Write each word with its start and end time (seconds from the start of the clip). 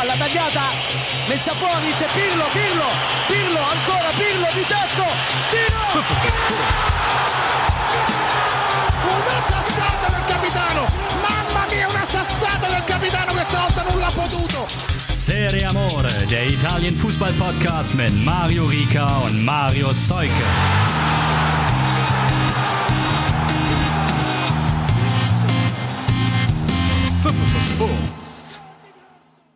palla 0.00 0.16
tagliata, 0.16 0.62
messa 1.28 1.54
fuori, 1.54 1.92
c'è 1.92 2.08
Pirlo, 2.14 2.44
Pirlo, 2.52 2.86
Pirlo, 3.28 3.58
ancora 3.58 4.10
Pirlo 4.16 4.48
di 4.54 4.64
tacco, 4.66 5.04
tiro! 5.50 6.04
Una 9.04 9.42
sassata 9.46 10.08
del 10.08 10.24
capitano! 10.26 10.86
Mamma 11.20 11.66
mia, 11.68 11.88
una 11.88 12.06
sassata 12.10 12.68
del 12.68 12.84
capitano 12.84 13.32
questa 13.32 13.60
volta 13.60 13.82
non 13.82 13.98
l'ha 13.98 14.10
potuto! 14.14 14.66
Serie 15.26 15.66
Amore, 15.66 16.24
der 16.28 16.46
Italien 16.46 16.94
Fußball 16.94 17.34
Podcast 17.34 17.92
mit 17.92 18.14
Mario 18.24 18.64
Rica 18.64 19.18
und 19.18 19.44
Mario 19.44 19.92
Seuke. 19.92 20.99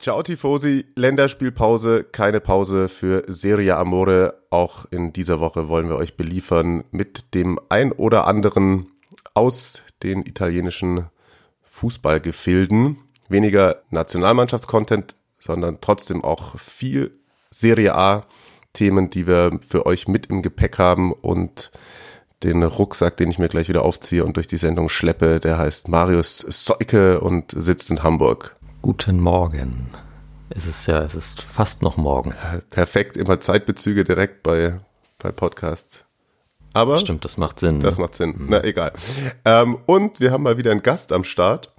Ciao 0.04 0.22
Tifosi, 0.22 0.84
Länderspielpause, 0.96 2.04
keine 2.04 2.40
Pause 2.40 2.90
für 2.90 3.24
Serie 3.26 3.74
Amore. 3.78 4.34
Auch 4.50 4.84
in 4.90 5.14
dieser 5.14 5.40
Woche 5.40 5.68
wollen 5.68 5.88
wir 5.88 5.96
euch 5.96 6.18
beliefern 6.18 6.84
mit 6.90 7.32
dem 7.32 7.58
ein 7.70 7.90
oder 7.90 8.26
anderen 8.26 8.88
aus 9.32 9.82
den 10.02 10.26
italienischen 10.26 11.06
Fußballgefilden. 11.62 12.98
Weniger 13.30 13.76
Nationalmannschaftscontent, 13.88 15.14
sondern 15.38 15.78
trotzdem 15.80 16.22
auch 16.22 16.58
viel 16.58 17.18
Serie 17.48 17.94
A 17.94 18.26
Themen, 18.74 19.08
die 19.08 19.26
wir 19.26 19.58
für 19.66 19.86
euch 19.86 20.06
mit 20.06 20.26
im 20.26 20.42
Gepäck 20.42 20.78
haben 20.78 21.14
und 21.14 21.72
den 22.42 22.62
Rucksack, 22.62 23.16
den 23.16 23.30
ich 23.30 23.38
mir 23.38 23.48
gleich 23.48 23.70
wieder 23.70 23.80
aufziehe 23.82 24.22
und 24.26 24.36
durch 24.36 24.48
die 24.48 24.58
Sendung 24.58 24.90
schleppe, 24.90 25.40
der 25.40 25.56
heißt 25.56 25.88
Marius 25.88 26.40
Seuke 26.40 27.20
und 27.20 27.52
sitzt 27.56 27.90
in 27.90 28.02
Hamburg. 28.02 28.54
Guten 28.84 29.18
Morgen. 29.18 29.86
Es 30.50 30.66
ist 30.66 30.86
ja, 30.86 31.02
es 31.02 31.14
ist 31.14 31.42
fast 31.42 31.82
noch 31.82 31.96
morgen. 31.96 32.34
Perfekt, 32.70 33.16
immer 33.16 33.40
Zeitbezüge 33.40 34.04
direkt 34.04 34.42
bei, 34.42 34.80
bei 35.18 35.32
Podcasts. 35.32 36.04
Aber 36.72 36.98
Stimmt, 36.98 37.24
das 37.24 37.36
macht 37.36 37.60
Sinn. 37.60 37.80
das 37.80 37.96
ne? 37.96 38.02
macht 38.02 38.14
Sinn. 38.14 38.34
Na, 38.48 38.62
egal. 38.64 38.92
Ähm, 39.44 39.78
und 39.86 40.20
wir 40.20 40.32
haben 40.32 40.42
mal 40.42 40.58
wieder 40.58 40.72
einen 40.72 40.82
Gast 40.82 41.12
am 41.12 41.24
Start. 41.24 41.72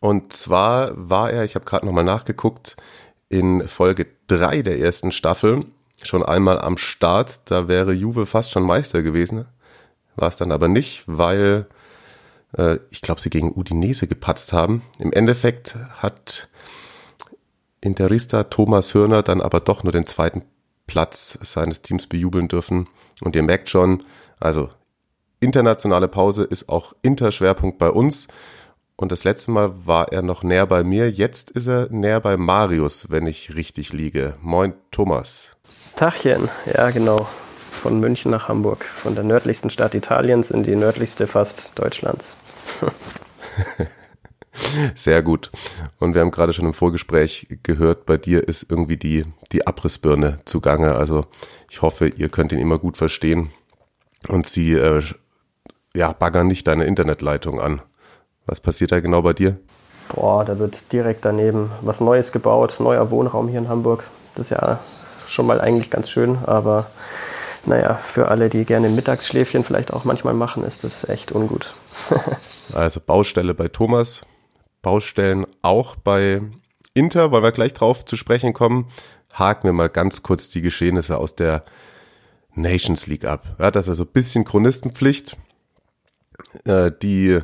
Und 0.00 0.32
zwar 0.32 0.92
war 0.96 1.30
er, 1.30 1.44
ich 1.44 1.54
habe 1.54 1.64
gerade 1.64 1.86
nochmal 1.86 2.04
nachgeguckt, 2.04 2.76
in 3.28 3.66
Folge 3.68 4.06
drei 4.26 4.62
der 4.62 4.78
ersten 4.78 5.12
Staffel 5.12 5.66
schon 6.02 6.22
einmal 6.22 6.58
am 6.58 6.78
Start. 6.78 7.42
Da 7.50 7.68
wäre 7.68 7.92
Juve 7.92 8.26
fast 8.26 8.52
schon 8.52 8.64
Meister 8.64 9.02
gewesen. 9.02 9.46
War 10.16 10.28
es 10.28 10.36
dann 10.36 10.50
aber 10.50 10.68
nicht, 10.68 11.04
weil 11.06 11.66
äh, 12.56 12.78
ich 12.90 13.02
glaube, 13.02 13.20
sie 13.20 13.30
gegen 13.30 13.52
Udinese 13.54 14.06
gepatzt 14.06 14.52
haben. 14.52 14.82
Im 14.98 15.12
Endeffekt 15.12 15.76
hat 15.98 16.48
Interista 17.80 18.44
Thomas 18.44 18.94
Hörner 18.94 19.22
dann 19.22 19.40
aber 19.40 19.60
doch 19.60 19.82
nur 19.82 19.92
den 19.92 20.06
zweiten 20.06 20.42
Platz 20.86 21.38
seines 21.42 21.82
Teams 21.82 22.06
bejubeln 22.06 22.48
dürfen. 22.48 22.88
Und 23.20 23.36
ihr 23.36 23.42
merkt 23.42 23.70
schon, 23.70 24.02
also 24.38 24.70
internationale 25.40 26.08
Pause 26.08 26.44
ist 26.44 26.68
auch 26.68 26.94
Interschwerpunkt 27.02 27.78
bei 27.78 27.90
uns. 27.90 28.28
Und 28.96 29.12
das 29.12 29.24
letzte 29.24 29.50
Mal 29.50 29.72
war 29.86 30.12
er 30.12 30.20
noch 30.20 30.42
näher 30.42 30.66
bei 30.66 30.84
mir. 30.84 31.10
Jetzt 31.10 31.50
ist 31.52 31.68
er 31.68 31.88
näher 31.90 32.20
bei 32.20 32.36
Marius, 32.36 33.06
wenn 33.08 33.26
ich 33.26 33.54
richtig 33.56 33.94
liege. 33.94 34.36
Moin, 34.42 34.74
Thomas. 34.90 35.56
Tachchen, 35.96 36.48
ja 36.66 36.90
genau. 36.90 37.26
Von 37.70 37.98
München 37.98 38.30
nach 38.30 38.48
Hamburg. 38.48 38.84
Von 38.84 39.14
der 39.14 39.24
nördlichsten 39.24 39.70
Stadt 39.70 39.94
Italiens 39.94 40.50
in 40.50 40.64
die 40.64 40.76
nördlichste 40.76 41.26
fast 41.26 41.72
Deutschlands. 41.76 42.36
Sehr 44.94 45.22
gut. 45.22 45.50
Und 45.98 46.14
wir 46.14 46.20
haben 46.20 46.30
gerade 46.30 46.52
schon 46.52 46.66
im 46.66 46.74
Vorgespräch 46.74 47.46
gehört, 47.62 48.06
bei 48.06 48.16
dir 48.16 48.46
ist 48.46 48.66
irgendwie 48.68 48.96
die, 48.96 49.24
die 49.52 49.66
Abrissbirne 49.66 50.40
zugange. 50.44 50.94
Also 50.94 51.26
ich 51.70 51.82
hoffe, 51.82 52.08
ihr 52.08 52.28
könnt 52.28 52.52
ihn 52.52 52.58
immer 52.58 52.78
gut 52.78 52.96
verstehen. 52.96 53.50
Und 54.28 54.46
sie 54.46 54.72
äh, 54.72 55.02
ja, 55.94 56.12
baggern 56.12 56.46
nicht 56.46 56.66
deine 56.66 56.84
Internetleitung 56.84 57.60
an. 57.60 57.80
Was 58.46 58.60
passiert 58.60 58.92
da 58.92 59.00
genau 59.00 59.22
bei 59.22 59.32
dir? 59.32 59.58
Boah, 60.14 60.44
da 60.44 60.58
wird 60.58 60.92
direkt 60.92 61.24
daneben 61.24 61.70
was 61.82 62.00
Neues 62.00 62.32
gebaut. 62.32 62.76
Neuer 62.80 63.10
Wohnraum 63.10 63.48
hier 63.48 63.60
in 63.60 63.68
Hamburg. 63.68 64.04
Das 64.34 64.46
ist 64.46 64.50
ja 64.50 64.80
schon 65.28 65.46
mal 65.46 65.60
eigentlich 65.60 65.90
ganz 65.90 66.10
schön, 66.10 66.38
aber 66.44 66.90
naja, 67.66 67.94
für 67.94 68.28
alle, 68.28 68.48
die 68.48 68.64
gerne 68.64 68.88
Mittagsschläfchen 68.88 69.64
vielleicht 69.64 69.92
auch 69.92 70.04
manchmal 70.04 70.34
machen, 70.34 70.64
ist 70.64 70.84
das 70.84 71.08
echt 71.08 71.32
ungut. 71.32 71.72
Also 72.72 73.00
Baustelle 73.00 73.52
bei 73.52 73.66
Thomas, 73.66 74.22
Baustellen 74.82 75.46
auch 75.62 75.96
bei 75.96 76.42
Inter, 76.94 77.30
wollen 77.30 77.44
wir 77.44 77.52
gleich 77.52 77.74
drauf 77.74 78.04
zu 78.04 78.16
sprechen 78.16 78.52
kommen. 78.52 78.86
Haken 79.32 79.68
wir 79.68 79.72
mal 79.72 79.88
ganz 79.88 80.22
kurz 80.22 80.48
die 80.48 80.60
Geschehnisse 80.60 81.18
aus 81.18 81.36
der 81.36 81.64
Nations 82.54 83.06
League 83.06 83.24
ab. 83.24 83.56
Ja, 83.58 83.70
das 83.70 83.86
ist 83.86 83.90
also 83.90 84.04
ein 84.04 84.12
bisschen 84.12 84.44
Chronistenpflicht. 84.44 85.36
Äh, 86.64 86.90
die 87.02 87.40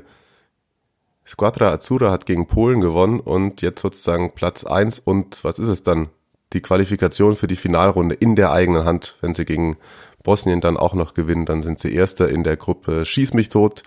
Squadra 1.27 1.73
Azzurra 1.73 2.11
hat 2.11 2.27
gegen 2.27 2.47
Polen 2.47 2.81
gewonnen 2.81 3.21
und 3.21 3.63
jetzt 3.63 3.83
sozusagen 3.83 4.35
Platz 4.35 4.65
eins 4.65 4.99
und 4.99 5.43
was 5.45 5.59
ist 5.59 5.69
es 5.69 5.83
dann? 5.83 6.09
Die 6.53 6.61
Qualifikation 6.61 7.35
für 7.35 7.49
die 7.49 7.57
Finalrunde 7.57 8.15
in 8.15 8.37
der 8.37 8.53
eigenen 8.53 8.85
Hand. 8.85 9.19
Wenn 9.21 9.35
sie 9.35 9.45
gegen 9.45 9.77
Bosnien 10.23 10.61
dann 10.61 10.77
auch 10.77 10.95
noch 10.95 11.13
gewinnen, 11.13 11.45
dann 11.45 11.63
sind 11.63 11.81
sie 11.81 11.93
Erster 11.93 12.29
in 12.29 12.45
der 12.45 12.57
Gruppe 12.57 13.05
Schieß 13.05 13.35
mich 13.35 13.49
tot. 13.49 13.83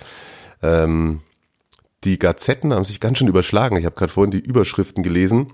Ähm, 0.62 1.22
die 2.04 2.20
Gazetten 2.20 2.74
haben 2.74 2.86
sich 2.86 3.00
ganz 3.00 3.18
schön 3.18 3.28
überschlagen. 3.28 3.78
Ich 3.78 3.86
habe 3.86 3.96
gerade 3.96 4.12
vorhin 4.12 4.32
die 4.32 4.40
Überschriften 4.40 5.04
gelesen. 5.04 5.54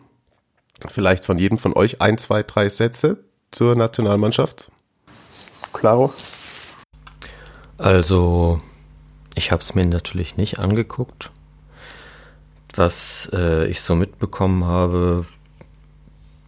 Vielleicht 0.88 1.26
von 1.26 1.38
jedem 1.38 1.58
von 1.58 1.74
euch 1.74 2.02
ein, 2.02 2.18
zwei, 2.18 2.44
drei 2.44 2.70
Sätze 2.70 3.24
zur 3.52 3.76
Nationalmannschaft. 3.76 4.72
Klaro? 5.74 6.14
Also, 7.78 8.62
ich 9.36 9.52
habe 9.52 9.62
es 9.62 9.76
mir 9.76 9.86
natürlich 9.86 10.38
nicht 10.38 10.60
angeguckt. 10.60 11.32
Was 12.76 13.32
äh, 13.34 13.68
ich 13.68 13.82
so 13.82 13.96
mitbekommen 13.96 14.66
habe, 14.66 15.26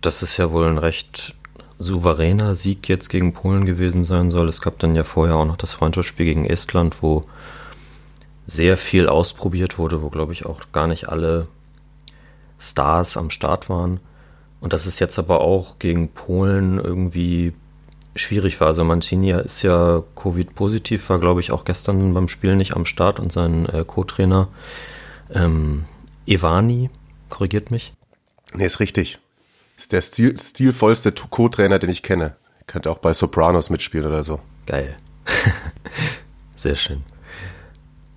dass 0.01 0.21
es 0.21 0.37
ja 0.37 0.51
wohl 0.51 0.65
ein 0.65 0.77
recht 0.77 1.35
souveräner 1.79 2.55
Sieg 2.55 2.89
jetzt 2.89 3.09
gegen 3.09 3.33
Polen 3.33 3.65
gewesen 3.65 4.03
sein 4.03 4.29
soll. 4.29 4.49
Es 4.49 4.61
gab 4.61 4.79
dann 4.79 4.95
ja 4.95 5.03
vorher 5.03 5.35
auch 5.35 5.45
noch 5.45 5.57
das 5.57 5.73
Freundschaftsspiel 5.73 6.25
gegen 6.25 6.45
Estland, 6.45 7.01
wo 7.01 7.25
sehr 8.47 8.77
viel 8.77 9.09
ausprobiert 9.09 9.77
wurde, 9.77 10.01
wo 10.01 10.09
glaube 10.09 10.33
ich 10.33 10.45
auch 10.45 10.61
gar 10.71 10.87
nicht 10.87 11.09
alle 11.09 11.47
Stars 12.57 13.17
am 13.17 13.29
Start 13.29 13.69
waren. 13.69 13.99
Und 14.61 14.73
dass 14.73 14.87
es 14.87 14.99
jetzt 14.99 15.19
aber 15.19 15.41
auch 15.41 15.77
gegen 15.77 16.07
Polen 16.07 16.79
irgendwie 16.79 17.53
schwierig 18.15 18.59
war. 18.59 18.69
Also 18.69 18.83
Mancini 18.83 19.31
ist 19.31 19.61
ja 19.61 20.01
Covid-positiv, 20.15 21.09
war 21.09 21.19
glaube 21.19 21.41
ich 21.41 21.51
auch 21.51 21.65
gestern 21.65 22.13
beim 22.13 22.27
Spiel 22.27 22.55
nicht 22.55 22.75
am 22.75 22.85
Start 22.85 23.19
und 23.19 23.31
sein 23.31 23.67
äh, 23.67 23.83
Co-Trainer 23.85 24.47
ähm, 25.31 25.85
Evani 26.25 26.89
korrigiert 27.29 27.69
mich. 27.69 27.93
Nee, 28.53 28.65
ist 28.65 28.79
richtig. 28.79 29.19
Ist 29.75 29.91
der 29.91 30.01
stil 30.01 30.37
stilvollste 30.39 31.11
Co-Trainer, 31.11 31.79
den 31.79 31.89
ich 31.89 32.01
kenne. 32.01 32.35
Könnte 32.65 32.89
auch 32.89 32.97
bei 32.97 33.13
Sopranos 33.13 33.69
mitspielen 33.69 34.07
oder 34.07 34.23
so. 34.23 34.39
Geil. 34.65 34.95
Sehr 36.55 36.75
schön. 36.75 37.03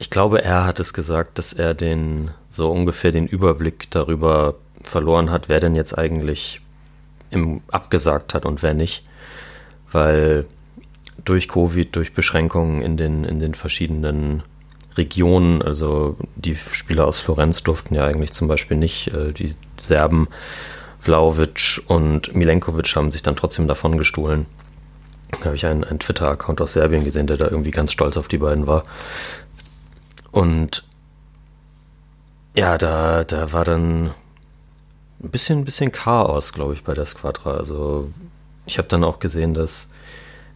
Ich 0.00 0.08
glaube, 0.08 0.42
er 0.42 0.64
hat 0.64 0.80
es 0.80 0.94
gesagt, 0.94 1.36
dass 1.36 1.52
er 1.52 1.74
den 1.74 2.30
so 2.48 2.70
ungefähr 2.70 3.12
den 3.12 3.26
Überblick 3.26 3.90
darüber 3.90 4.54
verloren 4.82 5.30
hat, 5.30 5.50
wer 5.50 5.60
denn 5.60 5.76
jetzt 5.76 5.96
eigentlich 5.96 6.62
im 7.28 7.60
abgesagt 7.70 8.32
hat 8.32 8.46
und 8.46 8.62
wer 8.62 8.72
nicht, 8.72 9.04
weil 9.92 10.46
durch 11.22 11.48
Covid, 11.48 11.94
durch 11.94 12.14
Beschränkungen 12.14 12.80
in 12.80 12.96
den 12.96 13.24
in 13.24 13.40
den 13.40 13.52
verschiedenen 13.52 14.42
Regionen, 14.96 15.60
also 15.60 16.16
die 16.34 16.56
Spieler 16.56 17.06
aus 17.06 17.20
Florenz 17.20 17.62
durften 17.62 17.94
ja 17.94 18.06
eigentlich 18.06 18.32
zum 18.32 18.48
Beispiel 18.48 18.78
nicht, 18.78 19.08
äh, 19.08 19.32
die 19.34 19.54
Serben 19.76 20.28
Vlaovic 20.98 21.82
und 21.88 22.34
Milenkovic 22.34 22.96
haben 22.96 23.10
sich 23.10 23.22
dann 23.22 23.36
trotzdem 23.36 23.68
davon 23.68 23.98
gestohlen. 23.98 24.46
Da 25.38 25.46
habe 25.46 25.56
ich 25.56 25.66
einen, 25.66 25.84
einen 25.84 25.98
Twitter-Account 25.98 26.60
aus 26.60 26.72
Serbien 26.72 27.04
gesehen, 27.04 27.26
der 27.26 27.36
da 27.36 27.48
irgendwie 27.48 27.70
ganz 27.70 27.92
stolz 27.92 28.16
auf 28.16 28.28
die 28.28 28.38
beiden 28.38 28.66
war. 28.66 28.84
Und 30.32 30.84
ja, 32.56 32.78
da, 32.78 33.24
da 33.24 33.52
war 33.52 33.64
dann 33.64 34.10
ein 35.22 35.30
bisschen, 35.30 35.60
ein 35.60 35.64
bisschen 35.64 35.92
Chaos, 35.92 36.52
glaube 36.52 36.74
ich, 36.74 36.84
bei 36.84 36.94
der 36.94 37.06
Squadra. 37.06 37.54
Also 37.54 38.10
ich 38.66 38.78
habe 38.78 38.88
dann 38.88 39.04
auch 39.04 39.18
gesehen, 39.18 39.54
dass 39.54 39.88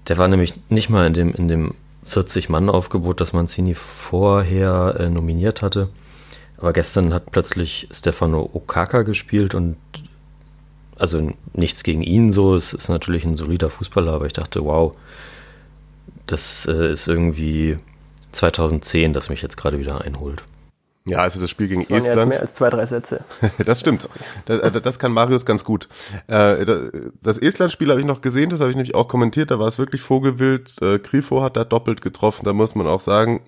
der 0.08 0.18
war 0.18 0.28
nämlich 0.28 0.54
nicht 0.68 0.90
mal 0.90 1.06
in 1.06 1.14
dem, 1.14 1.34
in 1.34 1.48
dem 1.48 1.74
40-Mann-Aufgebot, 2.06 3.20
das 3.20 3.32
Mancini 3.32 3.74
vorher 3.74 4.96
äh, 4.98 5.08
nominiert 5.08 5.62
hatte. 5.62 5.88
Aber 6.58 6.72
gestern 6.72 7.12
hat 7.14 7.30
plötzlich 7.30 7.88
Stefano 7.90 8.50
Okaka 8.52 9.02
gespielt 9.02 9.54
und 9.54 9.76
also 10.98 11.32
nichts 11.52 11.82
gegen 11.82 12.02
ihn 12.02 12.30
so, 12.30 12.54
es 12.54 12.72
ist 12.72 12.88
natürlich 12.88 13.24
ein 13.24 13.34
solider 13.34 13.70
Fußballer, 13.70 14.12
aber 14.12 14.26
ich 14.26 14.32
dachte, 14.32 14.64
wow, 14.64 14.94
das 16.26 16.66
äh, 16.66 16.92
ist 16.92 17.08
irgendwie 17.08 17.76
2010, 18.34 19.12
das 19.12 19.28
mich 19.28 19.42
jetzt 19.42 19.56
gerade 19.56 19.78
wieder 19.78 20.00
einholt. 20.02 20.42
Ja, 21.06 21.18
also 21.18 21.38
das 21.38 21.50
Spiel 21.50 21.68
gegen 21.68 21.82
Das 21.82 21.90
waren 21.90 21.98
ja 21.98 22.02
jetzt 22.04 22.08
Estland. 22.10 22.28
mehr 22.30 22.40
als 22.40 22.54
zwei, 22.54 22.70
drei 22.70 22.86
Sätze. 22.86 23.24
Das 23.64 23.80
stimmt. 23.80 24.08
Das, 24.46 24.82
das 24.82 24.98
kann 24.98 25.12
Marius 25.12 25.44
ganz 25.44 25.62
gut. 25.62 25.88
Äh, 26.28 26.64
Das 27.22 27.36
Estland-Spiel 27.36 27.90
habe 27.90 28.00
ich 28.00 28.06
noch 28.06 28.22
gesehen, 28.22 28.48
das 28.48 28.60
habe 28.60 28.70
ich 28.70 28.76
nämlich 28.76 28.94
auch 28.94 29.06
kommentiert, 29.06 29.50
da 29.50 29.58
war 29.58 29.68
es 29.68 29.78
wirklich 29.78 30.00
vogelwild. 30.00 30.80
Äh, 30.80 30.98
Grifo 31.00 31.42
hat 31.42 31.56
da 31.58 31.64
doppelt 31.64 32.00
getroffen. 32.00 32.44
Da 32.46 32.54
muss 32.54 32.74
man 32.74 32.86
auch 32.86 33.00
sagen, 33.00 33.42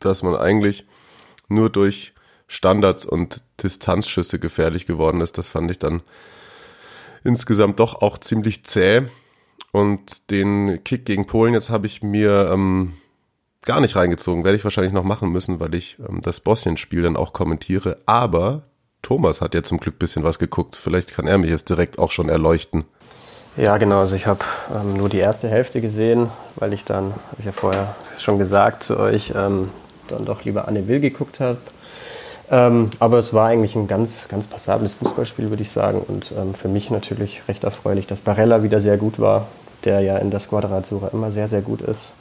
dass 0.00 0.24
man 0.24 0.34
eigentlich 0.34 0.84
nur 1.48 1.70
durch 1.70 2.12
Standards 2.48 3.04
und 3.04 3.42
Distanzschüsse 3.62 4.40
gefährlich 4.40 4.86
geworden 4.86 5.20
ist. 5.20 5.38
Das 5.38 5.48
fand 5.48 5.70
ich 5.70 5.78
dann 5.78 6.02
insgesamt 7.22 7.78
doch 7.78 8.02
auch 8.02 8.18
ziemlich 8.18 8.64
zäh. 8.64 9.02
Und 9.70 10.30
den 10.30 10.82
Kick 10.84 11.04
gegen 11.04 11.26
Polen, 11.26 11.54
jetzt 11.54 11.70
habe 11.70 11.86
ich 11.86 12.02
mir 12.02 12.50
ähm, 12.52 12.94
gar 13.66 13.80
nicht 13.80 13.96
reingezogen. 13.96 14.44
Werde 14.44 14.56
ich 14.56 14.64
wahrscheinlich 14.64 14.94
noch 14.94 15.04
machen 15.04 15.30
müssen, 15.30 15.60
weil 15.60 15.74
ich 15.74 15.98
ähm, 16.08 16.20
das 16.22 16.40
Bosnien-Spiel 16.40 17.02
dann 17.02 17.16
auch 17.16 17.34
kommentiere. 17.34 17.98
Aber 18.06 18.62
Thomas 19.02 19.40
hat 19.40 19.54
ja 19.54 19.62
zum 19.62 19.78
Glück 19.78 19.98
bisschen 19.98 20.24
was 20.24 20.38
geguckt. 20.38 20.74
Vielleicht 20.74 21.14
kann 21.14 21.26
er 21.26 21.36
mich 21.36 21.50
jetzt 21.50 21.68
direkt 21.68 21.98
auch 21.98 22.10
schon 22.10 22.30
erleuchten. 22.30 22.84
Ja, 23.56 23.76
genau. 23.78 24.00
Also 24.00 24.16
ich 24.16 24.26
habe 24.26 24.44
ähm, 24.74 24.94
nur 24.94 25.08
die 25.08 25.18
erste 25.18 25.48
Hälfte 25.48 25.80
gesehen, 25.80 26.30
weil 26.56 26.72
ich 26.72 26.84
dann, 26.84 27.04
habe 27.04 27.36
ich 27.38 27.44
ja 27.44 27.52
vorher 27.52 27.94
schon 28.18 28.38
gesagt 28.38 28.84
zu 28.84 28.98
euch, 28.98 29.32
ähm, 29.36 29.70
dann 30.08 30.24
doch 30.24 30.44
lieber 30.44 30.68
Anne 30.68 30.88
Will 30.88 31.00
geguckt 31.00 31.40
habe. 31.40 31.58
Ähm, 32.50 32.90
aber 33.00 33.18
es 33.18 33.34
war 33.34 33.48
eigentlich 33.48 33.74
ein 33.74 33.88
ganz, 33.88 34.28
ganz 34.28 34.46
passables 34.46 34.94
Fußballspiel, 34.94 35.50
würde 35.50 35.62
ich 35.62 35.72
sagen. 35.72 36.00
Und 36.06 36.32
ähm, 36.32 36.54
für 36.54 36.68
mich 36.68 36.90
natürlich 36.90 37.42
recht 37.48 37.64
erfreulich, 37.64 38.06
dass 38.06 38.20
Barella 38.20 38.62
wieder 38.62 38.78
sehr 38.78 38.98
gut 38.98 39.18
war, 39.18 39.48
der 39.84 40.00
ja 40.00 40.18
in 40.18 40.30
der 40.30 40.40
Squadra 40.40 40.82
immer 41.12 41.30
sehr, 41.30 41.48
sehr 41.48 41.62
gut 41.62 41.80
ist. 41.80 42.12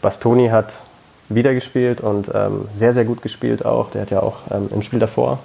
Bastoni 0.00 0.48
hat 0.48 0.84
wieder 1.28 1.54
gespielt 1.54 2.00
und 2.00 2.30
ähm, 2.34 2.68
sehr, 2.72 2.92
sehr 2.92 3.04
gut 3.04 3.22
gespielt 3.22 3.64
auch. 3.64 3.90
Der 3.90 4.02
hat 4.02 4.10
ja 4.10 4.20
auch 4.20 4.36
ähm, 4.50 4.68
im 4.72 4.82
Spiel 4.82 4.98
davor, 4.98 5.38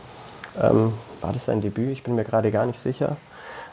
ähm, 0.62 0.94
war 1.22 1.34
das 1.34 1.46
sein 1.46 1.62
Debüt? 1.62 1.92
Ich 1.92 2.04
bin 2.04 2.16
mir 2.16 2.24
gerade 2.24 2.52
gar 2.52 2.66
nicht 2.66 2.80
sicher. 2.80 3.18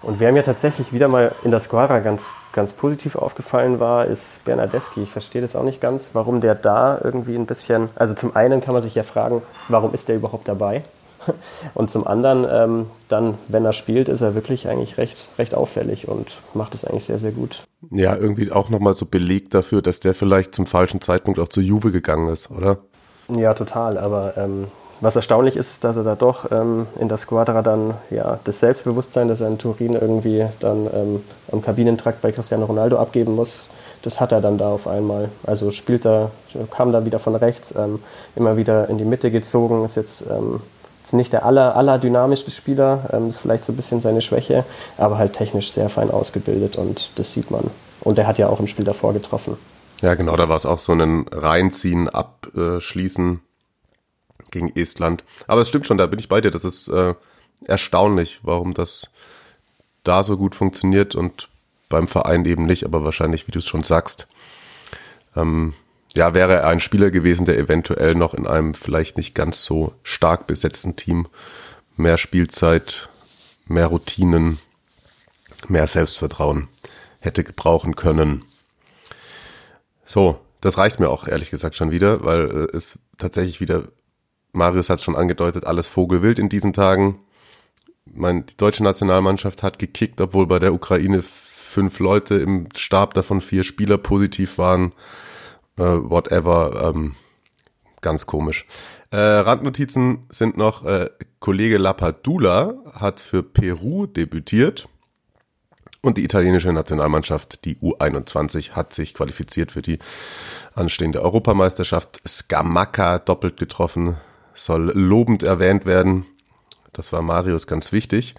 Und 0.03 0.21
wer 0.21 0.31
mir 0.31 0.45
tatsächlich 0.45 0.93
wieder 0.93 1.09
mal 1.09 1.33
in 1.43 1.51
der 1.51 1.61
Squadra 1.61 2.01
ganz, 2.01 2.33
ganz 2.53 2.75
positiv 2.75 3.17
aufgefallen 3.17 3.81
war, 3.81 4.05
ist 4.05 4.45
Bernardeschi. 4.45 5.03
Ich 5.03 5.11
verstehe 5.11 5.43
das 5.43 5.57
auch 5.57 5.63
nicht 5.63 5.81
ganz, 5.81 6.11
warum 6.13 6.41
der 6.41 6.55
da 6.55 6.99
irgendwie 7.03 7.35
ein 7.35 7.47
bisschen. 7.47 7.89
Also 7.95 8.15
zum 8.15 8.37
einen 8.37 8.61
kann 8.61 8.75
man 8.75 8.83
sich 8.83 8.95
ja 8.95 9.03
fragen, 9.03 9.43
warum 9.69 9.95
ist 9.95 10.09
der 10.09 10.17
überhaupt 10.17 10.49
dabei? 10.49 10.85
Und 11.75 11.91
zum 11.91 12.07
anderen, 12.07 12.47
ähm, 12.51 12.87
dann, 13.09 13.35
wenn 13.49 13.65
er 13.65 13.73
spielt, 13.73 14.09
ist 14.09 14.21
er 14.21 14.35
wirklich 14.35 14.69
eigentlich 14.69 14.99
recht, 14.99 15.29
recht 15.39 15.55
auffällig 15.55 16.09
und 16.09 16.39
macht 16.55 16.75
es 16.75 16.85
eigentlich 16.85 17.05
sehr, 17.05 17.19
sehr 17.19 17.33
gut. 17.33 17.65
Ja, 17.91 18.17
irgendwie 18.17 18.51
auch 18.51 18.69
nochmal 18.69 18.95
so 18.95 19.07
belegt 19.07 19.55
dafür, 19.55 19.83
dass 19.83 20.01
der 20.01 20.15
vielleicht 20.15 20.55
zum 20.55 20.67
falschen 20.67 21.01
Zeitpunkt 21.01 21.39
auch 21.39 21.49
zur 21.49 21.63
Juve 21.63 21.93
gegangen 21.93 22.29
ist, 22.29 22.51
oder? 22.51 22.79
Ja, 23.29 23.55
total. 23.55 23.99
Aber 23.99 24.35
ähm, 24.37 24.69
was 25.01 25.17
erstaunlich 25.17 25.57
ist, 25.57 25.71
ist, 25.71 25.85
dass 25.85 25.97
er 25.97 26.05
da 26.05 26.15
doch 26.15 26.51
ähm, 26.51 26.87
in 26.99 27.09
der 27.09 27.19
Squadra 27.19 27.63
dann 27.63 27.95
ja 28.11 28.39
das 28.45 28.61
Selbstbewusstsein, 28.61 29.29
das 29.29 29.41
er 29.41 29.49
in 29.49 29.59
Turin 29.59 29.95
irgendwie 29.95 30.47
dann 30.61 30.87
ähm, 30.93 31.23
am 31.53 31.63
Kabinentrakt 31.63 32.23
bei 32.23 32.33
Cristiano 32.33 32.65
Ronaldo 32.67 32.99
abgeben 32.99 33.35
muss, 33.35 33.67
das 34.03 34.21
hat 34.21 34.33
er 34.33 34.41
dann 34.41 34.57
da 34.57 34.71
auf 34.71 34.87
einmal. 34.87 35.31
Also 35.45 35.71
spielt 35.71 36.07
er, 36.07 36.31
kam 36.71 36.93
da 36.93 37.05
wieder 37.05 37.19
von 37.19 37.35
rechts, 37.35 37.75
ähm, 37.77 38.01
immer 38.37 38.57
wieder 38.57 38.89
in 38.89 38.99
die 38.99 39.05
Mitte 39.05 39.31
gezogen, 39.31 39.85
ist 39.85 39.97
jetzt, 39.97 40.23
jetzt 41.07 41.13
nicht 41.13 41.33
der 41.33 41.47
aller, 41.47 41.77
aller 41.77 41.99
dynamischste 41.99 42.51
Spieler, 42.51 43.09
ähm, 43.13 43.29
ist 43.29 43.39
vielleicht 43.39 43.65
so 43.65 43.73
ein 43.73 43.77
bisschen 43.77 44.01
seine 44.01 44.23
Schwäche, 44.23 44.65
aber 44.99 45.19
halt 45.19 45.35
technisch 45.35 45.71
sehr 45.71 45.89
fein 45.89 46.11
ausgebildet 46.11 46.75
und 46.75 47.11
das 47.15 47.31
sieht 47.33 47.53
man. 47.53 47.71
Und 48.01 48.19
er 48.19 48.27
hat 48.27 48.39
ja 48.39 48.49
auch 48.49 48.59
im 48.59 48.67
Spiel 48.67 48.85
davor 48.85 49.13
getroffen. 49.13 49.57
Ja, 50.03 50.15
genau, 50.15 50.37
da 50.37 50.49
war 50.49 50.57
es 50.57 50.67
auch 50.67 50.81
so 50.81 50.93
ein 50.93 51.27
Reinziehen, 51.31 52.09
Abschließen 52.09 53.41
gegen 54.51 54.75
Estland. 54.75 55.23
Aber 55.47 55.61
es 55.61 55.69
stimmt 55.69 55.87
schon, 55.87 55.97
da 55.97 56.07
bin 56.07 56.19
ich 56.19 56.29
bei 56.29 56.41
dir. 56.41 56.51
Das 56.51 56.65
ist 56.65 56.89
äh, 56.89 57.15
erstaunlich, 57.65 58.41
warum 58.43 58.75
das 58.75 59.11
da 60.03 60.25
so 60.25 60.37
gut 60.37 60.57
funktioniert 60.57 61.15
und 61.15 61.49
beim 61.89 62.09
Verein 62.09 62.45
eben 62.47 62.67
nicht, 62.67 62.85
aber 62.85 63.05
wahrscheinlich, 63.05 63.47
wie 63.47 63.53
du 63.53 63.61
es 63.61 63.67
schon 63.67 63.85
sagst, 63.85 64.27
ähm, 65.37 65.75
ja, 66.17 66.35
wäre 66.35 66.55
er 66.55 66.67
ein 66.67 66.81
Spieler 66.81 67.11
gewesen, 67.11 67.45
der 67.47 67.59
eventuell 67.59 68.15
noch 68.15 68.35
in 68.35 68.47
einem 68.47 68.75
vielleicht 68.75 69.17
nicht 69.17 69.35
ganz 69.35 69.63
so 69.63 69.95
stark 70.03 70.47
besetzten 70.47 70.97
Team 70.97 71.29
mehr 71.97 72.19
Spielzeit, 72.19 73.09
mehr 73.67 73.87
Routinen, 73.87 74.59
mehr 75.69 75.87
Selbstvertrauen 75.87 76.69
hätte 77.21 77.45
gebrauchen 77.45 77.97
können. 77.97 78.45
So, 80.05 80.41
das 80.61 80.79
reicht 80.79 81.01
mir 81.01 81.09
auch 81.09 81.27
ehrlich 81.27 81.51
gesagt 81.51 81.75
schon 81.75 81.91
wieder, 81.91 82.25
weil 82.25 82.69
äh, 82.73 82.77
es 82.77 82.99
tatsächlich 83.19 83.61
wieder, 83.61 83.85
Marius 84.53 84.91
hat 84.91 84.99
es 84.99 85.05
schon 85.05 85.17
angedeutet, 85.17 85.67
alles 85.67 85.89
Vogelwild 85.89 86.39
in 86.39 86.49
diesen 86.49 86.73
Tagen. 86.73 87.21
Mein, 88.05 88.47
die 88.47 88.57
deutsche 88.57 88.85
Nationalmannschaft 88.85 89.63
hat 89.63 89.79
gekickt, 89.79 90.21
obwohl 90.21 90.47
bei 90.47 90.59
der 90.59 90.73
Ukraine 90.73 91.23
fünf 91.23 91.99
Leute 91.99 92.37
im 92.37 92.69
Stab 92.77 93.15
davon 93.15 93.41
vier 93.41 93.65
Spieler 93.65 93.99
positiv 93.99 94.59
waren. 94.59 94.93
Äh, 95.79 95.83
whatever, 95.83 96.93
ähm, 96.95 97.15
ganz 98.01 98.27
komisch. 98.27 98.67
Äh, 99.11 99.19
Randnotizen 99.19 100.27
sind 100.31 100.57
noch, 100.57 100.85
äh, 100.85 101.11
Kollege 101.39 101.79
Lapadula 101.79 102.75
hat 102.93 103.21
für 103.21 103.43
Peru 103.43 104.07
debütiert. 104.07 104.89
Und 106.03 106.19
die 106.19 106.25
italienische 106.25 106.73
Nationalmannschaft, 106.73 107.65
die 107.65 107.77
U21, 107.79 108.73
hat 108.73 108.93
sich 108.93 109.13
qualifiziert 109.13 109.73
für 109.73 109.83
die 109.83 109.99
anstehende 110.75 111.21
Europameisterschaft. 111.21 112.21
Scamacca 112.27 113.19
doppelt 113.19 113.57
getroffen, 113.57 114.17
soll 114.55 114.93
lobend 114.95 115.43
erwähnt 115.43 115.85
werden. 115.85 116.25
Das 116.93 117.13
war 117.13 117.23
Marius 117.23 117.67
ganz 117.67 117.91
wichtig. 117.93 118.35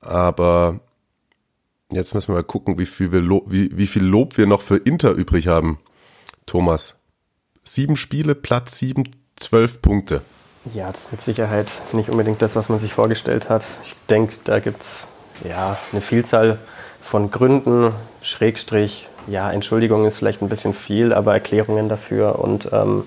Aber 0.00 0.80
jetzt 1.92 2.14
müssen 2.14 2.28
wir 2.28 2.36
mal 2.36 2.44
gucken, 2.44 2.78
wie 2.78 2.86
viel, 2.86 3.08
Lob, 3.08 3.44
wie, 3.46 3.76
wie 3.76 3.86
viel 3.86 4.04
Lob 4.04 4.38
wir 4.38 4.46
noch 4.46 4.62
für 4.62 4.76
Inter 4.76 5.12
übrig 5.12 5.48
haben. 5.48 5.78
Thomas, 6.46 6.96
sieben 7.62 7.96
Spiele, 7.96 8.34
Platz 8.34 8.78
sieben, 8.78 9.04
zwölf 9.36 9.82
Punkte. 9.82 10.22
Ja, 10.72 10.90
das 10.90 11.06
ist 11.06 11.12
mit 11.12 11.20
Sicherheit 11.20 11.72
nicht 11.92 12.08
unbedingt 12.08 12.40
das, 12.40 12.56
was 12.56 12.68
man 12.68 12.78
sich 12.78 12.92
vorgestellt 12.92 13.48
hat. 13.50 13.64
Ich 13.84 13.94
denke, 14.08 14.34
da 14.44 14.60
gibt 14.60 14.82
es 14.82 15.08
ja, 15.48 15.78
eine 15.92 16.00
Vielzahl 16.00 16.58
von 17.02 17.30
Gründen, 17.30 17.92
Schrägstrich, 18.22 19.08
ja, 19.26 19.50
Entschuldigung 19.50 20.06
ist 20.06 20.18
vielleicht 20.18 20.42
ein 20.42 20.48
bisschen 20.48 20.74
viel, 20.74 21.12
aber 21.12 21.32
Erklärungen 21.32 21.88
dafür 21.88 22.38
und 22.38 22.68
ähm, 22.72 23.04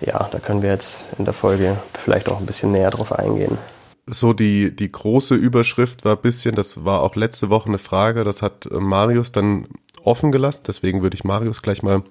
ja, 0.00 0.28
da 0.30 0.38
können 0.38 0.62
wir 0.62 0.70
jetzt 0.70 1.00
in 1.18 1.24
der 1.24 1.34
Folge 1.34 1.78
vielleicht 1.94 2.28
auch 2.28 2.40
ein 2.40 2.46
bisschen 2.46 2.72
näher 2.72 2.90
drauf 2.90 3.12
eingehen. 3.12 3.58
So 4.06 4.32
die, 4.32 4.74
die 4.74 4.90
große 4.90 5.36
Überschrift 5.36 6.04
war 6.04 6.16
ein 6.16 6.22
bisschen, 6.22 6.56
das 6.56 6.84
war 6.84 7.02
auch 7.02 7.14
letzte 7.14 7.50
Woche 7.50 7.68
eine 7.68 7.78
Frage, 7.78 8.24
das 8.24 8.42
hat 8.42 8.66
äh, 8.66 8.74
Marius 8.74 9.30
dann 9.32 9.68
offen 10.02 10.32
gelassen, 10.32 10.62
deswegen 10.66 11.02
würde 11.02 11.14
ich 11.14 11.24
Marius 11.24 11.62
gleich 11.62 11.82
mal 11.82 12.02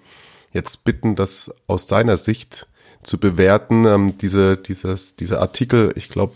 jetzt 0.54 0.84
bitten, 0.84 1.16
das 1.16 1.52
aus 1.68 1.88
seiner 1.88 2.18
Sicht 2.18 2.68
zu 3.04 3.18
bewerten. 3.18 3.86
Ähm, 3.86 4.18
diese, 4.18 4.58
dieses, 4.58 5.16
dieser 5.16 5.42
Artikel, 5.42 5.92
ich 5.96 6.10
glaube, 6.10 6.34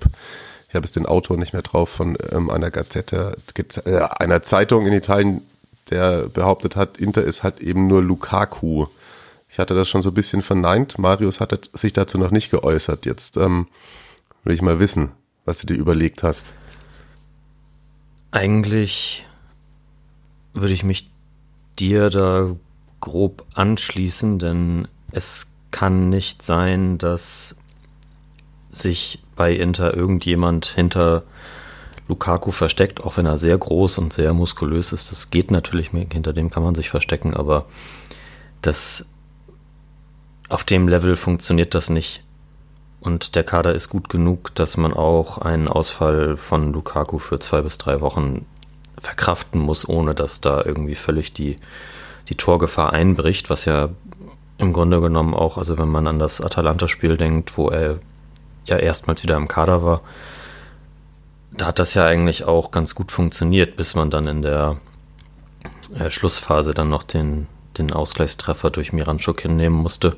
ich 0.67 0.75
habe 0.75 0.85
jetzt 0.85 0.95
den 0.95 1.05
Autor 1.05 1.37
nicht 1.37 1.53
mehr 1.53 1.61
drauf, 1.61 1.89
von 1.89 2.17
ähm, 2.31 2.49
einer 2.49 2.71
Gazette, 2.71 3.37
äh, 3.85 3.99
einer 4.19 4.43
Zeitung 4.43 4.85
in 4.85 4.93
Italien, 4.93 5.41
der 5.89 6.27
behauptet 6.29 6.75
hat, 6.75 6.97
Inter 6.97 7.23
ist 7.23 7.43
halt 7.43 7.59
eben 7.59 7.87
nur 7.87 8.01
Lukaku. 8.01 8.87
Ich 9.47 9.59
hatte 9.59 9.75
das 9.75 9.87
schon 9.87 10.01
so 10.01 10.09
ein 10.09 10.15
bisschen 10.15 10.41
verneint. 10.41 10.97
Marius 10.97 11.39
hat 11.39 11.69
sich 11.73 11.93
dazu 11.93 12.17
noch 12.17 12.31
nicht 12.31 12.49
geäußert. 12.49 13.05
Jetzt 13.05 13.37
ähm, 13.37 13.67
will 14.43 14.53
ich 14.53 14.61
mal 14.61 14.79
wissen, 14.79 15.11
was 15.45 15.59
du 15.59 15.67
dir 15.67 15.75
überlegt 15.75 16.23
hast. 16.23 16.53
Eigentlich 18.31 19.25
würde 20.53 20.73
ich 20.73 20.83
mich 20.83 21.09
dir 21.77 22.09
da 22.09 22.55
grob 23.05 23.45
anschließen, 23.53 24.39
denn 24.39 24.87
es 25.11 25.53
kann 25.71 26.09
nicht 26.09 26.41
sein, 26.41 26.97
dass 26.97 27.55
sich 28.69 29.23
bei 29.35 29.53
Inter 29.53 29.93
irgendjemand 29.93 30.65
hinter 30.65 31.23
Lukaku 32.07 32.51
versteckt, 32.51 33.03
auch 33.03 33.17
wenn 33.17 33.25
er 33.25 33.37
sehr 33.37 33.57
groß 33.57 33.99
und 33.99 34.11
sehr 34.11 34.33
muskulös 34.33 34.91
ist. 34.91 35.11
Das 35.11 35.29
geht 35.29 35.51
natürlich, 35.51 35.91
hinter 35.91 36.33
dem 36.33 36.49
kann 36.49 36.63
man 36.63 36.75
sich 36.75 36.89
verstecken, 36.89 37.35
aber 37.35 37.65
das 38.61 39.05
auf 40.49 40.63
dem 40.63 40.87
Level 40.87 41.15
funktioniert 41.15 41.73
das 41.75 41.89
nicht. 41.89 42.23
Und 42.99 43.35
der 43.35 43.43
Kader 43.43 43.73
ist 43.75 43.89
gut 43.89 44.09
genug, 44.09 44.53
dass 44.55 44.77
man 44.77 44.93
auch 44.93 45.37
einen 45.37 45.67
Ausfall 45.67 46.37
von 46.37 46.73
Lukaku 46.73 47.19
für 47.19 47.39
zwei 47.39 47.61
bis 47.61 47.77
drei 47.77 48.01
Wochen 48.01 48.45
verkraften 48.97 49.61
muss, 49.61 49.87
ohne 49.87 50.15
dass 50.15 50.41
da 50.41 50.63
irgendwie 50.63 50.95
völlig 50.95 51.33
die, 51.33 51.57
die 52.29 52.35
Torgefahr 52.35 52.93
einbricht, 52.93 53.49
was 53.49 53.65
ja 53.65 53.89
im 54.57 54.73
Grunde 54.73 55.01
genommen 55.01 55.33
auch, 55.33 55.57
also 55.57 55.77
wenn 55.77 55.89
man 55.89 56.07
an 56.07 56.19
das 56.19 56.41
Atalanta-Spiel 56.41 57.17
denkt, 57.17 57.57
wo 57.57 57.69
er 57.69 57.99
ja 58.65 58.77
erstmals 58.77 59.23
wieder 59.23 59.37
im 59.37 59.47
Kader 59.47 59.83
war, 59.83 60.01
da 61.51 61.67
hat 61.67 61.79
das 61.79 61.93
ja 61.93 62.05
eigentlich 62.05 62.45
auch 62.45 62.71
ganz 62.71 62.95
gut 62.95 63.11
funktioniert, 63.11 63.75
bis 63.75 63.95
man 63.95 64.09
dann 64.09 64.27
in 64.27 64.41
der 64.41 64.77
äh, 65.97 66.09
Schlussphase 66.09 66.73
dann 66.73 66.89
noch 66.89 67.03
den, 67.03 67.47
den 67.77 67.93
Ausgleichstreffer 67.93 68.69
durch 68.69 68.93
Miranchuk 68.93 69.41
hinnehmen 69.41 69.77
musste. 69.77 70.15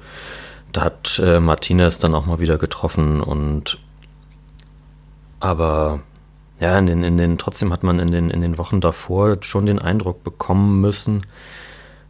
Da 0.72 0.82
hat 0.82 1.20
äh, 1.24 1.40
Martinez 1.40 2.00
dann 2.00 2.16
auch 2.16 2.26
mal 2.26 2.40
wieder 2.40 2.58
getroffen 2.58 3.22
und 3.22 3.78
aber 5.40 6.02
ja, 6.60 6.78
in 6.80 6.88
den, 6.88 7.04
in 7.04 7.18
den, 7.18 7.38
trotzdem 7.38 7.72
hat 7.72 7.84
man 7.84 8.00
in 8.00 8.12
den, 8.12 8.30
in 8.32 8.42
den 8.42 8.58
Wochen 8.58 8.82
davor 8.82 9.38
schon 9.42 9.68
den 9.68 9.80
Eindruck 9.80 10.24
bekommen 10.24 10.82
müssen, 10.82 11.22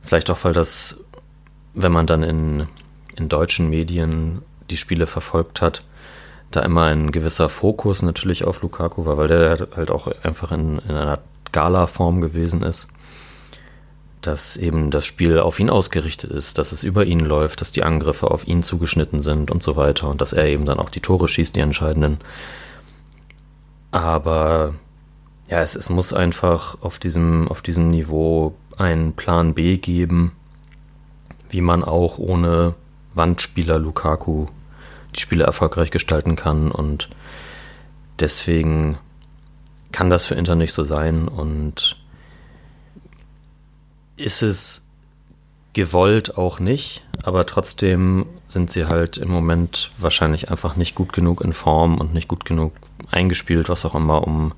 vielleicht 0.08 0.32
auch, 0.32 0.44
weil 0.44 0.54
das, 0.54 1.04
wenn 1.74 1.92
man 1.92 2.08
dann 2.08 2.24
in, 2.24 2.68
in 3.16 3.30
deutschen 3.30 3.70
Medien 3.70 4.42
die 4.70 4.78
Spiele 4.78 5.08
verfolgt 5.08 5.62
hat, 5.62 5.84
da 6.52 6.62
immer 6.62 6.86
ein 6.86 7.12
gewisser 7.12 7.50
Fokus 7.50 8.02
natürlich 8.02 8.46
auf 8.46 8.62
Lukaku 8.62 9.06
war, 9.06 9.18
weil 9.18 9.28
der 9.28 9.68
halt 9.76 9.92
auch 9.92 10.08
einfach 10.24 10.52
in, 10.52 10.80
in 10.80 10.96
einer 10.96 11.20
Gala-Form 11.52 12.22
gewesen 12.22 12.64
ist, 12.64 12.88
dass 14.22 14.58
eben 14.58 14.92
das 14.92 15.06
Spiel 15.06 15.40
auf 15.40 15.60
ihn 15.60 15.70
ausgerichtet 15.70 16.32
ist, 16.32 16.58
dass 16.58 16.72
es 16.72 16.84
über 16.84 17.06
ihn 17.06 17.20
läuft, 17.20 17.62
dass 17.62 17.72
die 17.72 17.84
Angriffe 17.84 18.32
auf 18.32 18.48
ihn 18.48 18.64
zugeschnitten 18.64 19.20
sind 19.20 19.52
und 19.52 19.62
so 19.62 19.76
weiter 19.76 20.10
und 20.10 20.22
dass 20.22 20.34
er 20.34 20.46
eben 20.46 20.66
dann 20.66 20.80
auch 20.80 20.90
die 20.90 21.02
Tore 21.02 21.28
schießt, 21.28 21.56
die 21.56 21.62
entscheidenden. 21.62 22.20
Aber 23.92 24.74
ja, 25.50 25.62
es, 25.62 25.76
es 25.76 25.90
muss 25.90 26.14
einfach 26.14 26.78
auf 26.82 27.00
diesem, 27.00 27.48
auf 27.48 27.62
diesem 27.62 27.90
Niveau 27.90 28.56
einen 28.78 29.14
Plan 29.14 29.54
B 29.54 29.78
geben, 29.78 30.34
wie 31.50 31.62
man 31.62 31.84
auch 31.84 32.18
ohne 32.18 32.76
Wandspieler 33.14 33.80
Lukaku 33.80 34.48
die 35.16 35.22
Spiele 35.22 35.46
erfolgreich 35.46 35.92
gestalten 35.92 36.36
kann. 36.36 36.72
Und 36.72 37.10
deswegen 38.20 38.98
kann 39.92 40.10
das 40.10 40.26
für 40.26 40.36
Inter 40.36 40.56
nicht 40.56 40.74
so 40.74 40.84
sein. 40.84 41.28
Und 41.28 41.98
ist 44.18 44.42
es 44.42 44.88
gewollt 45.74 46.38
auch 46.38 46.60
nicht, 46.60 47.04
aber 47.24 47.46
trotzdem 47.46 48.26
sind 48.48 48.72
sie 48.72 48.88
halt 48.88 49.18
im 49.18 49.30
Moment 49.30 49.92
wahrscheinlich 49.98 50.50
einfach 50.50 50.76
nicht 50.76 50.96
gut 50.96 51.14
genug 51.14 51.42
in 51.42 51.54
Form 51.54 52.00
und 52.00 52.14
nicht 52.14 52.28
gut 52.28 52.46
genug 52.46 52.74
eingespielt, 53.12 53.70
was 53.70 53.86
auch 53.86 53.96
immer, 53.96 54.26
um, 54.26 54.54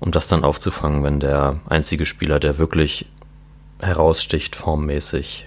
um 0.00 0.10
das 0.10 0.28
dann 0.28 0.44
aufzufangen, 0.44 1.04
wenn 1.04 1.20
der 1.20 1.60
einzige 1.68 2.06
Spieler, 2.06 2.40
der 2.40 2.58
wirklich 2.58 3.06
heraussticht 3.80 4.56
formmäßig, 4.56 5.46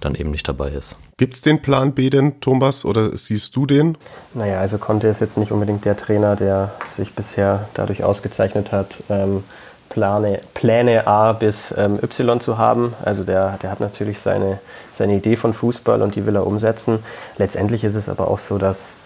dann 0.00 0.14
eben 0.14 0.30
nicht 0.30 0.48
dabei 0.48 0.70
ist. 0.70 0.98
Gibt 1.16 1.34
es 1.34 1.40
den 1.40 1.62
Plan 1.62 1.92
B 1.92 2.10
denn, 2.10 2.40
Thomas, 2.40 2.84
oder 2.84 3.16
siehst 3.16 3.56
du 3.56 3.66
den? 3.66 3.96
Naja, 4.34 4.58
also 4.58 4.78
Conte 4.78 5.08
ist 5.08 5.20
jetzt 5.20 5.38
nicht 5.38 5.52
unbedingt 5.52 5.84
der 5.84 5.96
Trainer, 5.96 6.36
der 6.36 6.72
sich 6.86 7.14
bisher 7.14 7.68
dadurch 7.74 8.04
ausgezeichnet 8.04 8.72
hat, 8.72 9.02
ähm, 9.08 9.44
Plane, 9.88 10.40
Pläne 10.54 11.06
A 11.06 11.32
bis 11.32 11.72
ähm, 11.76 12.00
Y 12.02 12.40
zu 12.40 12.58
haben. 12.58 12.94
Also 13.04 13.22
der, 13.22 13.58
der 13.62 13.70
hat 13.70 13.80
natürlich 13.80 14.18
seine, 14.18 14.58
seine 14.92 15.14
Idee 15.14 15.36
von 15.36 15.54
Fußball 15.54 16.02
und 16.02 16.16
die 16.16 16.26
will 16.26 16.34
er 16.34 16.46
umsetzen. 16.46 16.98
Letztendlich 17.38 17.84
ist 17.84 17.94
es 17.94 18.08
aber 18.08 18.28
auch 18.28 18.40
so, 18.40 18.58
dass 18.58 18.96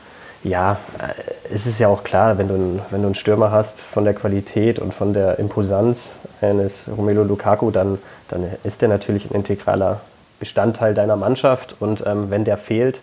ja, 0.45 0.79
äh, 0.99 1.55
es 1.55 1.67
ist 1.67 1.79
ja 1.79 1.89
auch 1.89 2.05
klar, 2.05 2.39
wenn 2.39 2.49
du, 2.49 2.81
wenn 2.91 3.03
du 3.03 3.09
einen 3.09 3.15
Stürmer 3.15 3.51
hast 3.51 3.81
von 3.81 4.05
der 4.05 4.15
Qualität 4.15 4.79
und 4.79 4.95
von 4.95 5.13
der 5.13 5.39
Imposanz 5.39 6.21
eines 6.41 6.91
Romelu 6.97 7.25
Lukaku, 7.25 7.71
dann, 7.71 7.99
dann 8.29 8.47
ist 8.65 8.83
der 8.83 8.89
natürlich 8.89 9.31
ein 9.31 9.35
integraler 9.35 10.01
Bestandteil 10.39 10.95
deiner 10.95 11.17
Mannschaft 11.17 11.77
und 11.81 12.05
ähm, 12.07 12.31
wenn 12.31 12.45
der 12.45 12.59
fehlt 12.59 13.01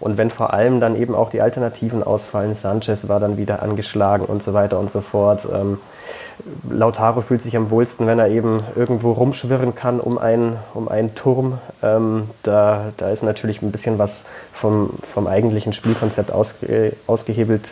und 0.00 0.18
wenn 0.18 0.30
vor 0.30 0.52
allem 0.52 0.80
dann 0.80 1.00
eben 1.00 1.14
auch 1.14 1.30
die 1.30 1.40
Alternativen 1.40 2.02
ausfallen, 2.02 2.54
Sanchez 2.54 3.08
war 3.08 3.20
dann 3.20 3.38
wieder 3.38 3.62
angeschlagen 3.62 4.26
und 4.26 4.42
so 4.42 4.52
weiter 4.52 4.78
und 4.78 4.90
so 4.90 5.00
fort. 5.00 5.48
Ähm, 5.50 5.78
Lautaro 6.68 7.20
fühlt 7.20 7.40
sich 7.40 7.56
am 7.56 7.70
wohlsten, 7.70 8.06
wenn 8.06 8.18
er 8.18 8.28
eben 8.28 8.62
irgendwo 8.74 9.12
rumschwirren 9.12 9.74
kann 9.74 10.00
um 10.00 10.18
einen, 10.18 10.56
um 10.74 10.88
einen 10.88 11.14
Turm. 11.14 11.58
Ähm, 11.82 12.30
da, 12.42 12.92
da 12.96 13.10
ist 13.10 13.22
natürlich 13.22 13.62
ein 13.62 13.72
bisschen 13.72 13.98
was 13.98 14.28
vom, 14.52 14.90
vom 15.02 15.26
eigentlichen 15.26 15.72
Spielkonzept 15.72 16.32
ausge, 16.32 16.94
ausgehebelt 17.06 17.68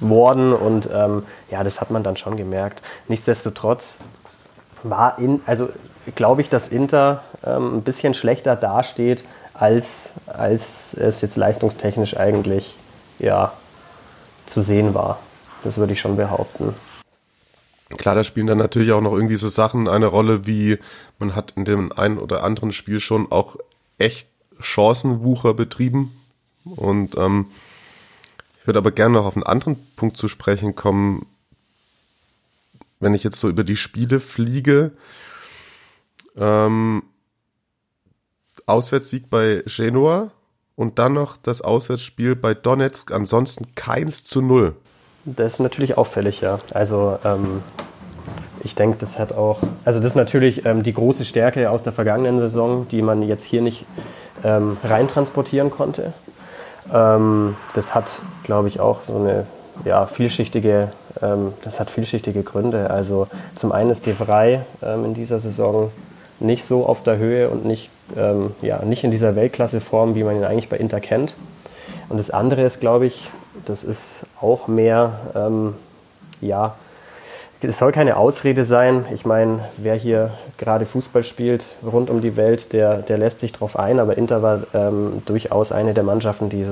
worden 0.00 0.52
und 0.52 0.88
ähm, 0.92 1.24
ja, 1.50 1.64
das 1.64 1.80
hat 1.80 1.90
man 1.90 2.02
dann 2.02 2.16
schon 2.16 2.36
gemerkt. 2.36 2.82
Nichtsdestotrotz 3.08 3.98
war 4.82 5.18
in, 5.18 5.40
also 5.46 5.68
glaube 6.14 6.42
ich, 6.42 6.48
dass 6.48 6.68
Inter 6.68 7.22
ähm, 7.44 7.78
ein 7.78 7.82
bisschen 7.82 8.14
schlechter 8.14 8.56
dasteht, 8.56 9.24
als, 9.54 10.12
als 10.26 10.94
es 10.94 11.20
jetzt 11.22 11.36
leistungstechnisch 11.36 12.16
eigentlich 12.16 12.76
ja, 13.18 13.52
zu 14.44 14.60
sehen 14.60 14.94
war. 14.94 15.18
Das 15.64 15.78
würde 15.78 15.94
ich 15.94 16.00
schon 16.00 16.16
behaupten. 16.16 16.74
Klar, 17.88 18.16
da 18.16 18.24
spielen 18.24 18.48
dann 18.48 18.58
natürlich 18.58 18.92
auch 18.92 19.00
noch 19.00 19.12
irgendwie 19.12 19.36
so 19.36 19.48
Sachen 19.48 19.86
eine 19.88 20.06
Rolle, 20.06 20.46
wie 20.46 20.78
man 21.18 21.36
hat 21.36 21.52
in 21.56 21.64
dem 21.64 21.92
einen 21.92 22.18
oder 22.18 22.42
anderen 22.42 22.72
Spiel 22.72 22.98
schon 22.98 23.30
auch 23.30 23.56
echt 23.98 24.28
Chancenwucher 24.58 25.54
betrieben. 25.54 26.16
Und 26.64 27.16
ähm, 27.16 27.46
ich 28.60 28.66
würde 28.66 28.80
aber 28.80 28.90
gerne 28.90 29.14
noch 29.14 29.24
auf 29.24 29.36
einen 29.36 29.44
anderen 29.44 29.78
Punkt 29.94 30.16
zu 30.16 30.26
sprechen 30.26 30.74
kommen. 30.74 31.26
Wenn 32.98 33.14
ich 33.14 33.22
jetzt 33.22 33.38
so 33.38 33.48
über 33.48 33.62
die 33.62 33.76
Spiele 33.76 34.18
fliege, 34.18 34.92
ähm, 36.36 37.04
Auswärtssieg 38.66 39.30
bei 39.30 39.62
Genua 39.66 40.32
und 40.74 40.98
dann 40.98 41.12
noch 41.12 41.36
das 41.36 41.60
Auswärtsspiel 41.60 42.34
bei 42.34 42.54
Donetsk, 42.54 43.12
ansonsten 43.12 43.74
keins 43.76 44.24
zu 44.24 44.42
null. 44.42 44.74
Das 45.28 45.54
ist 45.54 45.58
natürlich 45.58 45.98
auffällig, 45.98 46.40
ja. 46.40 46.60
Also 46.72 47.18
ähm, 47.24 47.62
ich 48.62 48.76
denke, 48.76 48.98
das 49.00 49.18
hat 49.18 49.32
auch, 49.32 49.58
also 49.84 49.98
das 49.98 50.10
ist 50.10 50.14
natürlich 50.14 50.64
ähm, 50.64 50.84
die 50.84 50.92
große 50.92 51.24
Stärke 51.24 51.68
aus 51.70 51.82
der 51.82 51.92
vergangenen 51.92 52.38
Saison, 52.38 52.86
die 52.88 53.02
man 53.02 53.22
jetzt 53.22 53.42
hier 53.42 53.60
nicht 53.60 53.86
ähm, 54.44 54.76
reintransportieren 54.84 55.70
konnte. 55.70 56.12
Ähm, 56.94 57.56
das 57.74 57.92
hat, 57.92 58.22
glaube 58.44 58.68
ich, 58.68 58.78
auch 58.78 59.00
so 59.04 59.16
eine 59.16 59.46
ja, 59.84 60.06
vielschichtige, 60.06 60.92
ähm, 61.20 61.54
das 61.62 61.80
hat 61.80 61.90
vielschichtige 61.90 62.44
Gründe. 62.44 62.90
Also 62.90 63.26
zum 63.56 63.72
einen 63.72 63.90
ist 63.90 64.06
De 64.06 64.14
Vrij 64.14 64.60
ähm, 64.80 65.06
in 65.06 65.14
dieser 65.14 65.40
Saison 65.40 65.90
nicht 66.38 66.64
so 66.64 66.86
auf 66.86 67.02
der 67.02 67.16
Höhe 67.16 67.48
und 67.48 67.64
nicht, 67.64 67.90
ja, 68.60 68.84
nicht 68.84 69.04
in 69.04 69.10
dieser 69.10 69.34
Weltklasseform, 69.36 70.14
wie 70.14 70.22
man 70.22 70.36
ihn 70.36 70.44
eigentlich 70.44 70.68
bei 70.68 70.76
Inter 70.76 71.00
kennt. 71.00 71.34
Und 72.10 72.18
das 72.18 72.30
andere 72.30 72.62
ist, 72.62 72.78
glaube 72.78 73.06
ich, 73.06 73.30
das 73.64 73.84
ist 73.84 74.26
auch 74.40 74.68
mehr, 74.68 75.20
ähm, 75.34 75.74
ja, 76.40 76.76
es 77.62 77.78
soll 77.78 77.90
keine 77.90 78.16
Ausrede 78.16 78.64
sein. 78.64 79.06
Ich 79.14 79.24
meine, 79.24 79.60
wer 79.78 79.94
hier 79.94 80.30
gerade 80.58 80.84
Fußball 80.84 81.24
spielt 81.24 81.74
rund 81.84 82.10
um 82.10 82.20
die 82.20 82.36
Welt, 82.36 82.72
der, 82.72 82.98
der 82.98 83.16
lässt 83.16 83.40
sich 83.40 83.52
darauf 83.52 83.78
ein. 83.78 83.98
Aber 83.98 84.18
Inter 84.18 84.42
war 84.42 84.62
ähm, 84.74 85.22
durchaus 85.24 85.72
eine 85.72 85.94
der 85.94 86.04
Mannschaften, 86.04 86.50
die 86.50 86.66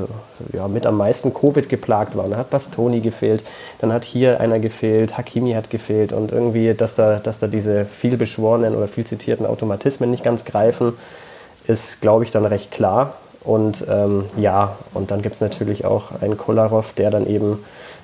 ja, 0.53 0.69
mit 0.69 0.85
am 0.85 0.97
meisten 0.97 1.33
Covid 1.33 1.69
geplagt 1.69 2.17
waren. 2.17 2.31
Da 2.31 2.37
hat 2.37 2.51
Bastoni 2.51 3.01
gefehlt, 3.01 3.43
dann 3.81 3.93
hat 3.93 4.05
hier 4.05 4.41
einer 4.41 4.59
gefehlt, 4.59 5.17
Hakimi 5.17 5.53
hat 5.53 5.71
gefehlt. 5.71 6.13
Und 6.13 6.33
irgendwie, 6.33 6.75
dass 6.75 6.95
da, 6.95 7.17
dass 7.17 7.39
da 7.39 7.47
diese 7.47 7.87
vielbeschworenen 7.87 8.75
oder 8.75 8.87
viel 8.87 9.07
zitierten 9.07 9.47
Automatismen 9.47 10.11
nicht 10.11 10.23
ganz 10.23 10.45
greifen, 10.45 10.93
ist, 11.67 12.03
glaube 12.03 12.25
ich, 12.25 12.31
dann 12.31 12.45
recht 12.45 12.71
klar. 12.71 13.15
Und 13.45 13.85
ähm, 13.89 14.25
ja, 14.37 14.77
und 14.95 15.11
dann 15.11 15.21
gibt 15.21 15.35
es 15.35 15.41
natürlich 15.41 15.85
auch 15.85 16.21
einen 16.23 16.39
Kolarov, 16.39 16.95
der 16.95 17.11
dann 17.11 17.27
eben 17.27 17.59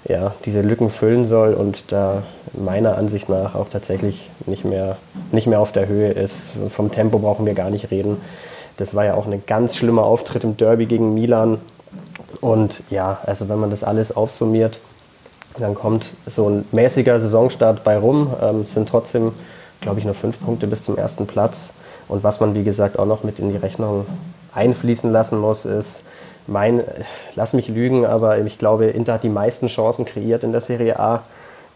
ja, 0.05 0.35
diese 0.45 0.61
Lücken 0.61 0.91
füllen 0.91 1.25
soll 1.25 1.55
und 1.55 1.93
da 1.93 2.23
meiner 2.53 2.97
Ansicht 2.97 3.29
nach 3.29 3.55
auch 3.55 3.69
tatsächlich 3.71 4.31
nicht 4.47 4.65
mehr, 4.65 4.97
nicht 5.33 5.47
mehr 5.47 5.61
auf 5.61 5.73
der 5.73 5.89
Höhe 5.89 6.11
ist. 6.11 6.53
Vom 6.69 6.91
Tempo 6.91 7.19
brauchen 7.19 7.47
wir 7.47 7.55
gar 7.55 7.71
nicht 7.71 7.91
reden. 7.91 8.19
Das 8.77 8.95
war 8.95 9.05
ja 9.05 9.15
auch 9.15 9.27
ein 9.27 9.43
ganz 9.47 9.77
schlimmer 9.77 10.05
Auftritt 10.05 10.45
im 10.45 10.57
Derby 10.57 10.87
gegen 10.87 11.15
Milan. 11.15 11.59
Und 12.41 12.83
ja, 12.91 13.19
also 13.27 13.49
wenn 13.49 13.59
man 13.59 13.71
das 13.71 13.85
alles 13.85 14.17
aufsummiert, 14.17 14.81
dann 15.59 15.75
kommt 15.75 16.13
so 16.27 16.49
ein 16.49 16.65
mäßiger 16.73 17.19
Saisonstart 17.19 17.85
bei 17.85 17.99
rum. 17.99 18.33
Ähm, 18.41 18.61
es 18.63 18.75
sind 18.75 18.89
trotzdem, 18.89 19.33
glaube 19.81 19.99
ich, 19.99 20.05
nur 20.05 20.15
fünf 20.15 20.41
Punkte 20.41 20.67
bis 20.67 20.85
zum 20.85 20.97
ersten 20.97 21.27
Platz. 21.27 21.75
Und 22.09 22.25
was 22.25 22.41
man, 22.41 22.55
wie 22.55 22.65
gesagt, 22.65 22.99
auch 22.99 23.07
noch 23.07 23.23
mit 23.25 23.39
in 23.39 23.51
die 23.51 23.59
Rechnung 23.59 24.07
einfließen 24.55 25.11
lassen 25.11 25.39
muss, 25.39 25.65
ist, 25.65 26.05
mein, 26.47 26.83
lass 27.37 27.53
mich 27.53 27.69
lügen, 27.69 28.05
aber 28.05 28.39
ich 28.39 28.59
glaube, 28.59 28.87
Inter 28.87 29.15
hat 29.15 29.23
die 29.23 29.29
meisten 29.29 29.69
Chancen 29.69 30.05
kreiert 30.05 30.43
in 30.43 30.53
der 30.53 30.61
Serie 30.61 30.99
A 30.99 31.23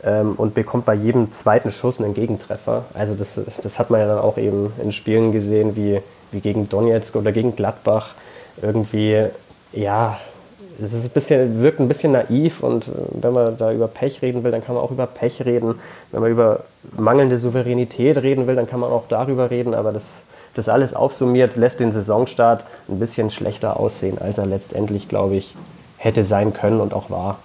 ähm, 0.03 0.35
und 0.37 0.55
bekommt 0.55 0.85
bei 0.85 0.95
jedem 0.95 1.33
zweiten 1.33 1.71
Schuss 1.71 2.01
einen 2.01 2.15
Gegentreffer. 2.15 2.85
Also 2.95 3.15
das, 3.15 3.41
das 3.63 3.79
hat 3.79 3.91
man 3.91 4.01
ja 4.01 4.07
dann 4.07 4.19
auch 4.19 4.37
eben 4.37 4.73
in 4.83 4.93
Spielen 4.93 5.33
gesehen, 5.33 5.77
wie, 5.77 6.01
wie 6.33 6.41
gegen 6.41 6.69
Donetsk 6.69 7.17
oder 7.17 7.33
gegen 7.33 7.55
Gladbach. 7.55 8.15
Irgendwie, 8.61 9.27
ja, 9.73 10.19
es 10.83 10.93
ist 10.93 11.05
ein 11.05 11.11
bisschen, 11.11 11.63
wirkt 11.63 11.81
ein 11.81 11.89
bisschen 11.89 12.13
naiv 12.13 12.63
und 12.63 12.91
wenn 13.11 13.33
man 13.33 13.57
da 13.57 13.73
über 13.73 13.87
Pech 13.87 14.23
reden 14.23 14.43
will, 14.43 14.51
dann 14.51 14.65
kann 14.65 14.75
man 14.75 14.83
auch 14.83 14.91
über 14.91 15.07
Pech 15.07 15.45
reden. 15.45 15.77
Wenn 16.11 16.21
man 16.21 16.31
über 16.31 16.65
mangelnde 16.97 17.39
Souveränität 17.39 18.19
reden 18.19 18.47
will, 18.47 18.57
dann 18.57 18.67
kann 18.67 18.81
man 18.81 18.91
auch 18.91 19.05
darüber 19.09 19.51
reden, 19.51 19.75
aber 19.75 19.93
das 19.93 20.25
das 20.55 20.69
alles 20.69 20.95
aufsummiert, 20.95 21.57
lässt 21.57 21.81
den 21.81 21.93
Saisonstart 21.93 22.65
ein 22.89 22.99
bisschen 22.99 23.31
schlechter 23.31 23.79
aussehen, 23.79 24.19
als 24.19 24.39
er 24.39 24.47
letztendlich, 24.47 25.09
glaube 25.09 25.37
ich, 25.37 25.55
hätte 25.97 26.25
sein 26.25 26.53
können 26.53 26.81
und 26.81 26.95
auch 26.95 27.11
war. 27.11 27.39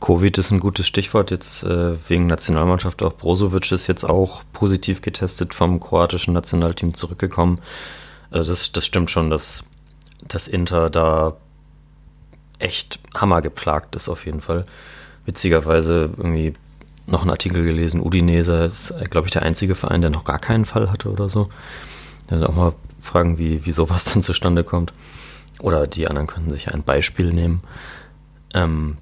Covid 0.00 0.38
ist 0.38 0.50
ein 0.50 0.60
gutes 0.60 0.86
Stichwort 0.86 1.30
jetzt 1.30 1.62
äh, 1.62 1.92
wegen 2.08 2.26
Nationalmannschaft. 2.26 3.02
Auch 3.02 3.12
Brozovic 3.12 3.70
ist 3.70 3.86
jetzt 3.86 4.04
auch 4.04 4.42
positiv 4.52 5.02
getestet 5.02 5.52
vom 5.52 5.78
kroatischen 5.78 6.32
Nationalteam 6.32 6.94
zurückgekommen. 6.94 7.60
Also 8.30 8.52
das, 8.52 8.72
das 8.72 8.86
stimmt 8.86 9.10
schon, 9.10 9.28
dass 9.28 9.64
dass 10.26 10.48
Inter 10.48 10.90
da 10.90 11.36
echt 12.58 12.98
hammergeplagt 13.14 13.96
ist 13.96 14.08
auf 14.08 14.26
jeden 14.26 14.40
Fall. 14.40 14.66
Witzigerweise 15.24 16.10
irgendwie 16.16 16.54
noch 17.06 17.22
einen 17.22 17.30
Artikel 17.30 17.64
gelesen, 17.64 18.00
Udinese 18.00 18.64
ist, 18.64 18.94
glaube 19.10 19.26
ich, 19.26 19.32
der 19.32 19.42
einzige 19.42 19.74
Verein, 19.74 20.00
der 20.00 20.10
noch 20.10 20.24
gar 20.24 20.38
keinen 20.38 20.64
Fall 20.64 20.90
hatte 20.90 21.10
oder 21.10 21.28
so. 21.28 21.48
Also 22.30 22.46
auch 22.46 22.54
mal 22.54 22.72
fragen, 23.00 23.38
wie, 23.38 23.66
wie 23.66 23.72
sowas 23.72 24.04
dann 24.06 24.22
zustande 24.22 24.64
kommt. 24.64 24.92
Oder 25.60 25.86
die 25.86 26.08
anderen 26.08 26.26
könnten 26.26 26.50
sich 26.50 26.72
ein 26.72 26.82
Beispiel 26.82 27.32
nehmen. 27.32 27.62
Ähm, 28.54 28.96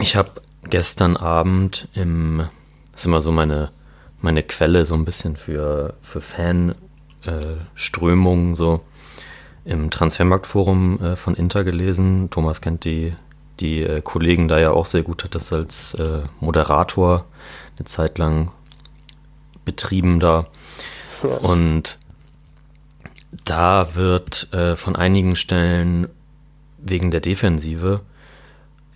ich 0.00 0.16
habe 0.16 0.32
gestern 0.68 1.16
Abend 1.16 1.88
im, 1.94 2.48
das 2.92 3.02
ist 3.02 3.06
immer 3.06 3.20
so 3.20 3.30
meine, 3.32 3.70
meine 4.20 4.42
Quelle 4.42 4.84
so 4.84 4.94
ein 4.94 5.04
bisschen 5.04 5.36
für, 5.36 5.94
für 6.00 6.20
Fanströmungen, 6.20 8.52
äh, 8.52 8.56
so 8.56 8.80
im 9.64 9.90
Transfermarktforum 9.90 11.00
äh, 11.00 11.16
von 11.16 11.34
Inter 11.34 11.64
gelesen. 11.64 12.30
Thomas 12.30 12.60
kennt 12.60 12.84
die, 12.84 13.14
die 13.60 13.82
äh, 13.82 14.00
Kollegen 14.00 14.48
da 14.48 14.58
ja 14.58 14.72
auch 14.72 14.86
sehr 14.86 15.02
gut, 15.02 15.24
hat 15.24 15.34
das 15.34 15.52
als 15.52 15.94
äh, 15.94 16.22
Moderator 16.40 17.24
eine 17.76 17.84
Zeit 17.84 18.18
lang 18.18 18.50
betrieben 19.64 20.20
da. 20.20 20.46
Ja. 21.22 21.30
Und 21.36 21.98
da 23.44 23.94
wird 23.94 24.52
äh, 24.52 24.76
von 24.76 24.96
einigen 24.96 25.36
Stellen 25.36 26.08
wegen 26.78 27.10
der 27.10 27.20
Defensive 27.20 28.02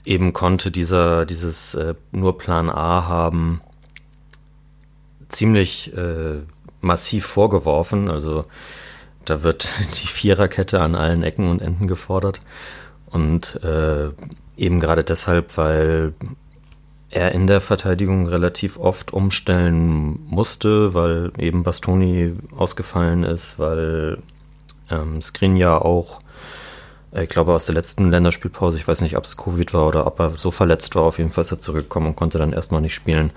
eben 0.05 0.33
konnte 0.33 0.71
dieser, 0.71 1.27
dieses 1.27 1.75
äh, 1.75 1.95
nur 2.11 2.39
Plan 2.39 2.69
A 2.69 3.07
haben 3.07 3.61
ziemlich 5.29 5.97
äh, 5.97 6.41
massiv 6.81 7.27
vorgeworfen. 7.27 8.11
Also 8.11 8.45
da 9.25 9.43
wird 9.43 9.71
die 10.03 10.09
Viererkette 10.09 10.81
an 10.81 10.95
allen 10.95 11.23
Ecken 11.23 11.49
und 11.49 11.63
Enden 11.63 11.87
gefordert. 11.87 12.41
Und 13.07 13.63
äh, 13.63 14.11
eben 14.57 14.81
gerade 14.81 15.05
deshalb, 15.05 15.57
weil 15.57 16.15
er 17.13 17.33
in 17.33 17.47
der 17.47 17.61
Verteidigung 17.61 18.27
relativ 18.27 18.79
oft 18.79 19.13
umstellen 19.13 20.19
musste, 20.29 20.95
weil 20.95 21.31
eben 21.37 21.63
Bastoni 21.63 22.33
ausgefallen 22.57 23.23
ist, 23.23 23.59
weil 23.59 24.19
ähm, 24.91 25.21
Skriniar 25.21 25.85
auch, 25.85 26.19
äh, 27.13 27.25
ich 27.25 27.29
glaube 27.29 27.53
aus 27.53 27.67
der 27.67 27.75
letzten 27.75 28.11
Länderspielpause, 28.11 28.79
ich 28.79 28.89
weiß 28.89 29.03
nicht, 29.03 29.17
ob 29.19 29.25
es 29.25 29.37
Covid 29.37 29.75
war 29.75 29.89
oder 29.89 30.07
ob 30.07 30.21
er 30.21 30.31
so 30.31 30.51
verletzt 30.51 30.95
war, 30.95 31.03
auf 31.03 31.19
jeden 31.19 31.31
Fall 31.31 31.43
ist 31.43 31.53
er 31.53 31.59
zurückgekommen 31.59 32.09
und 32.09 32.17
konnte 32.17 32.39
dann 32.39 32.55
erstmal 32.55 32.81
nicht 32.81 32.95
spielen. 32.95 33.31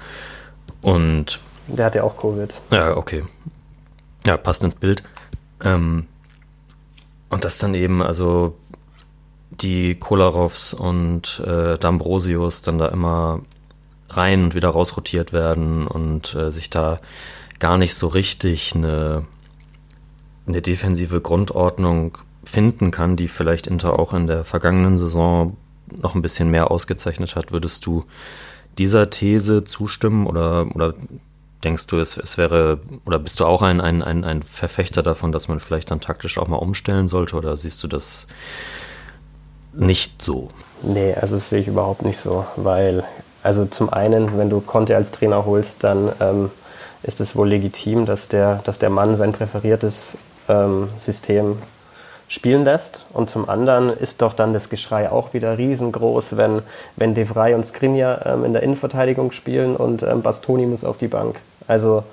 Und 0.81 1.39
der 1.67 1.87
hat 1.87 1.95
ja 1.95 2.03
auch 2.03 2.15
Covid. 2.15 2.61
Ja, 2.71 2.95
okay. 2.95 3.25
Ja, 4.25 4.37
passt 4.37 4.63
ins 4.63 4.75
Bild. 4.75 5.03
Ähm, 5.61 6.07
und 7.29 7.43
das 7.43 7.57
dann 7.57 7.73
eben, 7.73 8.01
also 8.01 8.55
die 9.49 9.95
Kolarovs 9.95 10.73
und 10.73 11.41
äh, 11.45 11.73
D'Ambrosius 11.73 12.63
dann 12.63 12.77
da 12.77 12.87
immer 12.87 13.41
rein 14.09 14.45
und 14.45 14.55
wieder 14.55 14.69
rausrotiert 14.69 15.33
werden 15.33 15.87
und 15.87 16.35
äh, 16.35 16.51
sich 16.51 16.69
da 16.69 16.99
gar 17.59 17.77
nicht 17.77 17.95
so 17.95 18.07
richtig 18.07 18.75
eine, 18.75 19.25
eine 20.47 20.61
defensive 20.61 21.21
Grundordnung 21.21 22.17
finden 22.43 22.91
kann, 22.91 23.15
die 23.15 23.27
vielleicht 23.27 23.67
Inter 23.67 23.97
auch 23.97 24.13
in 24.13 24.27
der 24.27 24.43
vergangenen 24.43 24.97
Saison 24.97 25.57
noch 25.91 26.15
ein 26.15 26.21
bisschen 26.21 26.49
mehr 26.49 26.71
ausgezeichnet 26.71 27.35
hat. 27.35 27.51
Würdest 27.51 27.85
du 27.85 28.05
dieser 28.77 29.09
These 29.09 29.63
zustimmen 29.63 30.27
oder, 30.27 30.67
oder 30.75 30.93
denkst 31.63 31.87
du, 31.87 31.97
es, 31.97 32.17
es 32.17 32.37
wäre, 32.37 32.79
oder 33.05 33.19
bist 33.19 33.39
du 33.39 33.45
auch 33.45 33.61
ein, 33.61 33.81
ein, 33.81 34.03
ein, 34.03 34.23
ein 34.23 34.43
Verfechter 34.43 35.03
davon, 35.03 35.31
dass 35.31 35.47
man 35.47 35.59
vielleicht 35.59 35.91
dann 35.91 36.01
taktisch 36.01 36.37
auch 36.37 36.47
mal 36.47 36.57
umstellen 36.57 37.07
sollte 37.07 37.35
oder 37.35 37.57
siehst 37.57 37.83
du 37.83 37.87
das 37.87 38.27
nicht 39.73 40.21
so? 40.21 40.49
Nee, 40.83 41.13
also 41.13 41.35
das 41.35 41.49
sehe 41.49 41.59
ich 41.61 41.67
überhaupt 41.67 42.03
nicht 42.03 42.19
so, 42.19 42.45
weil, 42.55 43.03
also 43.45 43.65
zum 43.65 43.93
einen, 43.93 44.39
wenn 44.39 44.49
du 44.49 44.59
Conte 44.59 44.95
als 44.95 45.11
Trainer 45.11 45.45
holst, 45.45 45.83
dann 45.83 46.11
ähm, 46.19 46.49
ist 47.03 47.21
es 47.21 47.35
wohl 47.35 47.47
legitim, 47.47 48.07
dass 48.07 48.27
der, 48.27 48.61
dass 48.63 48.79
der 48.79 48.89
Mann 48.89 49.15
sein 49.15 49.33
präferiertes 49.33 50.17
ähm, 50.49 50.89
System 50.97 51.59
spielen 52.27 52.63
lässt. 52.63 53.05
Und 53.13 53.29
zum 53.29 53.47
anderen 53.47 53.91
ist 53.91 54.23
doch 54.23 54.33
dann 54.33 54.55
das 54.55 54.69
Geschrei 54.69 55.11
auch 55.11 55.35
wieder 55.35 55.59
riesengroß, 55.59 56.37
wenn, 56.37 56.63
wenn 56.95 57.13
De 57.13 57.25
Vrij 57.25 57.53
und 57.53 57.63
Skriniar 57.63 58.25
ähm, 58.25 58.45
in 58.45 58.53
der 58.53 58.63
Innenverteidigung 58.63 59.31
spielen 59.31 59.75
und 59.75 60.01
ähm, 60.01 60.23
Bastoni 60.23 60.65
muss 60.65 60.83
auf 60.83 60.97
die 60.97 61.07
Bank. 61.07 61.39
Also 61.67 62.03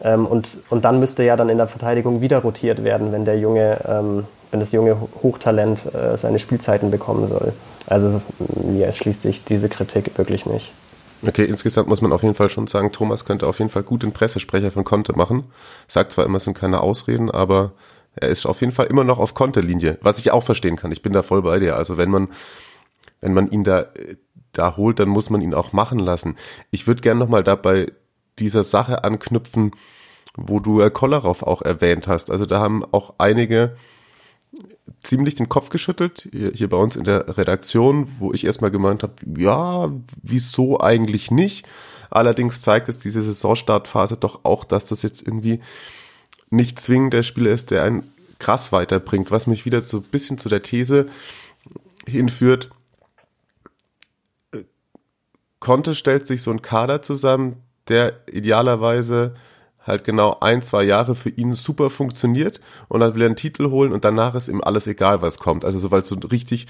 ähm, 0.00 0.26
und, 0.26 0.58
und 0.70 0.84
dann 0.84 1.00
müsste 1.00 1.24
ja 1.24 1.34
dann 1.34 1.48
in 1.48 1.58
der 1.58 1.66
Verteidigung 1.66 2.20
wieder 2.20 2.38
rotiert 2.38 2.84
werden, 2.84 3.10
wenn 3.10 3.24
der 3.24 3.40
junge, 3.40 3.78
ähm, 3.84 4.26
wenn 4.52 4.60
das 4.60 4.70
junge 4.70 4.96
Hochtalent 5.24 5.92
äh, 5.92 6.16
seine 6.16 6.38
Spielzeiten 6.38 6.92
bekommen 6.92 7.26
soll. 7.26 7.52
Also 7.88 8.22
mir 8.38 8.86
erschließt 8.86 9.22
sich 9.22 9.44
diese 9.44 9.68
Kritik 9.68 10.16
wirklich 10.18 10.46
nicht. 10.46 10.72
Okay, 11.26 11.44
insgesamt 11.44 11.88
muss 11.88 12.00
man 12.00 12.12
auf 12.12 12.22
jeden 12.22 12.34
Fall 12.34 12.48
schon 12.48 12.68
sagen, 12.68 12.92
Thomas 12.92 13.24
könnte 13.24 13.46
auf 13.46 13.58
jeden 13.58 13.70
Fall 13.70 13.82
gut 13.82 14.02
den 14.02 14.12
Pressesprecher 14.12 14.70
von 14.70 14.84
Conte 14.84 15.14
machen. 15.16 15.44
Sagt 15.88 16.12
zwar 16.12 16.24
immer, 16.26 16.36
es 16.36 16.44
sind 16.44 16.56
keine 16.56 16.80
Ausreden, 16.80 17.30
aber 17.30 17.72
er 18.14 18.28
ist 18.28 18.46
auf 18.46 18.60
jeden 18.60 18.72
Fall 18.72 18.86
immer 18.86 19.04
noch 19.04 19.18
auf 19.18 19.34
Konterlinie, 19.34 19.98
was 20.00 20.18
ich 20.18 20.30
auch 20.30 20.44
verstehen 20.44 20.76
kann. 20.76 20.92
Ich 20.92 21.02
bin 21.02 21.12
da 21.12 21.22
voll 21.22 21.42
bei 21.42 21.58
dir. 21.58 21.76
Also 21.76 21.96
wenn 21.96 22.10
man, 22.10 22.28
wenn 23.20 23.34
man 23.34 23.50
ihn 23.50 23.64
da, 23.64 23.86
da 24.52 24.76
holt, 24.76 25.00
dann 25.00 25.08
muss 25.08 25.30
man 25.30 25.42
ihn 25.42 25.54
auch 25.54 25.72
machen 25.72 25.98
lassen. 25.98 26.36
Ich 26.70 26.86
würde 26.86 27.00
gerne 27.00 27.18
nochmal 27.18 27.42
da 27.42 27.56
bei 27.56 27.90
dieser 28.38 28.62
Sache 28.62 29.02
anknüpfen, 29.02 29.72
wo 30.36 30.60
du 30.60 30.80
äh, 30.80 30.90
Kolarov 30.90 31.42
auch 31.42 31.62
erwähnt 31.62 32.06
hast. 32.06 32.30
Also 32.30 32.46
da 32.46 32.60
haben 32.60 32.84
auch 32.92 33.14
einige 33.18 33.76
ziemlich 35.02 35.34
den 35.34 35.48
Kopf 35.48 35.70
geschüttelt, 35.70 36.28
hier, 36.32 36.68
bei 36.68 36.76
uns 36.76 36.96
in 36.96 37.04
der 37.04 37.36
Redaktion, 37.36 38.08
wo 38.18 38.32
ich 38.32 38.44
erstmal 38.44 38.70
gemeint 38.70 39.02
habe, 39.02 39.14
ja, 39.36 39.92
wieso 40.22 40.80
eigentlich 40.80 41.30
nicht? 41.30 41.66
Allerdings 42.10 42.60
zeigt 42.60 42.88
es 42.88 42.98
diese 42.98 43.22
Saisonstartphase 43.22 44.16
doch 44.16 44.44
auch, 44.44 44.64
dass 44.64 44.86
das 44.86 45.02
jetzt 45.02 45.22
irgendwie 45.22 45.60
nicht 46.50 46.80
zwingend 46.80 47.12
der 47.12 47.22
Spieler 47.22 47.50
ist, 47.50 47.70
der 47.70 47.84
einen 47.84 48.10
krass 48.38 48.72
weiterbringt, 48.72 49.30
was 49.30 49.46
mich 49.46 49.66
wieder 49.66 49.82
so 49.82 49.98
ein 49.98 50.04
bisschen 50.04 50.38
zu 50.38 50.48
der 50.48 50.62
These 50.62 51.06
hinführt. 52.06 52.70
Conte 55.60 55.94
stellt 55.94 56.26
sich 56.26 56.42
so 56.42 56.50
ein 56.50 56.62
Kader 56.62 57.02
zusammen, 57.02 57.56
der 57.88 58.20
idealerweise 58.30 59.34
halt 59.88 60.04
genau 60.04 60.36
ein, 60.40 60.62
zwei 60.62 60.84
Jahre 60.84 61.14
für 61.14 61.30
ihn 61.30 61.54
super 61.54 61.90
funktioniert 61.90 62.60
und 62.88 63.00
dann 63.00 63.14
will 63.14 63.22
er 63.22 63.26
einen 63.26 63.36
Titel 63.36 63.70
holen 63.70 63.92
und 63.92 64.04
danach 64.04 64.34
ist 64.34 64.48
ihm 64.48 64.60
alles 64.62 64.86
egal, 64.86 65.22
was 65.22 65.38
kommt. 65.38 65.64
Also 65.64 65.78
so, 65.78 65.90
weil 65.90 66.04
so 66.04 66.16
richtig, 66.30 66.66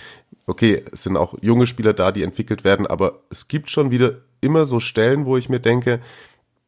okay, 0.47 0.85
es 0.93 1.03
sind 1.03 1.17
auch 1.17 1.35
junge 1.43 1.67
Spieler 1.67 1.93
da, 1.93 2.13
die 2.13 2.23
entwickelt 2.23 2.65
werden, 2.65 2.87
aber 2.87 3.21
es 3.31 3.49
gibt 3.49 3.71
schon 3.71 3.91
wieder 3.91 4.13
immer 4.41 4.65
so 4.65 4.81
Stellen, 4.81 5.27
wo 5.27 5.37
ich 5.37 5.49
mir 5.49 5.61
denke, 5.61 6.01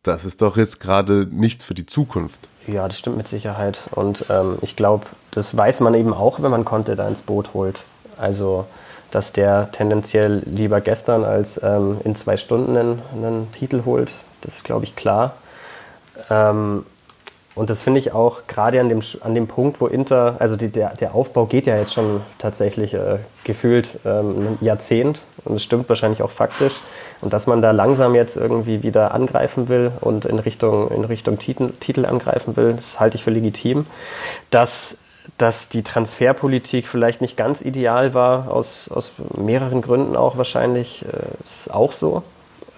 das 0.02 0.24
ist 0.24 0.42
doch 0.42 0.56
jetzt 0.56 0.80
gerade 0.80 1.26
nichts 1.30 1.64
für 1.64 1.74
die 1.74 1.86
Zukunft. 1.86 2.48
Ja, 2.66 2.88
das 2.88 2.98
stimmt 2.98 3.16
mit 3.16 3.28
Sicherheit. 3.28 3.88
Und 3.92 4.26
ähm, 4.30 4.58
ich 4.62 4.76
glaube, 4.76 5.06
das 5.30 5.56
weiß 5.56 5.80
man 5.80 5.94
eben 5.94 6.14
auch, 6.14 6.42
wenn 6.42 6.50
man 6.50 6.64
Conte 6.64 6.96
da 6.96 7.06
ins 7.06 7.22
Boot 7.22 7.52
holt. 7.54 7.80
Also, 8.16 8.66
dass 9.10 9.32
der 9.32 9.70
tendenziell 9.72 10.42
lieber 10.46 10.80
gestern 10.80 11.24
als 11.24 11.62
ähm, 11.62 11.98
in 12.04 12.14
zwei 12.16 12.36
Stunden 12.36 12.76
einen, 12.76 13.02
einen 13.12 13.52
Titel 13.52 13.82
holt, 13.84 14.12
das 14.40 14.56
ist, 14.56 14.64
glaube 14.64 14.84
ich, 14.84 14.96
klar. 14.96 15.34
Ähm, 16.28 16.84
und 17.56 17.68
das 17.68 17.82
finde 17.82 17.98
ich 17.98 18.12
auch 18.12 18.46
gerade 18.46 18.80
an 18.80 18.88
dem, 18.88 19.02
an 19.22 19.34
dem 19.34 19.48
Punkt, 19.48 19.80
wo 19.80 19.86
Inter, 19.86 20.36
also 20.38 20.56
die, 20.56 20.68
der, 20.68 20.94
der 20.94 21.14
Aufbau 21.14 21.46
geht 21.46 21.66
ja 21.66 21.76
jetzt 21.76 21.92
schon 21.92 22.22
tatsächlich 22.38 22.94
äh, 22.94 23.18
gefühlt 23.42 23.98
ähm, 24.04 24.56
ein 24.58 24.58
Jahrzehnt 24.60 25.22
und 25.44 25.54
das 25.54 25.62
stimmt 25.64 25.88
wahrscheinlich 25.88 26.22
auch 26.22 26.30
faktisch. 26.30 26.80
Und 27.20 27.32
dass 27.32 27.48
man 27.48 27.60
da 27.60 27.72
langsam 27.72 28.14
jetzt 28.14 28.36
irgendwie 28.36 28.82
wieder 28.82 29.12
angreifen 29.12 29.68
will 29.68 29.90
und 30.00 30.24
in 30.26 30.38
Richtung, 30.38 30.90
in 30.92 31.04
Richtung 31.04 31.38
Titel, 31.38 31.72
Titel 31.80 32.06
angreifen 32.06 32.56
will, 32.56 32.74
das 32.74 33.00
halte 33.00 33.16
ich 33.16 33.24
für 33.24 33.30
legitim. 33.30 33.84
Dass, 34.50 34.98
dass 35.36 35.68
die 35.68 35.82
Transferpolitik 35.82 36.86
vielleicht 36.86 37.20
nicht 37.20 37.36
ganz 37.36 37.62
ideal 37.62 38.14
war, 38.14 38.50
aus, 38.50 38.88
aus 38.90 39.12
mehreren 39.36 39.82
Gründen 39.82 40.16
auch 40.16 40.36
wahrscheinlich, 40.36 41.04
äh, 41.04 41.08
ist 41.42 41.74
auch 41.74 41.92
so. 41.92 42.22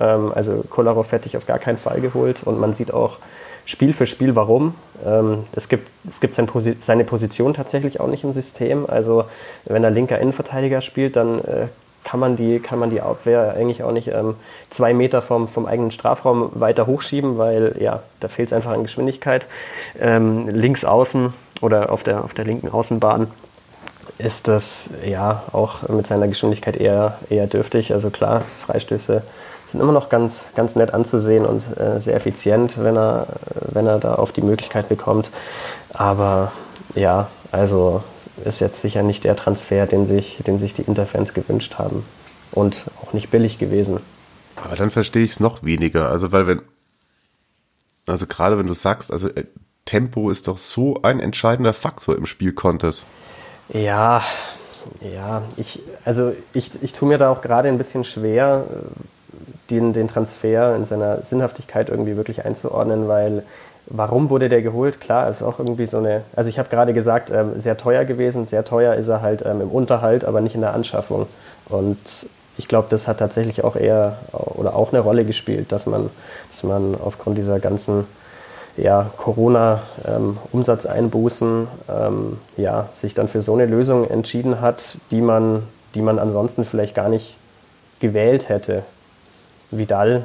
Ähm, 0.00 0.32
also 0.34 0.64
Kolarov 0.68 1.12
hätte 1.12 1.26
ich 1.26 1.36
auf 1.36 1.46
gar 1.46 1.58
keinen 1.58 1.78
Fall 1.78 2.00
geholt 2.00 2.42
und 2.44 2.58
man 2.60 2.74
sieht 2.74 2.92
auch, 2.92 3.18
Spiel 3.64 3.92
für 3.92 4.06
Spiel, 4.06 4.34
warum. 4.34 4.74
Ähm, 5.06 5.44
es 5.54 5.68
gibt, 5.68 5.90
es 6.08 6.20
gibt 6.20 6.34
sein 6.34 6.46
Posi 6.46 6.76
seine 6.78 7.04
Position 7.04 7.54
tatsächlich 7.54 8.00
auch 8.00 8.08
nicht 8.08 8.24
im 8.24 8.32
System. 8.32 8.86
Also 8.88 9.24
wenn 9.64 9.84
er 9.84 9.90
linker 9.90 10.18
Innenverteidiger 10.18 10.80
spielt, 10.80 11.16
dann 11.16 11.38
äh, 11.40 11.66
kann, 12.04 12.18
man 12.18 12.36
die, 12.36 12.58
kann 12.58 12.78
man 12.78 12.90
die 12.90 13.00
Abwehr 13.00 13.54
eigentlich 13.54 13.84
auch 13.84 13.92
nicht 13.92 14.08
ähm, 14.08 14.34
zwei 14.70 14.94
Meter 14.94 15.22
vom, 15.22 15.46
vom 15.46 15.66
eigenen 15.66 15.92
Strafraum 15.92 16.50
weiter 16.54 16.86
hochschieben, 16.86 17.38
weil 17.38 17.76
ja, 17.78 18.02
da 18.18 18.28
fehlt 18.28 18.48
es 18.48 18.52
einfach 18.52 18.72
an 18.72 18.82
Geschwindigkeit. 18.82 19.46
Ähm, 19.98 20.48
links 20.48 20.84
außen 20.84 21.32
oder 21.60 21.92
auf 21.92 22.02
der, 22.02 22.24
auf 22.24 22.34
der 22.34 22.44
linken 22.44 22.68
Außenbahn 22.68 23.28
ist 24.18 24.48
das 24.48 24.90
ja 25.06 25.44
auch 25.52 25.88
mit 25.88 26.06
seiner 26.06 26.26
Geschwindigkeit 26.26 26.76
eher, 26.76 27.18
eher 27.30 27.46
dürftig. 27.46 27.92
Also 27.92 28.10
klar, 28.10 28.42
Freistöße 28.66 29.22
sind 29.72 29.80
immer 29.80 29.92
noch 29.92 30.08
ganz, 30.08 30.46
ganz 30.54 30.76
nett 30.76 30.94
anzusehen 30.94 31.44
und 31.44 31.64
äh, 31.78 32.00
sehr 32.00 32.14
effizient, 32.14 32.82
wenn 32.82 32.96
er, 32.96 33.26
wenn 33.72 33.86
er 33.86 33.98
da 33.98 34.14
auf 34.14 34.32
die 34.32 34.42
Möglichkeit 34.42 34.88
bekommt. 34.88 35.28
Aber 35.92 36.52
ja, 36.94 37.28
also 37.50 38.02
ist 38.44 38.60
jetzt 38.60 38.80
sicher 38.80 39.02
nicht 39.02 39.24
der 39.24 39.36
Transfer, 39.36 39.86
den 39.86 40.06
sich, 40.06 40.38
den 40.46 40.58
sich 40.58 40.74
die 40.74 40.82
Interfans 40.82 41.34
gewünscht 41.34 41.76
haben. 41.78 42.04
Und 42.52 42.84
auch 43.02 43.12
nicht 43.12 43.30
billig 43.30 43.58
gewesen. 43.58 44.00
Aber 44.62 44.76
dann 44.76 44.90
verstehe 44.90 45.24
ich 45.24 45.32
es 45.32 45.40
noch 45.40 45.62
weniger. 45.62 46.10
Also, 46.10 46.32
weil 46.32 46.46
wenn, 46.46 46.62
also 48.06 48.26
gerade 48.26 48.58
wenn 48.58 48.66
du 48.66 48.74
sagst, 48.74 49.10
also 49.10 49.28
äh, 49.28 49.44
Tempo 49.86 50.30
ist 50.30 50.48
doch 50.48 50.58
so 50.58 51.00
ein 51.02 51.18
entscheidender 51.18 51.72
Faktor 51.72 52.16
im 52.16 52.26
Spiel 52.26 52.52
Contest. 52.52 53.06
Ja, 53.70 54.22
ja, 55.00 55.42
ich, 55.56 55.80
also 56.04 56.34
ich, 56.52 56.70
ich 56.82 56.92
tue 56.92 57.08
mir 57.08 57.18
da 57.18 57.30
auch 57.30 57.40
gerade 57.40 57.68
ein 57.68 57.78
bisschen 57.78 58.04
schwer, 58.04 58.66
den, 59.72 59.92
den 59.92 60.08
Transfer 60.08 60.76
in 60.76 60.84
seiner 60.84 61.24
Sinnhaftigkeit 61.24 61.88
irgendwie 61.88 62.16
wirklich 62.16 62.44
einzuordnen, 62.44 63.08
weil 63.08 63.42
warum 63.86 64.30
wurde 64.30 64.48
der 64.48 64.62
geholt? 64.62 65.00
Klar, 65.00 65.28
ist 65.28 65.42
auch 65.42 65.58
irgendwie 65.58 65.86
so 65.86 65.98
eine, 65.98 66.22
also 66.36 66.50
ich 66.50 66.58
habe 66.58 66.68
gerade 66.68 66.92
gesagt, 66.92 67.30
ähm, 67.30 67.58
sehr 67.58 67.76
teuer 67.76 68.04
gewesen, 68.04 68.46
sehr 68.46 68.64
teuer 68.64 68.94
ist 68.94 69.08
er 69.08 69.22
halt 69.22 69.44
ähm, 69.44 69.60
im 69.60 69.70
Unterhalt, 69.70 70.24
aber 70.24 70.40
nicht 70.40 70.54
in 70.54 70.60
der 70.60 70.74
Anschaffung. 70.74 71.26
Und 71.68 72.28
ich 72.58 72.68
glaube, 72.68 72.88
das 72.90 73.08
hat 73.08 73.18
tatsächlich 73.18 73.64
auch 73.64 73.76
eher 73.76 74.18
oder 74.32 74.76
auch 74.76 74.92
eine 74.92 75.00
Rolle 75.00 75.24
gespielt, 75.24 75.72
dass 75.72 75.86
man, 75.86 76.10
dass 76.50 76.62
man 76.62 76.94
aufgrund 77.02 77.38
dieser 77.38 77.60
ganzen 77.60 78.04
ja, 78.76 79.10
Corona-Umsatzeinbußen 79.16 81.68
ähm, 81.90 82.38
ja, 82.56 82.88
sich 82.92 83.14
dann 83.14 83.28
für 83.28 83.42
so 83.42 83.54
eine 83.54 83.66
Lösung 83.66 84.08
entschieden 84.08 84.60
hat, 84.60 84.98
die 85.10 85.20
man, 85.20 85.64
die 85.94 86.02
man 86.02 86.18
ansonsten 86.18 86.64
vielleicht 86.64 86.94
gar 86.94 87.08
nicht 87.08 87.36
gewählt 88.00 88.48
hätte. 88.48 88.82
Vidal 89.72 90.24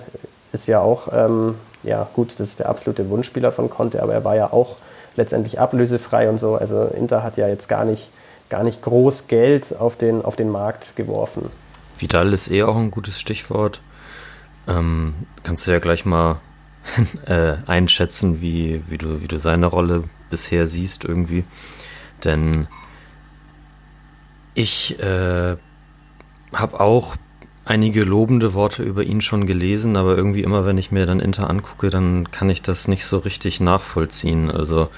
ist 0.52 0.68
ja 0.68 0.80
auch, 0.80 1.08
ähm, 1.12 1.56
ja 1.84 2.08
gut, 2.14 2.34
das 2.40 2.50
ist 2.50 2.60
der 2.60 2.70
absolute 2.70 3.10
Wunschspieler 3.10 3.52
von 3.52 3.70
Conte, 3.70 4.04
aber 4.04 4.14
er 4.14 4.24
war 4.24 4.36
ja 4.36 4.52
auch 4.52 4.78
letztendlich 5.16 5.60
ablösefrei 5.60 6.30
und 6.30 6.40
so. 6.40 6.56
Also 6.56 6.86
Inter 6.86 7.24
hat 7.24 7.38
ja 7.38 7.48
jetzt 7.48 7.68
gar 7.68 7.86
nicht, 7.86 8.10
gar 8.50 8.64
nicht 8.64 8.82
groß 8.82 9.28
Geld 9.28 9.76
auf 9.78 9.96
den, 9.96 10.24
auf 10.24 10.36
den 10.36 10.50
Markt 10.50 10.96
geworfen. 10.96 11.50
Vidal 11.98 12.34
ist 12.34 12.52
eh 12.52 12.64
auch 12.64 12.78
ein 12.78 12.92
gutes 12.92 13.20
Stichwort. 13.20 13.82
Ähm, 14.68 15.16
kannst 15.44 15.66
du 15.66 15.72
ja 15.72 15.80
gleich 15.80 16.06
mal 16.06 16.40
äh, 17.26 17.54
einschätzen, 17.66 18.42
wie, 18.42 18.84
wie, 18.90 18.98
du, 18.98 19.22
wie 19.22 19.28
du 19.28 19.40
seine 19.40 19.66
Rolle 19.66 20.04
bisher 20.30 20.68
siehst 20.68 21.06
irgendwie. 21.06 21.46
Denn 22.24 22.68
ich 24.54 25.00
äh, 25.00 25.56
habe 26.54 26.80
auch 26.80 27.16
einige 27.68 28.04
lobende 28.04 28.54
Worte 28.54 28.82
über 28.84 29.04
ihn 29.04 29.22
schon 29.22 29.46
gelesen, 29.46 29.98
aber 29.98 30.16
irgendwie 30.16 30.42
immer, 30.42 30.66
wenn 30.66 30.78
ich 30.78 30.92
mir 30.92 31.06
dann 31.06 31.20
Inter 31.20 31.50
angucke, 31.50 31.90
dann 31.90 32.32
kann 32.32 32.50
ich 32.50 32.62
das 32.62 32.88
nicht 32.88 33.06
so 33.06 33.18
richtig 33.18 33.60
nachvollziehen. 33.60 34.50
Also, 34.50 34.90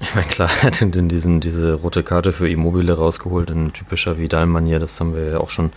ich 0.00 0.14
meine, 0.14 0.28
klar, 0.28 0.50
er 0.60 0.66
hat 0.66 0.82
in 0.82 1.08
diesen, 1.08 1.40
diese 1.40 1.74
rote 1.74 2.02
Karte 2.02 2.32
für 2.32 2.48
Immobile 2.48 2.92
rausgeholt 2.92 3.50
in 3.50 3.72
typischer 3.72 4.18
Vidal-Manier, 4.18 4.78
das 4.78 5.00
haben 5.00 5.14
wir 5.14 5.24
ja 5.24 5.38
auch 5.38 5.50
schon 5.50 5.72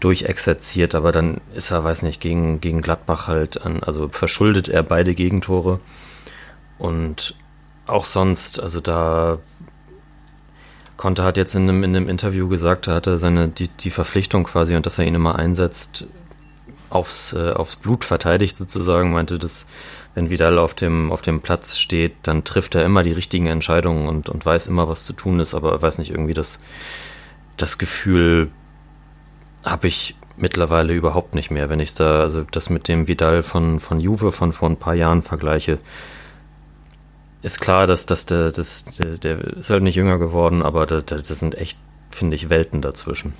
durchexerziert, 0.00 0.94
aber 0.94 1.12
dann 1.12 1.40
ist 1.54 1.70
er, 1.70 1.82
weiß 1.82 2.02
nicht, 2.02 2.20
gegen, 2.20 2.60
gegen 2.60 2.82
Gladbach 2.82 3.26
halt 3.26 3.64
an, 3.64 3.82
also 3.82 4.08
verschuldet 4.10 4.68
er 4.68 4.82
beide 4.82 5.14
Gegentore. 5.14 5.80
Und 6.78 7.34
auch 7.86 8.04
sonst, 8.04 8.60
also 8.60 8.80
da 8.80 9.38
Conte 11.04 11.22
hat 11.22 11.36
jetzt 11.36 11.54
in 11.54 11.68
einem, 11.68 11.84
in 11.84 11.94
einem 11.94 12.08
Interview 12.08 12.48
gesagt, 12.48 12.86
er 12.86 12.94
hatte 12.94 13.18
seine, 13.18 13.48
die, 13.48 13.68
die 13.68 13.90
Verpflichtung 13.90 14.44
quasi 14.44 14.74
und 14.74 14.86
dass 14.86 14.98
er 14.98 15.04
ihn 15.04 15.14
immer 15.14 15.38
einsetzt, 15.38 16.06
aufs, 16.88 17.34
äh, 17.34 17.50
aufs 17.50 17.76
Blut 17.76 18.06
verteidigt 18.06 18.56
sozusagen, 18.56 19.12
meinte, 19.12 19.38
dass 19.38 19.66
wenn 20.14 20.30
Vidal 20.30 20.58
auf 20.58 20.72
dem, 20.72 21.12
auf 21.12 21.20
dem 21.20 21.42
Platz 21.42 21.76
steht, 21.76 22.14
dann 22.22 22.42
trifft 22.42 22.74
er 22.74 22.86
immer 22.86 23.02
die 23.02 23.12
richtigen 23.12 23.48
Entscheidungen 23.48 24.08
und, 24.08 24.30
und 24.30 24.46
weiß 24.46 24.66
immer, 24.66 24.88
was 24.88 25.04
zu 25.04 25.12
tun 25.12 25.40
ist, 25.40 25.52
aber 25.52 25.72
er 25.72 25.82
weiß 25.82 25.98
nicht, 25.98 26.10
irgendwie 26.10 26.32
das, 26.32 26.60
das 27.58 27.76
Gefühl 27.76 28.50
habe 29.62 29.88
ich 29.88 30.16
mittlerweile 30.38 30.94
überhaupt 30.94 31.34
nicht 31.34 31.50
mehr. 31.50 31.68
Wenn 31.68 31.80
ich 31.80 31.94
da, 31.94 32.20
also 32.20 32.46
das 32.50 32.70
mit 32.70 32.88
dem 32.88 33.08
Vidal 33.08 33.42
von, 33.42 33.78
von 33.78 34.00
Juve 34.00 34.32
von 34.32 34.54
vor 34.54 34.70
ein 34.70 34.78
paar 34.78 34.94
Jahren 34.94 35.20
vergleiche, 35.20 35.80
ist 37.44 37.60
klar, 37.60 37.86
dass, 37.86 38.06
dass 38.06 38.26
der, 38.26 38.50
das, 38.50 38.86
der, 38.98 39.18
der 39.18 39.38
ist 39.56 39.70
halt 39.70 39.82
nicht 39.82 39.96
jünger 39.96 40.18
geworden, 40.18 40.62
aber 40.62 40.86
das, 40.86 41.04
das 41.04 41.28
sind 41.28 41.56
echt, 41.56 41.78
finde 42.10 42.36
ich, 42.36 42.48
Welten 42.48 42.80
dazwischen. 42.80 43.34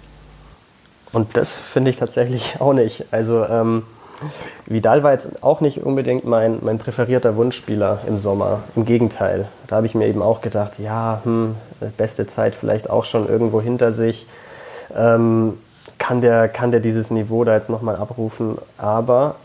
Und 1.12 1.36
das 1.36 1.56
finde 1.56 1.90
ich 1.90 1.96
tatsächlich 1.96 2.56
auch 2.60 2.74
nicht. 2.74 3.06
Also 3.10 3.44
ähm, 3.46 3.84
Vidal 4.66 5.02
war 5.02 5.12
jetzt 5.12 5.42
auch 5.42 5.60
nicht 5.60 5.82
unbedingt 5.82 6.24
mein, 6.24 6.58
mein 6.62 6.78
präferierter 6.78 7.36
Wunschspieler 7.36 8.00
im 8.06 8.18
Sommer. 8.18 8.62
Im 8.76 8.84
Gegenteil. 8.84 9.48
Da 9.68 9.76
habe 9.76 9.86
ich 9.86 9.94
mir 9.94 10.06
eben 10.06 10.22
auch 10.22 10.42
gedacht, 10.42 10.78
ja, 10.78 11.20
hm, 11.24 11.56
beste 11.96 12.26
Zeit 12.26 12.54
vielleicht 12.54 12.90
auch 12.90 13.06
schon 13.06 13.28
irgendwo 13.28 13.60
hinter 13.60 13.90
sich. 13.90 14.26
Ähm, 14.94 15.58
kann 15.98 16.20
der, 16.20 16.48
kann 16.48 16.70
der 16.70 16.80
dieses 16.80 17.10
Niveau 17.10 17.44
da 17.44 17.54
jetzt 17.54 17.70
nochmal 17.70 17.96
abrufen. 17.96 18.58
Aber 18.76 19.36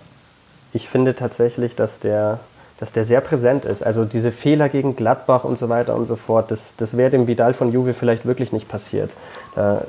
ich 0.73 0.89
finde 0.89 1.15
tatsächlich, 1.15 1.75
dass 1.75 1.99
der, 1.99 2.39
dass 2.79 2.93
der 2.93 3.03
sehr 3.03 3.21
präsent 3.21 3.65
ist. 3.65 3.83
Also 3.83 4.05
diese 4.05 4.31
Fehler 4.31 4.69
gegen 4.69 4.95
Gladbach 4.95 5.43
und 5.43 5.57
so 5.57 5.69
weiter 5.69 5.95
und 5.95 6.05
so 6.05 6.15
fort, 6.15 6.51
das, 6.51 6.75
das 6.77 6.97
wäre 6.97 7.09
dem 7.09 7.27
Vidal 7.27 7.53
von 7.53 7.71
Juve 7.71 7.93
vielleicht 7.93 8.25
wirklich 8.25 8.51
nicht 8.51 8.69
passiert. 8.69 9.15
Da, 9.55 9.81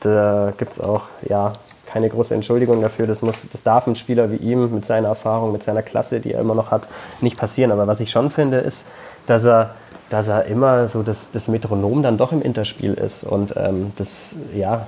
da 0.00 0.52
gibt 0.56 0.72
es 0.72 0.80
auch 0.80 1.02
ja, 1.22 1.54
keine 1.86 2.08
große 2.08 2.34
Entschuldigung 2.34 2.82
dafür. 2.82 3.06
Das, 3.06 3.22
muss, 3.22 3.48
das 3.50 3.62
darf 3.62 3.86
ein 3.86 3.94
Spieler 3.94 4.30
wie 4.30 4.36
ihm 4.36 4.74
mit 4.74 4.84
seiner 4.84 5.08
Erfahrung, 5.08 5.52
mit 5.52 5.62
seiner 5.62 5.82
Klasse, 5.82 6.20
die 6.20 6.32
er 6.32 6.40
immer 6.40 6.54
noch 6.54 6.70
hat, 6.70 6.88
nicht 7.20 7.38
passieren. 7.38 7.72
Aber 7.72 7.86
was 7.86 8.00
ich 8.00 8.10
schon 8.10 8.30
finde, 8.30 8.58
ist, 8.58 8.86
dass 9.26 9.44
er, 9.44 9.74
dass 10.10 10.28
er 10.28 10.44
immer 10.44 10.86
so 10.88 11.02
das, 11.02 11.32
das 11.32 11.48
Metronom 11.48 12.02
dann 12.02 12.18
doch 12.18 12.32
im 12.32 12.42
Interspiel 12.42 12.92
ist. 12.92 13.24
Und 13.24 13.54
ähm, 13.56 13.92
das, 13.96 14.34
ja, 14.54 14.86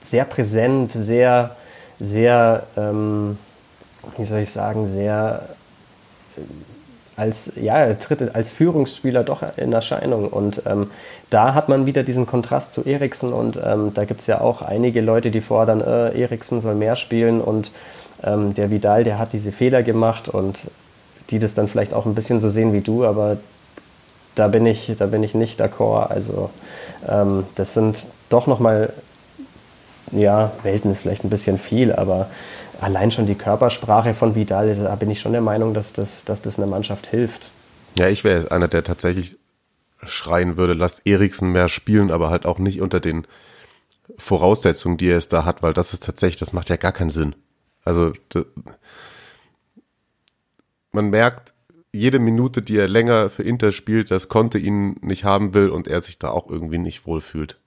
sehr 0.00 0.24
präsent, 0.24 0.92
sehr, 0.92 1.54
sehr, 2.00 2.64
ähm, 2.76 3.38
wie 4.16 4.24
soll 4.24 4.40
ich 4.40 4.50
sagen, 4.50 4.88
sehr 4.88 5.42
als, 7.16 7.52
ja, 7.60 7.92
tritt 7.94 8.34
als 8.34 8.50
Führungsspieler 8.50 9.24
doch 9.24 9.42
in 9.56 9.72
Erscheinung. 9.72 10.28
Und 10.28 10.62
ähm, 10.66 10.90
da 11.28 11.54
hat 11.54 11.68
man 11.68 11.86
wieder 11.86 12.02
diesen 12.02 12.26
Kontrast 12.26 12.72
zu 12.72 12.84
Eriksen 12.84 13.32
und 13.32 13.58
ähm, 13.62 13.92
da 13.94 14.04
gibt 14.04 14.20
es 14.20 14.26
ja 14.26 14.40
auch 14.40 14.62
einige 14.62 15.00
Leute, 15.00 15.30
die 15.30 15.42
fordern, 15.42 15.80
äh, 15.80 16.18
Eriksen 16.18 16.60
soll 16.60 16.74
mehr 16.74 16.96
spielen 16.96 17.40
und 17.40 17.70
ähm, 18.22 18.54
der 18.54 18.70
Vidal, 18.70 19.04
der 19.04 19.18
hat 19.18 19.32
diese 19.32 19.52
Fehler 19.52 19.82
gemacht 19.82 20.28
und 20.28 20.58
die 21.30 21.38
das 21.38 21.54
dann 21.54 21.68
vielleicht 21.68 21.92
auch 21.92 22.06
ein 22.06 22.14
bisschen 22.14 22.40
so 22.40 22.48
sehen 22.48 22.72
wie 22.72 22.80
du, 22.80 23.04
aber 23.04 23.36
da 24.34 24.48
bin 24.48 24.64
ich, 24.64 24.92
da 24.98 25.06
bin 25.06 25.22
ich 25.22 25.34
nicht 25.34 25.60
d'accord. 25.60 26.08
Also 26.08 26.50
ähm, 27.08 27.44
das 27.54 27.74
sind 27.74 28.06
doch 28.30 28.46
nochmal 28.46 28.92
ja, 30.12 30.52
Welten 30.62 30.90
ist 30.90 31.02
vielleicht 31.02 31.24
ein 31.24 31.30
bisschen 31.30 31.58
viel, 31.58 31.92
aber 31.92 32.28
allein 32.80 33.10
schon 33.10 33.26
die 33.26 33.34
Körpersprache 33.34 34.14
von 34.14 34.34
Vidal, 34.34 34.74
da 34.74 34.94
bin 34.94 35.10
ich 35.10 35.20
schon 35.20 35.32
der 35.32 35.40
Meinung, 35.40 35.74
dass 35.74 35.92
das, 35.92 36.24
dass 36.24 36.42
das 36.42 36.58
einer 36.58 36.66
Mannschaft 36.66 37.06
hilft. 37.06 37.50
Ja, 37.98 38.08
ich 38.08 38.24
wäre 38.24 38.50
einer, 38.50 38.68
der 38.68 38.84
tatsächlich 38.84 39.36
schreien 40.02 40.56
würde, 40.56 40.74
lasst 40.74 41.06
Eriksen 41.06 41.52
mehr 41.52 41.68
spielen, 41.68 42.10
aber 42.10 42.30
halt 42.30 42.46
auch 42.46 42.58
nicht 42.58 42.80
unter 42.80 43.00
den 43.00 43.26
Voraussetzungen, 44.16 44.96
die 44.96 45.08
er 45.08 45.18
es 45.18 45.28
da 45.28 45.44
hat, 45.44 45.62
weil 45.62 45.72
das 45.72 45.92
ist 45.92 46.04
tatsächlich, 46.04 46.38
das 46.38 46.52
macht 46.52 46.68
ja 46.68 46.76
gar 46.76 46.92
keinen 46.92 47.10
Sinn. 47.10 47.34
Also 47.84 48.12
man 50.92 51.10
merkt 51.10 51.54
jede 51.92 52.18
Minute, 52.18 52.62
die 52.62 52.76
er 52.76 52.88
länger 52.88 53.30
für 53.30 53.42
Inter 53.42 53.72
spielt, 53.72 54.10
dass 54.10 54.28
Conte 54.28 54.58
ihn 54.58 54.96
nicht 55.00 55.24
haben 55.24 55.54
will 55.54 55.70
und 55.70 55.88
er 55.88 56.02
sich 56.02 56.18
da 56.18 56.30
auch 56.30 56.48
irgendwie 56.48 56.78
nicht 56.78 57.06
wohlfühlt 57.06 57.58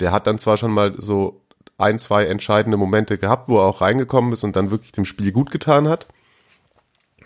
der 0.00 0.12
hat 0.12 0.26
dann 0.26 0.38
zwar 0.38 0.56
schon 0.56 0.72
mal 0.72 0.94
so 1.00 1.43
ein, 1.78 1.98
zwei 1.98 2.26
entscheidende 2.26 2.76
Momente 2.76 3.18
gehabt, 3.18 3.48
wo 3.48 3.58
er 3.58 3.64
auch 3.64 3.80
reingekommen 3.80 4.32
ist 4.32 4.44
und 4.44 4.56
dann 4.56 4.70
wirklich 4.70 4.92
dem 4.92 5.04
Spiel 5.04 5.32
gut 5.32 5.50
getan 5.50 5.88
hat. 5.88 6.06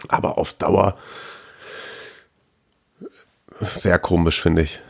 Aber 0.08 0.38
auf 0.38 0.54
Dauer 0.54 0.96
sehr 3.60 3.98
komisch, 3.98 4.40
finde 4.40 4.62
ich. 4.62 4.80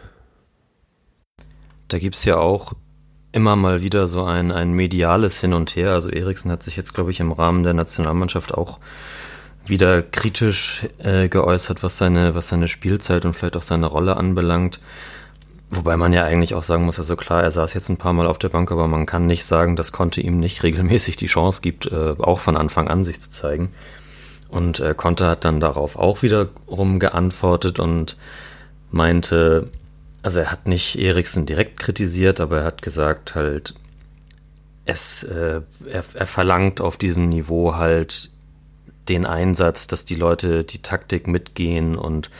Da 1.88 1.98
gibt 1.98 2.16
es 2.16 2.24
ja 2.24 2.36
auch 2.36 2.74
immer 3.32 3.56
mal 3.56 3.82
wieder 3.82 4.08
so 4.08 4.24
ein, 4.24 4.52
ein 4.52 4.72
mediales 4.72 5.40
Hin 5.40 5.54
und 5.54 5.74
Her. 5.76 5.92
Also 5.92 6.10
Eriksen 6.10 6.50
hat 6.50 6.62
sich 6.62 6.76
jetzt, 6.76 6.92
glaube 6.92 7.10
ich, 7.10 7.20
im 7.20 7.32
Rahmen 7.32 7.62
der 7.62 7.74
Nationalmannschaft 7.74 8.52
auch 8.54 8.78
wieder 9.64 10.02
kritisch 10.02 10.86
äh, 10.98 11.28
geäußert, 11.28 11.82
was 11.82 11.98
seine, 11.98 12.34
was 12.34 12.48
seine 12.48 12.68
Spielzeit 12.68 13.24
und 13.24 13.34
vielleicht 13.34 13.56
auch 13.56 13.62
seine 13.62 13.86
Rolle 13.86 14.16
anbelangt. 14.16 14.80
Wobei 15.70 15.98
man 15.98 16.14
ja 16.14 16.24
eigentlich 16.24 16.54
auch 16.54 16.62
sagen 16.62 16.86
muss, 16.86 16.98
also 16.98 17.14
klar, 17.14 17.42
er 17.42 17.50
saß 17.50 17.74
jetzt 17.74 17.90
ein 17.90 17.98
paar 17.98 18.14
Mal 18.14 18.26
auf 18.26 18.38
der 18.38 18.48
Bank, 18.48 18.72
aber 18.72 18.88
man 18.88 19.04
kann 19.04 19.26
nicht 19.26 19.44
sagen, 19.44 19.76
dass 19.76 19.92
Conte 19.92 20.22
ihm 20.22 20.38
nicht 20.38 20.62
regelmäßig 20.62 21.16
die 21.16 21.26
Chance 21.26 21.60
gibt, 21.60 21.86
äh, 21.86 22.14
auch 22.18 22.38
von 22.38 22.56
Anfang 22.56 22.88
an 22.88 23.04
sich 23.04 23.20
zu 23.20 23.30
zeigen. 23.30 23.72
Und 24.48 24.80
äh, 24.80 24.94
Conte 24.94 25.26
hat 25.26 25.44
dann 25.44 25.60
darauf 25.60 25.96
auch 25.96 26.22
wiederum 26.22 26.98
geantwortet 26.98 27.78
und 27.78 28.16
meinte, 28.90 29.70
also 30.22 30.38
er 30.38 30.50
hat 30.50 30.66
nicht 30.66 30.98
Eriksen 30.98 31.44
direkt 31.44 31.78
kritisiert, 31.78 32.40
aber 32.40 32.60
er 32.60 32.64
hat 32.64 32.80
gesagt 32.80 33.34
halt, 33.34 33.74
es, 34.86 35.22
äh, 35.24 35.60
er, 35.90 36.04
er 36.14 36.26
verlangt 36.26 36.80
auf 36.80 36.96
diesem 36.96 37.28
Niveau 37.28 37.74
halt 37.74 38.30
den 39.10 39.26
Einsatz, 39.26 39.86
dass 39.86 40.06
die 40.06 40.14
Leute 40.14 40.64
die 40.64 40.80
Taktik 40.80 41.26
mitgehen 41.26 41.94
und 41.94 42.30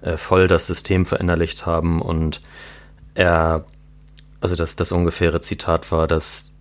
äh, 0.00 0.16
voll 0.16 0.48
das 0.48 0.66
System 0.66 1.06
verinnerlicht 1.06 1.66
haben 1.66 2.00
und 2.02 2.40
er, 3.14 3.64
also 4.40 4.54
das, 4.54 4.76
das 4.76 4.92
ungefähre 4.92 5.40
Zitat 5.40 5.90
war, 5.90 6.06
dass 6.06 6.52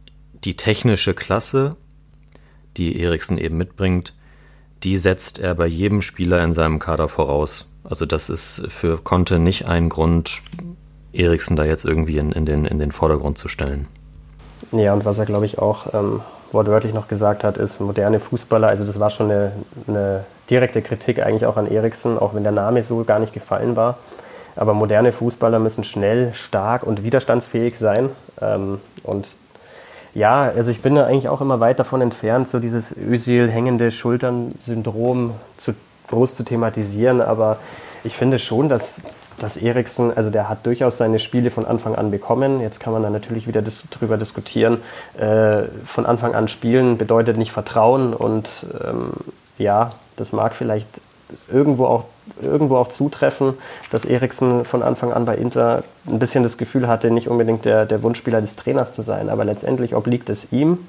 die 0.44 0.56
technische 0.56 1.14
Klasse, 1.14 1.76
die 2.78 3.00
Eriksen 3.00 3.38
eben 3.38 3.58
mitbringt, 3.58 4.14
die 4.84 4.98
setzt 4.98 5.40
er 5.40 5.56
bei 5.56 5.68
jedem 5.68 6.02
Spieler 6.02 6.44
in 6.44 6.54
seinem 6.54 6.80
Kader 6.80 7.08
voraus. 7.08 7.70
Also 7.84 8.06
das 8.06 8.30
ist 8.30 8.66
für 8.70 8.98
Conte 8.98 9.40
nicht 9.40 9.68
ein 9.68 9.90
Grund, 9.90 10.42
Eriksen 11.14 11.56
da 11.56 11.64
jetzt 11.64 11.86
irgendwie 11.86 12.18
in, 12.18 12.32
in, 12.32 12.46
den, 12.46 12.66
in 12.66 12.78
den 12.78 12.92
Vordergrund 12.92 13.38
zu 13.38 13.48
stellen. 13.48 13.88
Ja, 14.72 14.94
und 14.94 15.06
was 15.06 15.18
er, 15.18 15.26
glaube 15.26 15.46
ich, 15.46 15.58
auch 15.58 15.94
ähm, 15.94 16.22
wortwörtlich 16.52 16.94
noch 16.94 17.08
gesagt 17.08 17.44
hat, 17.44 17.58
ist 17.58 17.80
moderne 17.80 18.20
Fußballer. 18.20 18.68
Also 18.68 18.86
das 18.86 19.00
war 19.00 19.10
schon 19.10 19.32
eine, 19.32 19.52
eine 19.88 20.26
direkte 20.50 20.82
Kritik 20.82 21.24
eigentlich 21.24 21.46
auch 21.46 21.58
an 21.58 21.70
Eriksen, 21.70 22.18
auch 22.18 22.34
wenn 22.34 22.44
der 22.44 22.52
Name 22.52 22.84
so 22.84 23.04
gar 23.04 23.20
nicht 23.20 23.34
gefallen 23.34 23.76
war. 23.76 23.98
Aber 24.56 24.74
moderne 24.74 25.12
Fußballer 25.12 25.60
müssen 25.60 25.84
schnell, 25.84 26.34
stark 26.34 26.84
und 26.84 27.04
widerstandsfähig 27.04 27.78
sein. 27.78 28.10
Ähm, 28.42 28.80
und 29.04 29.28
ja, 30.14 30.42
also 30.42 30.72
ich 30.72 30.82
bin 30.82 30.96
da 30.96 31.06
eigentlich 31.06 31.30
auch 31.30 31.42
immer 31.42 31.60
weit 31.60 31.80
davon 31.80 32.02
entfernt, 32.02 32.50
so 32.50 32.60
dieses 32.60 32.96
Özil 32.98 33.50
hängende 33.52 33.92
Schultern-Syndrom 33.92 35.36
zu 35.58 35.76
groß 36.08 36.36
zu 36.36 36.44
thematisieren. 36.44 37.22
Aber 37.22 37.58
ich 38.04 38.16
finde 38.16 38.40
schon, 38.40 38.68
dass, 38.68 39.04
dass 39.40 39.58
Eriksen, 39.58 40.16
also 40.16 40.32
der 40.32 40.50
hat 40.50 40.66
durchaus 40.66 40.98
seine 40.98 41.20
Spiele 41.20 41.52
von 41.52 41.66
Anfang 41.66 41.94
an 41.94 42.10
bekommen. 42.10 42.62
Jetzt 42.62 42.80
kann 42.80 42.94
man 42.94 43.04
da 43.04 43.12
natürlich 43.12 43.48
wieder 43.48 43.62
dis 43.62 43.84
drüber 43.92 44.18
diskutieren. 44.18 44.82
Äh, 45.20 45.64
von 45.86 46.08
Anfang 46.08 46.34
an 46.34 46.48
spielen 46.48 46.98
bedeutet 46.98 47.38
nicht 47.38 47.52
Vertrauen 47.52 48.16
und 48.16 48.66
ähm, 48.84 49.12
ja, 49.60 49.92
das 50.18 50.34
mag 50.34 50.54
vielleicht 50.54 50.88
irgendwo 51.52 51.86
auch, 51.86 52.06
irgendwo 52.42 52.78
auch 52.78 52.90
zutreffen, 52.90 53.54
dass 53.92 54.06
Eriksen 54.06 54.66
von 54.66 54.84
Anfang 54.84 55.14
an 55.14 55.26
bei 55.26 55.36
Inter 55.36 55.84
ein 56.08 56.20
bisschen 56.20 56.44
das 56.44 56.58
Gefühl 56.58 56.88
hatte, 56.88 57.12
nicht 57.12 57.28
unbedingt 57.28 57.66
der, 57.66 57.86
der 57.86 58.04
Wunschspieler 58.04 58.42
des 58.42 58.56
Trainers 58.56 58.94
zu 58.94 59.02
sein, 59.02 59.30
aber 59.30 59.46
letztendlich 59.46 59.96
obliegt 59.96 60.30
es 60.30 60.52
ihm, 60.52 60.80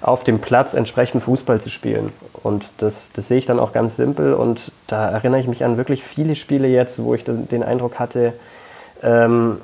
auf 0.00 0.24
dem 0.24 0.40
Platz 0.40 0.74
entsprechend 0.74 1.22
Fußball 1.22 1.60
zu 1.60 1.70
spielen. 1.70 2.12
Und 2.42 2.70
das, 2.78 3.12
das 3.12 3.28
sehe 3.28 3.38
ich 3.38 3.46
dann 3.46 3.58
auch 3.58 3.72
ganz 3.72 3.96
simpel. 3.96 4.34
Und 4.34 4.70
da 4.86 5.08
erinnere 5.08 5.40
ich 5.40 5.48
mich 5.48 5.64
an 5.64 5.78
wirklich 5.78 6.02
viele 6.02 6.34
Spiele 6.34 6.68
jetzt, 6.68 7.02
wo 7.02 7.14
ich 7.14 7.24
den 7.24 7.62
Eindruck 7.62 7.98
hatte, 7.98 8.34
ähm, 9.02 9.58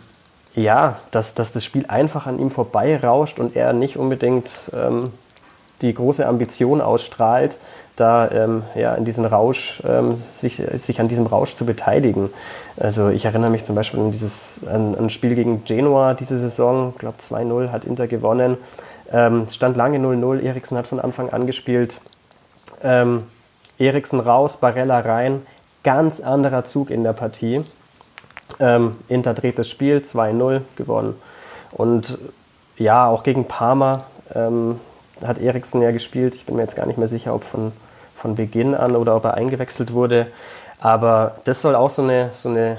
ja, 0.54 0.98
dass, 1.10 1.34
dass 1.34 1.52
das 1.52 1.64
Spiel 1.64 1.86
einfach 1.88 2.26
an 2.26 2.38
ihm 2.38 2.50
vorbeirauscht 2.50 3.38
und 3.38 3.56
er 3.56 3.72
nicht 3.72 3.96
unbedingt 3.96 4.70
ähm, 4.74 5.12
die 5.82 5.92
große 5.92 6.26
Ambition 6.26 6.80
ausstrahlt, 6.80 7.58
da 7.96 8.30
ähm, 8.30 8.62
ja, 8.74 8.94
in 8.94 9.04
diesen 9.04 9.26
Rausch, 9.26 9.82
ähm, 9.86 10.10
sich, 10.32 10.62
sich 10.78 11.00
an 11.00 11.08
diesem 11.08 11.26
Rausch 11.26 11.54
zu 11.54 11.66
beteiligen. 11.66 12.30
Also 12.78 13.10
ich 13.10 13.24
erinnere 13.24 13.50
mich 13.50 13.64
zum 13.64 13.76
Beispiel 13.76 14.00
an 14.00 14.12
dieses 14.12 14.66
an, 14.66 14.94
an 14.94 15.04
ein 15.04 15.10
Spiel 15.10 15.34
gegen 15.34 15.64
Genua 15.64 16.14
diese 16.14 16.38
Saison, 16.38 16.92
ich 16.94 17.00
glaube 17.00 17.18
2-0 17.18 17.70
hat 17.70 17.84
Inter 17.84 18.06
gewonnen. 18.06 18.56
Ähm, 19.12 19.46
stand 19.50 19.76
lange 19.76 19.98
0-0, 19.98 20.40
Eriksen 20.40 20.78
hat 20.78 20.86
von 20.86 20.98
Anfang 20.98 21.30
an 21.30 21.46
gespielt. 21.46 22.00
Ähm, 22.82 23.24
Eriksen 23.78 24.20
raus, 24.20 24.56
Barella 24.56 25.00
rein, 25.00 25.44
ganz 25.84 26.20
anderer 26.20 26.64
Zug 26.64 26.90
in 26.90 27.04
der 27.04 27.12
Partie. 27.12 27.62
Ähm, 28.58 28.96
Inter 29.08 29.34
dreht 29.34 29.58
das 29.58 29.68
Spiel, 29.68 29.98
2-0 29.98 30.62
gewonnen. 30.76 31.20
Und 31.72 32.18
ja, 32.78 33.06
auch 33.06 33.22
gegen 33.22 33.46
Parma 33.46 34.04
ähm, 34.34 34.80
hat 35.26 35.40
Eriksen 35.40 35.82
ja 35.82 35.90
gespielt. 35.90 36.34
Ich 36.34 36.46
bin 36.46 36.56
mir 36.56 36.62
jetzt 36.62 36.76
gar 36.76 36.86
nicht 36.86 36.98
mehr 36.98 37.08
sicher, 37.08 37.34
ob 37.34 37.44
von, 37.44 37.72
von 38.14 38.34
Beginn 38.34 38.74
an 38.74 38.96
oder 38.96 39.16
ob 39.16 39.24
er 39.24 39.34
eingewechselt 39.34 39.92
wurde. 39.92 40.26
Aber 40.80 41.36
das 41.44 41.62
soll 41.62 41.74
auch 41.74 41.90
so 41.90 42.02
eine, 42.02 42.30
so 42.34 42.48
eine 42.48 42.78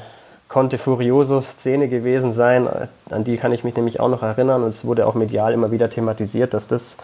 Conte 0.54 0.78
Furioso-Szene 0.78 1.88
gewesen 1.88 2.32
sein. 2.32 2.70
An 3.10 3.24
die 3.24 3.38
kann 3.38 3.54
ich 3.54 3.64
mich 3.64 3.76
nämlich 3.76 4.00
auch 4.00 4.10
noch 4.10 4.22
erinnern. 4.22 4.64
Und 4.64 4.70
es 4.70 4.86
wurde 4.86 5.08
auch 5.08 5.16
medial 5.16 5.54
immer 5.54 5.72
wieder 5.72 5.90
thematisiert, 5.90 6.54
dass 6.54 6.68
das 6.68 6.98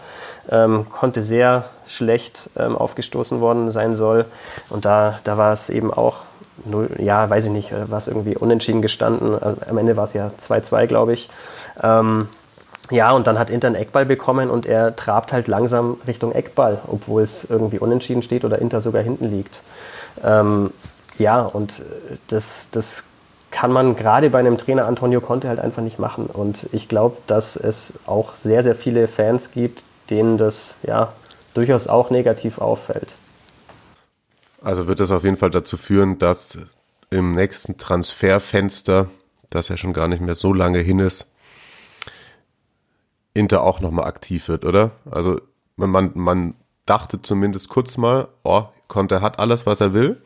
ähm, 0.50 0.86
Conte 0.90 1.22
sehr 1.22 1.64
schlecht 1.88 2.48
ähm, 2.56 2.76
aufgestoßen 2.76 3.40
worden 3.40 3.70
sein 3.72 3.96
soll. 3.96 4.26
Und 4.68 4.84
da, 4.84 5.18
da 5.24 5.36
war 5.36 5.52
es 5.52 5.68
eben 5.68 5.92
auch, 5.92 6.18
ja, 6.98 7.28
weiß 7.28 7.46
ich 7.46 7.52
nicht, 7.52 7.72
äh, 7.72 7.90
war 7.90 7.98
es 7.98 8.06
irgendwie 8.06 8.36
unentschieden 8.36 8.82
gestanden. 8.82 9.34
Also 9.34 9.60
am 9.68 9.78
Ende 9.78 9.96
war 9.96 10.04
es 10.04 10.12
ja 10.12 10.30
2-2, 10.38 10.86
glaube 10.86 11.14
ich. 11.14 11.28
Ähm, 11.82 12.28
ja, 12.90 13.12
und 13.12 13.26
dann 13.26 13.38
hat 13.38 13.50
Inter 13.50 13.68
einen 13.68 13.76
Eckball 13.76 14.04
bekommen 14.04 14.50
und 14.50 14.66
er 14.66 14.96
trabt 14.96 15.32
halt 15.32 15.48
langsam 15.48 15.98
Richtung 16.06 16.32
Eckball, 16.32 16.80
obwohl 16.86 17.22
es 17.22 17.48
irgendwie 17.48 17.78
unentschieden 17.78 18.22
steht 18.22 18.44
oder 18.44 18.58
Inter 18.58 18.80
sogar 18.80 19.02
hinten 19.02 19.30
liegt. 19.30 19.60
Ähm, 20.24 20.72
ja, 21.18 21.42
und 21.42 21.78
äh, 21.78 22.16
das, 22.28 22.70
das 22.72 23.02
kann 23.50 23.72
man 23.72 23.96
gerade 23.96 24.30
bei 24.30 24.38
einem 24.38 24.58
Trainer 24.58 24.86
Antonio 24.86 25.20
Conte 25.20 25.48
halt 25.48 25.60
einfach 25.60 25.82
nicht 25.82 25.98
machen. 25.98 26.26
Und 26.26 26.66
ich 26.72 26.88
glaube, 26.88 27.16
dass 27.26 27.56
es 27.56 27.94
auch 28.06 28.34
sehr, 28.36 28.62
sehr 28.62 28.74
viele 28.74 29.08
Fans 29.08 29.52
gibt, 29.52 29.82
denen 30.08 30.38
das 30.38 30.76
ja 30.82 31.12
durchaus 31.54 31.88
auch 31.88 32.10
negativ 32.10 32.58
auffällt. 32.58 33.14
Also 34.62 34.88
wird 34.88 35.00
das 35.00 35.10
auf 35.10 35.24
jeden 35.24 35.36
Fall 35.36 35.50
dazu 35.50 35.76
führen, 35.76 36.18
dass 36.18 36.58
im 37.10 37.34
nächsten 37.34 37.76
Transferfenster, 37.76 39.08
das 39.48 39.68
ja 39.68 39.76
schon 39.76 39.92
gar 39.92 40.06
nicht 40.06 40.20
mehr 40.20 40.34
so 40.34 40.52
lange 40.52 40.78
hin 40.78 40.98
ist, 41.00 41.26
Inter 43.34 43.62
auch 43.62 43.80
nochmal 43.80 44.06
aktiv 44.06 44.48
wird, 44.48 44.64
oder? 44.64 44.92
Also 45.10 45.40
man, 45.76 46.10
man 46.14 46.54
dachte 46.86 47.22
zumindest 47.22 47.68
kurz 47.68 47.96
mal, 47.96 48.28
oh, 48.42 48.64
Conte 48.88 49.20
hat 49.20 49.38
alles, 49.38 49.66
was 49.66 49.80
er 49.80 49.94
will. 49.94 50.22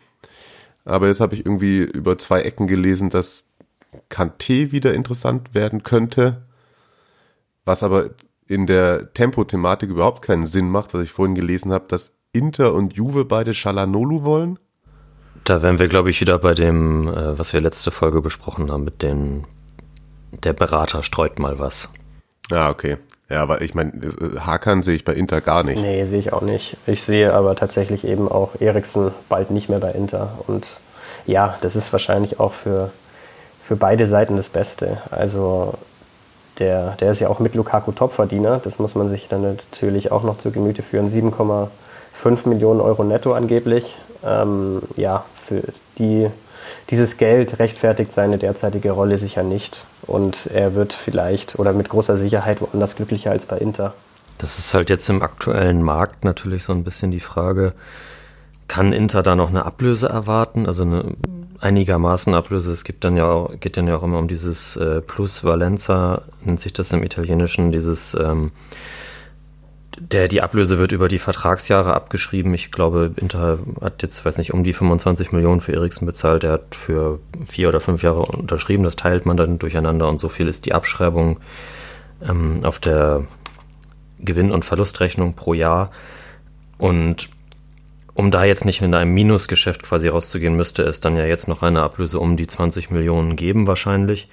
Aber 0.85 1.09
jetzt 1.09 1.21
habe 1.21 1.35
ich 1.35 1.47
irgendwie 1.47 1.79
über 1.81 2.19
zwei 2.19 2.43
Ecken 2.43 2.67
gelesen, 2.67 3.11
dass 3.11 3.51
Kanté 4.11 4.73
wieder 4.73 4.95
interessant 4.95 5.55
werden 5.55 5.83
könnte, 5.83 6.43
was 7.64 7.83
aber 7.83 8.11
in 8.47 8.67
der 8.67 9.12
Tempo-Thematik 9.14 9.90
überhaupt 9.90 10.23
keinen 10.23 10.47
Sinn 10.47 10.69
macht, 10.69 10.93
was 10.93 11.05
ich 11.05 11.12
vorhin 11.12 11.35
gelesen 11.35 11.73
habe, 11.73 11.87
dass 11.88 12.12
Inter 12.33 12.75
und 12.75 12.95
Juve 12.95 13.25
beide 13.25 13.55
Shalanolu 13.55 14.25
wollen. 14.25 14.59
Da 15.45 15.62
wären 15.62 15.79
wir, 15.79 15.88
glaube 15.88 16.11
ich, 16.11 16.21
wieder 16.21 16.38
bei 16.38 16.55
dem, 16.55 17.09
äh, 17.09 17.38
was 17.38 17.53
wir 17.53 17.61
letzte 17.61 17.90
Folge 17.90 18.21
besprochen 18.21 18.71
haben, 18.71 18.85
mit 18.85 19.03
den, 19.03 19.47
der 20.33 20.53
Berater 20.53 21.03
streut 21.03 21.38
mal 21.38 21.59
was. 21.59 21.90
Ja, 22.50 22.70
okay. 22.70 22.98
Ja, 23.30 23.42
aber 23.42 23.62
ich 23.62 23.74
meine, 23.74 23.92
Hakan 24.40 24.83
sehe 24.83 24.94
ich 24.94 25.04
bei 25.04 25.14
Inter 25.14 25.40
gar 25.40 25.62
nicht. 25.62 25.80
Nee, 25.80 26.04
sehe 26.04 26.18
ich 26.18 26.33
auch 26.33 26.42
nicht. 26.42 26.76
Ich 26.87 27.02
sehe 27.02 27.33
aber 27.33 27.57
tatsächlich 27.57 28.04
eben 28.04 28.30
auch 28.30 28.61
Eriksen 28.61 29.12
bald 29.28 29.50
nicht 29.50 29.68
mehr 29.68 29.78
bei 29.78 29.92
Inter. 29.92 30.38
Und 30.46 30.66
ja, 31.26 31.57
das 31.62 31.74
ist 31.74 31.92
wahrscheinlich 31.92 32.38
auch 32.38 32.52
für, 32.52 32.90
für 33.62 33.76
beide 33.76 34.07
Seiten 34.07 34.37
das 34.37 34.50
Beste. 34.50 34.98
Also 35.11 35.74
der, 36.59 36.96
der 37.00 37.12
ist 37.12 37.20
ja 37.20 37.28
auch 37.28 37.38
mit 37.38 37.54
Lukaku 37.54 37.92
Topverdiener. 37.92 38.61
Das 38.62 38.78
muss 38.78 38.94
man 38.94 39.09
sich 39.09 39.26
dann 39.28 39.42
natürlich 39.42 40.12
auch 40.12 40.22
noch 40.22 40.37
zu 40.37 40.50
Gemüte 40.50 40.83
führen. 40.83 41.09
7,5 41.09 42.48
Millionen 42.48 42.80
Euro 42.80 43.04
netto 43.04 43.33
angeblich. 43.33 43.96
Ähm, 44.22 44.83
ja, 44.96 45.24
für 45.42 45.62
die 45.98 46.28
dieses 46.90 47.16
Geld 47.16 47.59
rechtfertigt 47.59 48.12
seine 48.12 48.38
derzeitige 48.38 48.90
Rolle 48.90 49.18
sicher 49.18 49.42
nicht. 49.42 49.85
Und 50.07 50.47
er 50.53 50.75
wird 50.75 50.92
vielleicht 50.92 51.59
oder 51.59 51.73
mit 51.73 51.88
großer 51.88 52.16
Sicherheit 52.16 52.61
woanders 52.61 52.97
glücklicher 52.97 53.31
als 53.31 53.47
bei 53.47 53.59
Inter. 53.59 53.94
Das 54.38 54.59
ist 54.59 54.75
halt 54.75 54.90
jetzt 54.90 55.09
im 55.09 55.23
aktuellen 55.23 55.83
Markt 55.83 56.25
natürlich 56.25 56.64
so 56.64 56.73
ein 56.73 56.85
bisschen 56.85 57.11
die 57.11 57.20
Frage, 57.20 57.73
kann 58.68 58.92
Inter 58.92 59.23
da 59.23 59.37
noch 59.37 59.51
eine 59.51 59.64
Ablöse 59.64 60.09
erwarten? 60.09 60.66
Also 60.66 60.83
eine 60.83 61.14
einigermaßen 61.61 62.35
Ablöse. 62.35 62.73
Es 62.73 62.85
gibt 62.85 63.05
dann 63.05 63.16
ja 63.16 63.27
auch, 63.27 63.59
geht 63.61 63.77
dann 63.77 63.88
ja 63.88 63.97
auch 63.97 64.03
immer 64.03 64.18
um 64.18 64.29
dieses 64.29 64.77
äh, 64.77 65.01
Plus 65.01 65.44
Valenza, 65.44 66.23
nennt 66.42 66.61
sich 66.61 66.73
das 66.73 66.92
im 66.92 67.03
Italienischen, 67.03 67.73
dieses 67.73 68.14
ähm, 68.14 68.53
der, 69.98 70.28
die 70.28 70.42
Ablöse 70.42 70.78
wird 70.78 70.92
über 70.92 71.09
die 71.09 71.18
Vertragsjahre 71.18 71.94
abgeschrieben. 71.94 72.52
Ich 72.54 72.72
glaube, 72.72 73.12
Inter 73.16 73.59
hat 73.80 74.02
jetzt, 74.02 74.24
weiß 74.24 74.38
nicht, 74.38 74.52
um 74.52 74.64
die 74.64 74.72
25 74.72 75.33
Millionen 75.33 75.61
für 75.61 75.72
Eriksen 75.72 76.07
bezahlt. 76.07 76.44
Er 76.44 76.52
hat 76.52 76.74
für 76.74 77.20
vier 77.46 77.68
oder 77.68 77.80
fünf 77.80 78.02
Jahre 78.02 78.22
unterschrieben. 78.22 78.85
Das 78.85 78.96
teilt 78.96 79.26
man 79.26 79.37
dann 79.37 79.59
durcheinander 79.59 80.09
und 80.09 80.20
so 80.20 80.28
viel 80.28 80.48
ist 80.48 80.66
die 80.66 80.74
Abschreibung 80.74 81.38
ähm, 82.22 82.61
auf 82.64 82.78
der 82.78 83.24
Gewinn- 84.18 84.52
und 84.52 84.64
Verlustrechnung 84.64 85.35
pro 85.35 85.54
Jahr. 85.54 85.90
Und 86.78 87.28
um 88.14 88.30
da 88.30 88.44
jetzt 88.44 88.64
nicht 88.64 88.80
in 88.80 88.94
einem 88.94 89.14
Minusgeschäft 89.14 89.83
quasi 89.83 90.09
rauszugehen, 90.09 90.57
müsste 90.57 90.83
es 90.83 91.00
dann 91.00 91.16
ja 91.16 91.24
jetzt 91.24 91.48
noch 91.48 91.62
eine 91.62 91.83
Ablöse 91.83 92.18
um 92.18 92.37
die 92.37 92.46
20 92.46 92.90
Millionen 92.90 93.37
geben, 93.37 93.66
wahrscheinlich. 93.66 94.28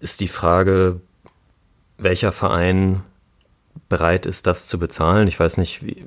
Ist 0.00 0.20
die 0.20 0.28
Frage, 0.28 1.00
welcher 1.96 2.32
Verein 2.32 3.02
bereit 3.88 4.26
ist, 4.26 4.46
das 4.46 4.66
zu 4.66 4.78
bezahlen. 4.78 5.28
Ich 5.28 5.38
weiß 5.38 5.58
nicht, 5.58 5.84
wie, 5.84 6.04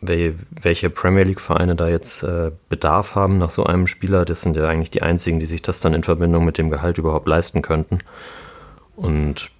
welche 0.00 0.90
Premier 0.90 1.24
League-Vereine 1.24 1.76
da 1.76 1.88
jetzt 1.88 2.22
äh, 2.22 2.50
Bedarf 2.68 3.14
haben 3.14 3.38
nach 3.38 3.50
so 3.50 3.64
einem 3.64 3.86
Spieler. 3.86 4.24
Das 4.24 4.40
sind 4.40 4.56
ja 4.56 4.66
eigentlich 4.66 4.90
die 4.90 5.02
einzigen, 5.02 5.40
die 5.40 5.46
sich 5.46 5.62
das 5.62 5.80
dann 5.80 5.94
in 5.94 6.02
Verbindung 6.02 6.44
mit 6.44 6.58
dem 6.58 6.70
Gehalt 6.70 6.98
überhaupt 6.98 7.28
leisten 7.28 7.62
könnten. 7.62 7.98
Und 8.96 9.50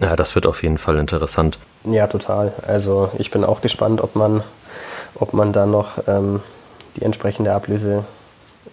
ja, 0.00 0.14
das 0.14 0.34
wird 0.34 0.46
auf 0.46 0.62
jeden 0.62 0.78
Fall 0.78 0.98
interessant. 0.98 1.58
Ja, 1.84 2.06
total. 2.06 2.52
Also 2.66 3.10
ich 3.18 3.30
bin 3.30 3.44
auch 3.44 3.60
gespannt, 3.60 4.00
ob 4.00 4.14
man, 4.14 4.42
ob 5.14 5.32
man 5.32 5.52
da 5.52 5.66
noch 5.66 5.98
ähm, 6.06 6.40
die 6.96 7.02
entsprechende 7.02 7.52
Ablöse 7.52 8.04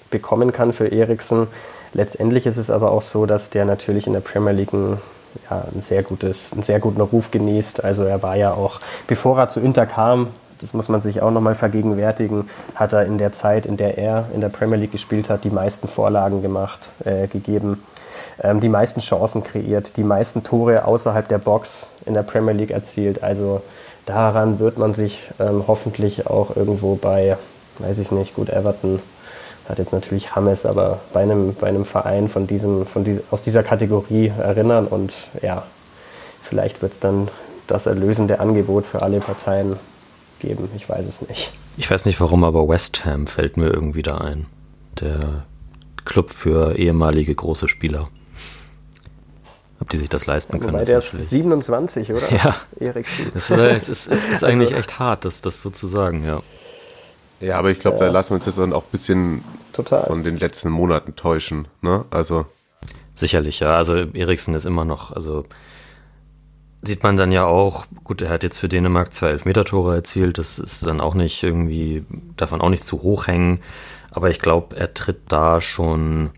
bekommen 0.09 0.51
kann 0.51 0.73
für 0.73 0.87
Eriksen. 0.87 1.47
Letztendlich 1.93 2.45
ist 2.45 2.57
es 2.57 2.69
aber 2.69 2.91
auch 2.91 3.01
so, 3.01 3.25
dass 3.25 3.49
der 3.49 3.65
natürlich 3.65 4.05
in 4.05 4.13
der 4.13 4.19
Premier 4.19 4.51
League 4.51 4.73
ein, 4.73 4.99
ja, 5.49 5.65
ein 5.73 5.81
sehr 5.81 6.03
gutes, 6.03 6.53
einen 6.53 6.63
sehr 6.63 6.79
guten 6.79 7.01
Ruf 7.01 7.31
genießt. 7.31 7.83
Also 7.83 8.03
er 8.03 8.21
war 8.23 8.35
ja 8.35 8.53
auch, 8.53 8.79
bevor 9.07 9.39
er 9.39 9.49
zu 9.49 9.59
Inter 9.59 9.85
kam, 9.85 10.29
das 10.61 10.73
muss 10.73 10.89
man 10.89 11.01
sich 11.01 11.21
auch 11.21 11.31
nochmal 11.31 11.55
vergegenwärtigen, 11.55 12.49
hat 12.75 12.93
er 12.93 13.05
in 13.05 13.17
der 13.17 13.33
Zeit, 13.33 13.65
in 13.65 13.77
der 13.77 13.97
er 13.97 14.29
in 14.33 14.41
der 14.41 14.49
Premier 14.49 14.77
League 14.77 14.91
gespielt 14.91 15.29
hat, 15.29 15.43
die 15.43 15.49
meisten 15.49 15.87
Vorlagen 15.87 16.41
gemacht, 16.41 16.91
äh, 17.03 17.27
gegeben, 17.27 17.83
ähm, 18.41 18.59
die 18.59 18.69
meisten 18.69 19.01
Chancen 19.01 19.43
kreiert, 19.43 19.97
die 19.97 20.03
meisten 20.03 20.43
Tore 20.43 20.85
außerhalb 20.85 21.27
der 21.27 21.39
Box 21.39 21.91
in 22.05 22.13
der 22.13 22.23
Premier 22.23 22.53
League 22.53 22.71
erzielt. 22.71 23.21
Also 23.23 23.61
daran 24.05 24.59
wird 24.59 24.77
man 24.77 24.93
sich 24.93 25.29
ähm, 25.39 25.65
hoffentlich 25.67 26.27
auch 26.27 26.55
irgendwo 26.55 26.95
bei, 26.95 27.37
weiß 27.79 27.99
ich 27.99 28.11
nicht, 28.11 28.35
gut, 28.35 28.49
Everton 28.49 28.99
hat 29.69 29.79
jetzt 29.79 29.93
natürlich 29.93 30.35
Hammes, 30.35 30.65
aber 30.65 30.99
bei 31.13 31.21
einem, 31.21 31.55
bei 31.55 31.67
einem 31.67 31.85
Verein 31.85 32.29
von 32.29 32.47
diesem, 32.47 32.85
von 32.85 33.03
die, 33.03 33.19
aus 33.31 33.41
dieser 33.41 33.63
Kategorie 33.63 34.31
erinnern 34.37 34.87
und 34.87 35.13
ja, 35.41 35.63
vielleicht 36.43 36.81
wird 36.81 36.93
es 36.93 36.99
dann 36.99 37.29
das 37.67 37.85
erlösende 37.85 38.39
Angebot 38.39 38.85
für 38.85 39.01
alle 39.01 39.19
Parteien 39.19 39.77
geben. 40.39 40.69
Ich 40.75 40.87
weiß 40.87 41.07
es 41.07 41.27
nicht. 41.27 41.53
Ich 41.77 41.89
weiß 41.89 42.05
nicht 42.05 42.21
warum, 42.21 42.43
aber 42.43 42.67
West 42.67 43.05
Ham 43.05 43.27
fällt 43.27 43.57
mir 43.57 43.67
irgendwie 43.67 44.03
da 44.03 44.19
ein. 44.19 44.45
Der 45.01 45.45
Club 46.05 46.31
für 46.31 46.77
ehemalige 46.77 47.33
große 47.33 47.67
Spieler. 47.67 48.07
Ob 49.81 49.89
die 49.89 49.97
sich 49.97 50.07
das 50.07 50.25
leisten 50.25 50.59
können. 50.59 50.73
Wobei 50.73 50.85
der 50.85 50.99
ist 50.99 51.11
27, 51.11 52.13
oder? 52.13 52.31
Ja. 52.31 52.55
Eriksen. 52.79 53.31
Es 53.35 53.49
ist, 53.49 53.89
ist, 53.89 54.07
es 54.07 54.27
ist 54.27 54.43
eigentlich 54.45 54.69
also, 54.69 54.79
echt 54.79 54.99
hart, 54.99 55.25
das, 55.25 55.41
das 55.41 55.59
so 55.61 55.69
zu 55.69 55.87
sagen, 55.87 56.23
ja. 56.23 56.41
Ja, 57.39 57.57
aber 57.59 57.71
ich 57.71 57.79
glaube, 57.79 57.97
ja. 57.97 58.05
da 58.05 58.11
lassen 58.11 58.31
wir 58.31 58.35
uns 58.35 58.45
jetzt 58.45 58.57
dann 58.57 58.73
auch 58.73 58.83
ein 58.83 58.91
bisschen 58.91 59.43
Total. 59.73 60.05
von 60.05 60.23
den 60.23 60.37
letzten 60.37 60.69
Monaten 60.69 61.15
täuschen. 61.15 61.67
Ne? 61.81 62.05
Also. 62.11 62.45
Sicherlich, 63.13 63.59
ja. 63.59 63.75
Also 63.75 63.95
Eriksen 63.95 64.55
ist 64.55 64.65
immer 64.65 64.85
noch, 64.85 65.11
also 65.11 65.45
sieht 66.87 67.03
man 67.03 67.17
dann 67.17 67.31
ja 67.31 67.45
auch, 67.45 67.85
gut, 68.03 68.21
er 68.21 68.29
hat 68.29 68.43
jetzt 68.43 68.59
für 68.59 68.69
Dänemark 68.69 69.13
zwei 69.13 69.29
Elfmeter-Tore 69.29 69.95
erzielt, 69.95 70.37
das 70.37 70.59
ist 70.59 70.85
dann 70.85 71.01
auch 71.01 71.15
nicht 71.15 71.41
irgendwie, 71.43 72.05
darf 72.37 72.51
man 72.51 72.61
auch 72.61 72.69
nicht 72.69 72.83
zu 72.83 73.01
hoch 73.01 73.27
hängen, 73.27 73.59
aber 74.11 74.29
ich 74.29 74.39
glaube, 74.39 74.75
er 74.75 74.93
tritt 74.93 75.21
da 75.27 75.61
schon, 75.61 76.31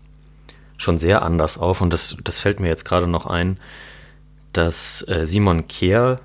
schon 0.76 0.98
sehr 0.98 1.22
anders 1.22 1.58
auf 1.58 1.80
und 1.80 1.92
das, 1.92 2.16
das 2.24 2.38
fällt 2.38 2.60
mir 2.60 2.68
jetzt 2.68 2.84
gerade 2.84 3.06
noch 3.06 3.26
ein, 3.26 3.58
dass 4.52 5.06
äh, 5.08 5.26
Simon 5.26 5.68
Kehr, 5.68 6.20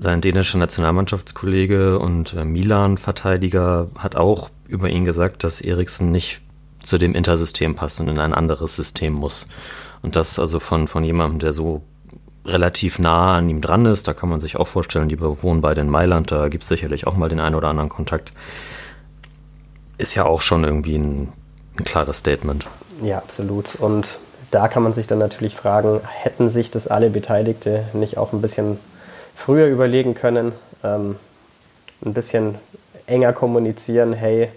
sein 0.00 0.20
dänischer 0.20 0.58
Nationalmannschaftskollege 0.58 1.98
und 1.98 2.34
äh, 2.34 2.44
Milan-Verteidiger, 2.44 3.88
hat 3.98 4.16
auch 4.16 4.50
über 4.66 4.88
ihn 4.88 5.04
gesagt, 5.04 5.44
dass 5.44 5.60
Eriksen 5.60 6.10
nicht 6.10 6.40
zu 6.82 6.96
dem 6.96 7.14
Intersystem 7.14 7.74
passt 7.74 8.00
und 8.00 8.08
in 8.08 8.18
ein 8.18 8.32
anderes 8.32 8.74
System 8.74 9.12
muss. 9.12 9.46
Und 10.02 10.16
das 10.16 10.38
also 10.38 10.58
von, 10.58 10.88
von 10.88 11.04
jemandem, 11.04 11.38
der 11.40 11.52
so 11.52 11.82
relativ 12.46 12.98
nah 12.98 13.36
an 13.36 13.50
ihm 13.50 13.60
dran 13.60 13.84
ist. 13.84 14.08
Da 14.08 14.14
kann 14.14 14.30
man 14.30 14.40
sich 14.40 14.56
auch 14.56 14.66
vorstellen, 14.66 15.10
die 15.10 15.20
wohnen 15.20 15.60
beide 15.60 15.82
in 15.82 15.90
Mailand, 15.90 16.30
da 16.30 16.48
gibt 16.48 16.62
es 16.62 16.68
sicherlich 16.68 17.06
auch 17.06 17.14
mal 17.14 17.28
den 17.28 17.40
einen 17.40 17.54
oder 17.54 17.68
anderen 17.68 17.90
Kontakt. 17.90 18.32
Ist 19.98 20.14
ja 20.14 20.24
auch 20.24 20.40
schon 20.40 20.64
irgendwie 20.64 20.96
ein, 20.96 21.32
ein 21.76 21.84
klares 21.84 22.18
Statement. 22.18 22.64
Ja, 23.02 23.18
absolut. 23.18 23.74
Und 23.74 24.18
da 24.50 24.68
kann 24.68 24.82
man 24.82 24.94
sich 24.94 25.06
dann 25.06 25.18
natürlich 25.18 25.54
fragen, 25.54 26.00
hätten 26.06 26.48
sich 26.48 26.70
das 26.70 26.88
alle 26.88 27.10
Beteiligte 27.10 27.84
nicht 27.92 28.16
auch 28.16 28.32
ein 28.32 28.40
bisschen 28.40 28.78
früher 29.40 29.68
überlegen 29.68 30.14
können, 30.14 30.52
ähm, 30.84 31.16
ein 32.04 32.12
bisschen 32.12 32.56
enger 33.06 33.32
kommunizieren, 33.32 34.12
hey, 34.12 34.48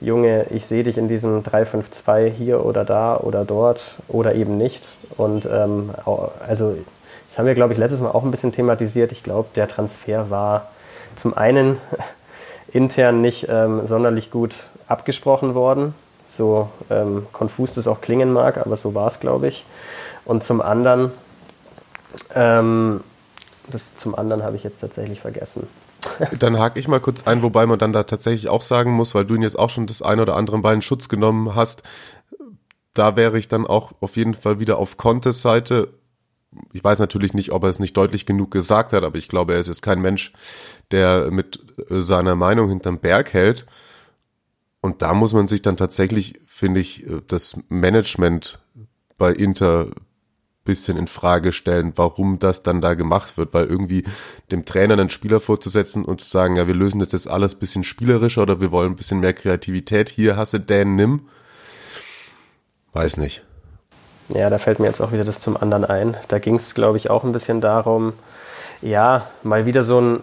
Junge, 0.00 0.46
ich 0.50 0.66
sehe 0.66 0.82
dich 0.82 0.98
in 0.98 1.08
diesem 1.08 1.42
352 1.42 2.34
hier 2.36 2.66
oder 2.66 2.84
da 2.84 3.16
oder 3.16 3.44
dort 3.44 3.96
oder 4.08 4.34
eben 4.34 4.58
nicht. 4.58 4.96
Und 5.16 5.46
ähm, 5.46 5.90
also 6.46 6.76
das 7.26 7.38
haben 7.38 7.46
wir, 7.46 7.54
glaube 7.54 7.72
ich, 7.72 7.78
letztes 7.78 8.00
Mal 8.00 8.10
auch 8.10 8.24
ein 8.24 8.30
bisschen 8.30 8.52
thematisiert. 8.52 9.12
Ich 9.12 9.22
glaube, 9.22 9.48
der 9.54 9.68
Transfer 9.68 10.28
war 10.28 10.70
zum 11.14 11.34
einen 11.34 11.78
intern 12.72 13.22
nicht 13.22 13.46
ähm, 13.48 13.86
sonderlich 13.86 14.30
gut 14.30 14.66
abgesprochen 14.86 15.54
worden. 15.54 15.94
So 16.26 16.68
ähm, 16.90 17.26
konfus 17.32 17.72
das 17.72 17.86
auch 17.86 18.00
klingen 18.00 18.32
mag, 18.32 18.58
aber 18.58 18.76
so 18.76 18.94
war 18.94 19.06
es, 19.06 19.20
glaube 19.20 19.46
ich. 19.48 19.64
Und 20.24 20.42
zum 20.42 20.60
anderen, 20.60 21.12
ähm, 22.34 23.02
das 23.70 23.96
zum 23.96 24.14
anderen 24.14 24.42
habe 24.42 24.56
ich 24.56 24.64
jetzt 24.64 24.78
tatsächlich 24.78 25.20
vergessen. 25.20 25.66
Dann 26.38 26.58
hake 26.58 26.78
ich 26.78 26.88
mal 26.88 27.00
kurz 27.00 27.26
ein, 27.26 27.42
wobei 27.42 27.66
man 27.66 27.80
dann 27.80 27.92
da 27.92 28.04
tatsächlich 28.04 28.48
auch 28.48 28.60
sagen 28.60 28.92
muss, 28.92 29.14
weil 29.14 29.24
du 29.24 29.34
ihn 29.34 29.42
jetzt 29.42 29.58
auch 29.58 29.70
schon 29.70 29.86
das 29.88 30.02
ein 30.02 30.20
oder 30.20 30.36
andere 30.36 30.58
Bein 30.58 30.76
in 30.76 30.82
Schutz 30.82 31.08
genommen 31.08 31.56
hast. 31.56 31.82
Da 32.94 33.16
wäre 33.16 33.38
ich 33.38 33.48
dann 33.48 33.66
auch 33.66 33.92
auf 34.00 34.16
jeden 34.16 34.34
Fall 34.34 34.60
wieder 34.60 34.78
auf 34.78 34.98
Contes 34.98 35.42
Seite 35.42 35.88
ich 36.72 36.82
weiß 36.82 36.98
natürlich 36.98 37.34
nicht, 37.34 37.52
ob 37.52 37.64
er 37.64 37.70
es 37.70 37.78
nicht 37.78 37.96
deutlich 37.96 38.26
genug 38.26 38.50
gesagt 38.50 38.92
hat, 38.92 39.04
aber 39.04 39.18
ich 39.18 39.28
glaube, 39.28 39.54
er 39.54 39.60
ist 39.60 39.68
jetzt 39.68 39.82
kein 39.82 40.00
Mensch, 40.00 40.32
der 40.90 41.30
mit 41.30 41.60
äh, 41.90 42.00
seiner 42.00 42.36
Meinung 42.36 42.68
hinterm 42.68 42.98
Berg 42.98 43.32
hält. 43.32 43.66
Und 44.80 45.02
da 45.02 45.14
muss 45.14 45.32
man 45.32 45.48
sich 45.48 45.62
dann 45.62 45.76
tatsächlich, 45.76 46.34
finde 46.46 46.80
ich, 46.80 47.06
äh, 47.06 47.20
das 47.26 47.58
Management 47.68 48.60
bei 49.18 49.32
Inter 49.32 49.88
bisschen 50.66 50.98
in 50.98 51.06
Frage 51.06 51.52
stellen, 51.52 51.94
warum 51.96 52.38
das 52.38 52.62
dann 52.62 52.82
da 52.82 52.92
gemacht 52.92 53.38
wird, 53.38 53.54
weil 53.54 53.64
irgendwie 53.64 54.04
dem 54.50 54.66
Trainer 54.66 54.94
einen 54.94 55.08
Spieler 55.08 55.40
vorzusetzen 55.40 56.04
und 56.04 56.20
zu 56.20 56.28
sagen, 56.28 56.56
ja, 56.56 56.66
wir 56.66 56.74
lösen 56.74 56.98
das 56.98 57.12
jetzt 57.12 57.28
alles 57.28 57.54
bisschen 57.54 57.84
spielerischer 57.84 58.42
oder 58.42 58.60
wir 58.60 58.70
wollen 58.70 58.92
ein 58.92 58.96
bisschen 58.96 59.20
mehr 59.20 59.32
Kreativität, 59.32 60.10
hier 60.10 60.36
hasse 60.36 60.60
Dan, 60.60 60.94
nimm. 60.94 61.28
Weiß 62.92 63.16
nicht. 63.16 63.42
Ja, 64.28 64.50
da 64.50 64.58
fällt 64.58 64.80
mir 64.80 64.86
jetzt 64.86 65.00
auch 65.00 65.12
wieder 65.12 65.24
das 65.24 65.40
zum 65.40 65.56
anderen 65.56 65.84
ein. 65.84 66.16
Da 66.28 66.38
ging 66.38 66.56
es, 66.56 66.74
glaube 66.74 66.98
ich, 66.98 67.10
auch 67.10 67.24
ein 67.24 67.32
bisschen 67.32 67.60
darum, 67.60 68.12
ja, 68.82 69.28
mal 69.42 69.66
wieder 69.66 69.84
so 69.84 69.98
einen 69.98 70.22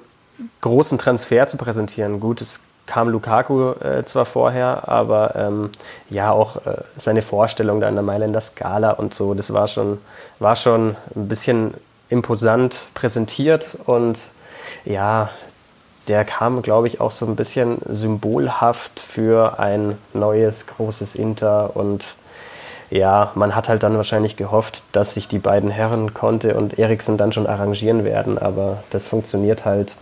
großen 0.61 0.97
Transfer 0.97 1.47
zu 1.47 1.57
präsentieren. 1.57 2.19
Gut, 2.19 2.41
es 2.41 2.61
kam 2.85 3.09
Lukaku 3.09 3.71
äh, 3.71 4.03
zwar 4.05 4.25
vorher, 4.25 4.89
aber 4.89 5.35
ähm, 5.35 5.69
ja, 6.09 6.31
auch 6.31 6.57
äh, 6.65 6.83
seine 6.97 7.21
Vorstellung 7.21 7.79
da 7.79 7.87
in 7.87 7.95
der 7.95 8.03
Mailänder 8.03 8.41
Skala 8.41 8.91
und 8.91 9.13
so, 9.13 9.33
das 9.33 9.53
war 9.53 9.67
schon, 9.67 9.99
war 10.39 10.55
schon 10.55 10.95
ein 11.15 11.27
bisschen 11.27 11.73
imposant 12.09 12.87
präsentiert 12.93 13.77
und 13.85 14.19
ja, 14.85 15.29
der 16.07 16.25
kam, 16.25 16.61
glaube 16.61 16.87
ich, 16.87 16.99
auch 16.99 17.11
so 17.11 17.25
ein 17.25 17.35
bisschen 17.37 17.77
symbolhaft 17.87 18.99
für 18.99 19.59
ein 19.59 19.97
neues 20.13 20.67
großes 20.67 21.15
Inter 21.15 21.75
und 21.75 22.15
ja, 22.89 23.31
man 23.35 23.55
hat 23.55 23.69
halt 23.69 23.81
dann 23.81 23.97
wahrscheinlich 23.97 24.35
gehofft, 24.35 24.83
dass 24.91 25.13
sich 25.13 25.27
die 25.27 25.39
beiden 25.39 25.71
Herren 25.71 26.13
Conte 26.13 26.55
und 26.55 26.77
Eriksen 26.77 27.17
dann 27.17 27.33
schon 27.33 27.47
arrangieren 27.47 28.03
werden, 28.03 28.37
aber 28.37 28.83
das 28.91 29.07
funktioniert 29.07 29.65
halt 29.65 29.95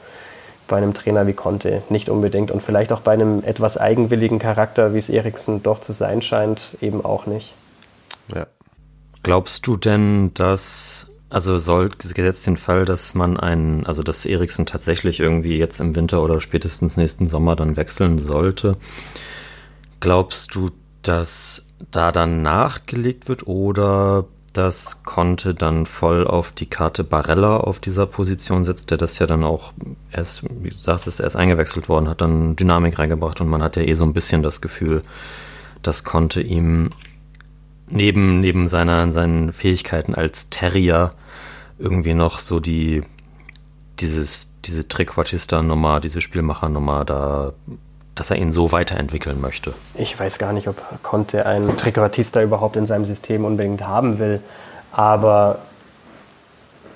bei 0.72 0.78
einem 0.78 0.94
Trainer 0.94 1.28
wie 1.28 1.34
Conte 1.34 1.84
nicht 1.90 2.10
unbedingt 2.10 2.50
und 2.50 2.64
vielleicht 2.64 2.94
auch 2.94 3.02
bei 3.02 3.12
einem 3.12 3.44
etwas 3.44 3.78
eigenwilligen 3.78 4.40
Charakter, 4.40 4.94
wie 4.94 5.00
es 5.00 5.10
Eriksen 5.10 5.62
doch 5.62 5.82
zu 5.82 5.92
sein 5.92 6.22
scheint, 6.22 6.78
eben 6.80 7.04
auch 7.04 7.26
nicht. 7.26 7.54
Ja. 8.34 8.48
Glaubst 9.22 9.68
du 9.68 9.76
denn, 9.76 10.34
dass 10.34 11.12
also 11.30 11.58
soll 11.58 11.90
gesetzt 11.90 12.48
den 12.48 12.58
Fall, 12.58 12.86
dass 12.86 13.14
man 13.14 13.40
einen, 13.40 13.86
also 13.86 14.02
dass 14.04 14.26
Eriksen 14.26 14.66
tatsächlich 14.66 15.20
irgendwie 15.20 15.58
jetzt 15.58 15.80
im 15.80 15.96
Winter 15.96 16.22
oder 16.22 16.42
spätestens 16.42 16.98
nächsten 16.98 17.28
Sommer 17.28 17.56
dann 17.56 17.78
wechseln 17.78 18.18
sollte, 18.18 18.78
glaubst 20.00 20.56
du, 20.56 20.72
dass 21.02 21.68
da 21.92 22.12
dann 22.12 22.42
nachgelegt 22.42 23.28
wird 23.30 23.48
oder 23.48 24.26
das 24.54 25.04
Conte 25.04 25.54
dann 25.54 25.86
voll 25.86 26.28
auf 26.28 26.52
die 26.52 26.66
Karte 26.66 27.04
Barella 27.04 27.58
auf 27.58 27.80
dieser 27.80 28.06
Position 28.06 28.64
setzt, 28.64 28.92
der 28.92 28.98
das 28.98 29.18
ja 29.20 29.28
dann 29.28 29.44
auch 29.44 29.74
erst, 30.12 30.44
wie 30.62 30.70
du 30.70 30.76
sagst, 30.76 31.08
ist 31.08 31.22
erst 31.22 31.38
eingewechselt 31.38 31.88
worden, 31.88 32.10
hat 32.10 32.22
dann 32.22 32.56
Dynamik 32.56 33.00
reingebracht 33.00 33.40
und 33.40 33.48
man 33.48 33.64
hat 33.64 33.78
ja 33.78 33.84
eh 33.84 33.94
so 33.94 34.04
ein 34.04 34.14
bisschen 34.14 34.44
das 34.44 34.60
Gefühl, 34.60 35.04
dass 35.82 36.04
Conte 36.04 36.42
ihm 36.42 36.90
neben, 37.88 38.42
neben 38.42 38.68
seiner, 38.68 39.12
seinen 39.12 39.54
Fähigkeiten 39.54 40.16
als 40.16 40.50
Terrier 40.50 41.14
irgendwie 41.80 42.14
noch 42.14 42.40
so 42.40 42.60
die, 42.60 43.04
dieses, 44.00 44.60
diese 44.66 44.88
Trickwatchista-Nummer, 44.88 46.00
diese 46.02 46.22
Spielmacher-Nummer 46.22 47.06
da 47.06 47.54
dass 48.16 48.30
er 48.30 48.38
ihn 48.38 48.52
so 48.52 48.72
weiterentwickeln 48.72 49.40
möchte. 49.40 49.74
Ich 49.96 50.20
weiß 50.20 50.38
gar 50.38 50.54
nicht, 50.54 50.68
ob 50.68 50.78
Conte 51.04 51.46
einen 51.46 51.78
Trikoratista 51.78 52.42
überhaupt 52.42 52.76
in 52.76 52.86
seinem 52.86 53.06
System 53.06 53.46
unbedingt 53.46 53.88
haben 53.88 54.20
will. 54.20 54.42
Aber 54.92 55.60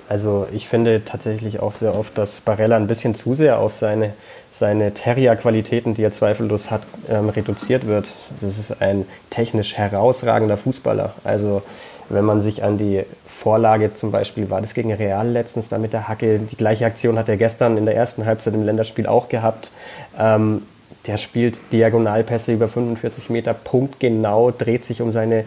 also 0.07 0.47
ich 0.51 0.67
finde 0.67 1.03
tatsächlich 1.03 1.61
auch 1.61 1.71
sehr 1.71 1.95
oft, 1.95 2.17
dass 2.17 2.41
Barella 2.41 2.75
ein 2.75 2.87
bisschen 2.87 3.15
zu 3.15 3.33
sehr 3.33 3.59
auf 3.59 3.73
seine, 3.73 4.13
seine 4.51 4.93
Terrier-Qualitäten, 4.93 5.95
die 5.95 6.03
er 6.03 6.11
zweifellos 6.11 6.69
hat, 6.69 6.83
ähm, 7.09 7.29
reduziert 7.29 7.87
wird. 7.87 8.13
Das 8.41 8.59
ist 8.59 8.81
ein 8.81 9.07
technisch 9.31 9.75
herausragender 9.75 10.57
Fußballer. 10.57 11.13
Also 11.23 11.63
wenn 12.09 12.23
man 12.23 12.39
sich 12.39 12.63
an 12.63 12.77
die 12.77 13.03
Vorlage 13.27 13.95
zum 13.95 14.11
Beispiel, 14.11 14.49
war 14.51 14.61
das 14.61 14.75
gegen 14.75 14.93
Real 14.93 15.27
letztens 15.27 15.69
da 15.69 15.79
mit 15.79 15.91
der 15.91 16.07
Hacke, 16.07 16.39
die 16.39 16.55
gleiche 16.55 16.85
Aktion 16.85 17.17
hat 17.17 17.27
er 17.27 17.37
gestern 17.37 17.75
in 17.77 17.85
der 17.85 17.95
ersten 17.95 18.25
Halbzeit 18.25 18.53
im 18.53 18.63
Länderspiel 18.63 19.07
auch 19.07 19.27
gehabt. 19.27 19.71
Ähm, 20.19 20.61
der 21.07 21.17
spielt 21.17 21.59
Diagonalpässe 21.71 22.53
über 22.53 22.67
45 22.67 23.29
Meter, 23.29 23.53
punktgenau, 23.53 24.51
dreht 24.51 24.85
sich 24.85 25.01
um 25.01 25.11
seine, 25.11 25.45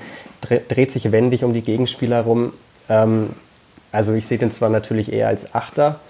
dreht 0.68 0.90
sich 0.90 1.10
wendig 1.12 1.44
um 1.44 1.52
die 1.52 1.62
Gegenspieler 1.62 2.22
rum. 2.22 2.52
Ähm, 2.88 3.30
also 3.92 4.14
ich 4.14 4.26
sehe 4.26 4.38
den 4.38 4.50
zwar 4.50 4.68
natürlich 4.68 5.12
eher 5.12 5.28
als 5.28 5.54
Achter, 5.54 6.00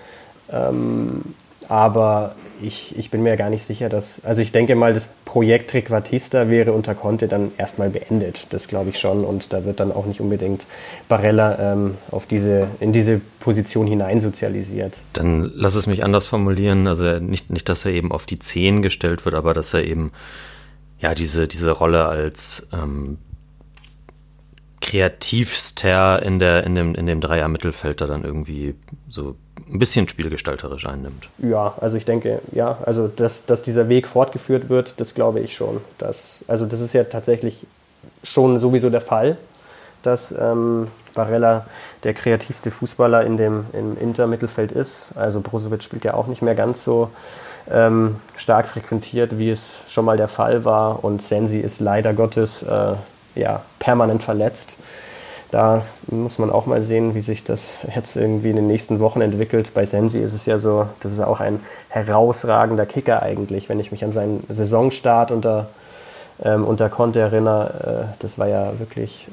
ähm, 0.51 1.35
aber 1.69 2.35
ich, 2.63 2.99
ich 2.99 3.11
bin 3.11 3.23
mir 3.23 3.37
gar 3.37 3.51
nicht 3.51 3.65
sicher, 3.65 3.89
dass. 3.89 4.25
Also 4.25 4.43
ich 4.43 4.53
denke 4.53 4.75
mal, 4.75 4.93
das 4.93 5.15
Projekt 5.25 5.75
Requatista 5.75 6.49
wäre 6.49 6.73
unter 6.73 6.95
Conte 6.95 7.29
dann 7.29 7.53
erstmal 7.59 7.91
beendet. 7.91 8.47
Das 8.51 8.69
glaube 8.69 8.91
ich 8.91 8.99
schon. 8.99 9.25
Und 9.25 9.53
da 9.53 9.65
wird 9.65 9.81
dann 9.81 9.93
auch 9.93 10.07
nicht 10.07 10.21
unbedingt 10.21 10.67
Barella 11.09 11.73
ähm, 11.73 11.95
auf 12.11 12.27
diese, 12.27 12.69
in 12.81 12.93
diese 12.93 13.21
Position 13.41 13.87
hineinsozialisiert. 13.87 14.97
Dann 15.13 15.51
lass 15.55 15.75
es 15.75 15.87
mich 15.87 16.05
anders 16.05 16.27
formulieren. 16.27 16.87
Also 16.87 17.19
nicht, 17.19 17.51
nicht, 17.51 17.69
dass 17.69 17.85
er 17.85 17.93
eben 17.93 18.13
auf 18.13 18.27
die 18.27 18.39
Zehn 18.39 18.83
gestellt 18.83 19.25
wird, 19.25 19.35
aber 19.35 19.55
dass 19.55 19.75
er 19.75 19.85
eben 19.85 20.11
ja 20.99 21.15
diese, 21.15 21.49
diese 21.49 21.71
Rolle 21.71 22.07
als 22.07 22.69
ähm, 22.73 23.19
kreativster 24.81 26.23
in, 26.23 26.39
der, 26.39 26.65
in 26.65 26.75
dem, 26.75 26.95
in 26.95 27.07
dem 27.07 27.21
Dreier-Mittelfeld 27.21 28.01
da 28.01 28.07
dann 28.07 28.25
irgendwie 28.25 28.75
so 29.09 29.37
ein 29.71 29.79
bisschen 29.79 30.09
spielgestalterisch 30.09 30.87
einnimmt. 30.87 31.29
Ja, 31.39 31.75
also 31.81 31.97
ich 31.97 32.05
denke, 32.05 32.41
ja, 32.53 32.79
also 32.85 33.09
dass, 33.09 33.47
dass 33.47 33.63
dieser 33.63 33.89
Weg 33.89 34.09
fortgeführt 34.09 34.69
wird, 34.69 34.95
das 34.99 35.15
glaube 35.15 35.41
ich 35.41 35.55
schon. 35.55 35.81
Dass, 35.99 36.45
also 36.49 36.67
das 36.67 36.81
ist 36.81 36.93
ja 36.93 37.05
tatsächlich 37.05 37.67
schon 38.23 38.59
sowieso 38.59 38.91
der 38.91 39.01
Fall, 39.01 39.37
dass 40.03 40.33
ähm, 40.33 40.89
Barella 41.15 41.67
der 42.05 42.15
kreativste 42.15 42.71
Fußballer 42.71 43.25
in 43.25 43.37
dem, 43.37 43.67
im 43.73 43.99
Inter-Mittelfeld 43.99 44.73
ist. 44.73 45.09
Also 45.17 45.41
Brozovic 45.41 45.83
spielt 45.83 46.05
ja 46.05 46.15
auch 46.15 46.27
nicht 46.27 46.43
mehr 46.43 46.55
ganz 46.55 46.85
so 46.85 47.11
ähm, 47.71 48.17
stark 48.37 48.69
frequentiert, 48.69 49.39
wie 49.39 49.51
es 49.51 49.81
schon 49.89 50.05
mal 50.05 50.17
der 50.17 50.29
Fall 50.29 50.65
war. 50.65 51.05
Und 51.05 51.23
Sensi 51.23 51.59
ist 51.59 51.81
leider 51.81 52.15
Gottes 52.15 52.63
äh, 52.63 52.95
ja, 53.35 53.63
permanent 53.79 54.23
verletzt 54.23 54.77
da 55.51 55.83
muss 56.09 56.39
man 56.39 56.51
auch 56.51 56.67
mal 56.67 56.83
sehen, 56.83 57.15
wie 57.15 57.23
sich 57.23 57.43
das 57.43 57.79
jetzt 57.95 58.17
irgendwie 58.17 58.51
in 58.51 58.57
den 58.57 58.67
nächsten 58.67 59.01
Wochen 59.01 59.23
entwickelt. 59.23 59.73
Bei 59.73 59.87
Sensi 59.87 60.19
ist 60.19 60.35
es 60.35 60.45
ja 60.45 60.59
so, 60.59 60.87
das 61.01 61.13
ist 61.13 61.21
auch 61.21 61.41
ein 61.41 61.61
herausragender 61.89 62.85
Kicker 62.85 63.23
eigentlich. 63.23 63.69
Wenn 63.69 63.81
ich 63.81 63.91
mich 63.91 64.05
an 64.05 64.13
seinen 64.13 64.45
Saisonstart 64.51 65.31
unter, 65.33 65.69
ähm, 66.45 66.67
unter 66.67 66.91
Conte 66.91 67.21
erinnere, 67.21 68.09
äh, 68.11 68.15
das 68.19 68.39
war 68.39 68.47
ja 68.47 68.79
wirklich 68.79 69.27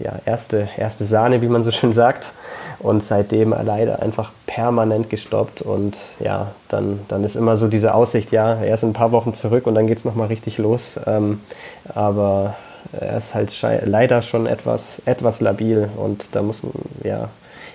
äh, 0.00 0.04
ja, 0.04 0.14
erste, 0.24 0.68
erste 0.76 1.04
Sahne, 1.04 1.42
wie 1.42 1.48
man 1.48 1.62
so 1.62 1.70
schön 1.70 1.92
sagt. 1.92 2.32
Und 2.80 3.04
seitdem 3.04 3.54
leider 3.64 4.02
einfach 4.02 4.32
permanent 4.48 5.10
gestoppt. 5.10 5.62
Und 5.62 5.96
ja, 6.18 6.48
dann, 6.70 6.98
dann 7.06 7.22
ist 7.22 7.36
immer 7.36 7.56
so 7.56 7.68
diese 7.68 7.94
Aussicht, 7.94 8.32
ja, 8.32 8.54
er 8.54 8.74
ist 8.74 8.82
ein 8.82 8.94
paar 8.94 9.12
Wochen 9.12 9.32
zurück 9.32 9.68
und 9.68 9.76
dann 9.76 9.86
geht 9.86 9.98
es 9.98 10.04
nochmal 10.04 10.26
richtig 10.26 10.58
los. 10.58 10.98
Ähm, 11.06 11.40
aber 11.94 12.56
er 12.92 13.16
ist 13.16 13.34
halt 13.34 13.56
leider 13.84 14.22
schon 14.22 14.46
etwas, 14.46 15.02
etwas 15.06 15.40
labil 15.40 15.88
und 15.96 16.24
da 16.32 16.42
muss 16.42 16.62
man, 16.62 16.72
ja, 17.02 17.28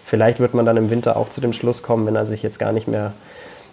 vielleicht 0.05 0.39
wird 0.39 0.53
man 0.53 0.66
dann 0.66 0.78
im 0.78 0.89
Winter 0.89 1.18
auch 1.18 1.30
zu 1.30 1.41
dem 1.41 1.53
Schluss 1.53 1.84
kommen, 1.84 2.05
wenn 2.05 2.16
er 2.16 2.26
sich 2.26 2.43
jetzt 2.43 2.60
gar 2.60 2.72
nicht 2.72 2.88
mehr 2.88 3.14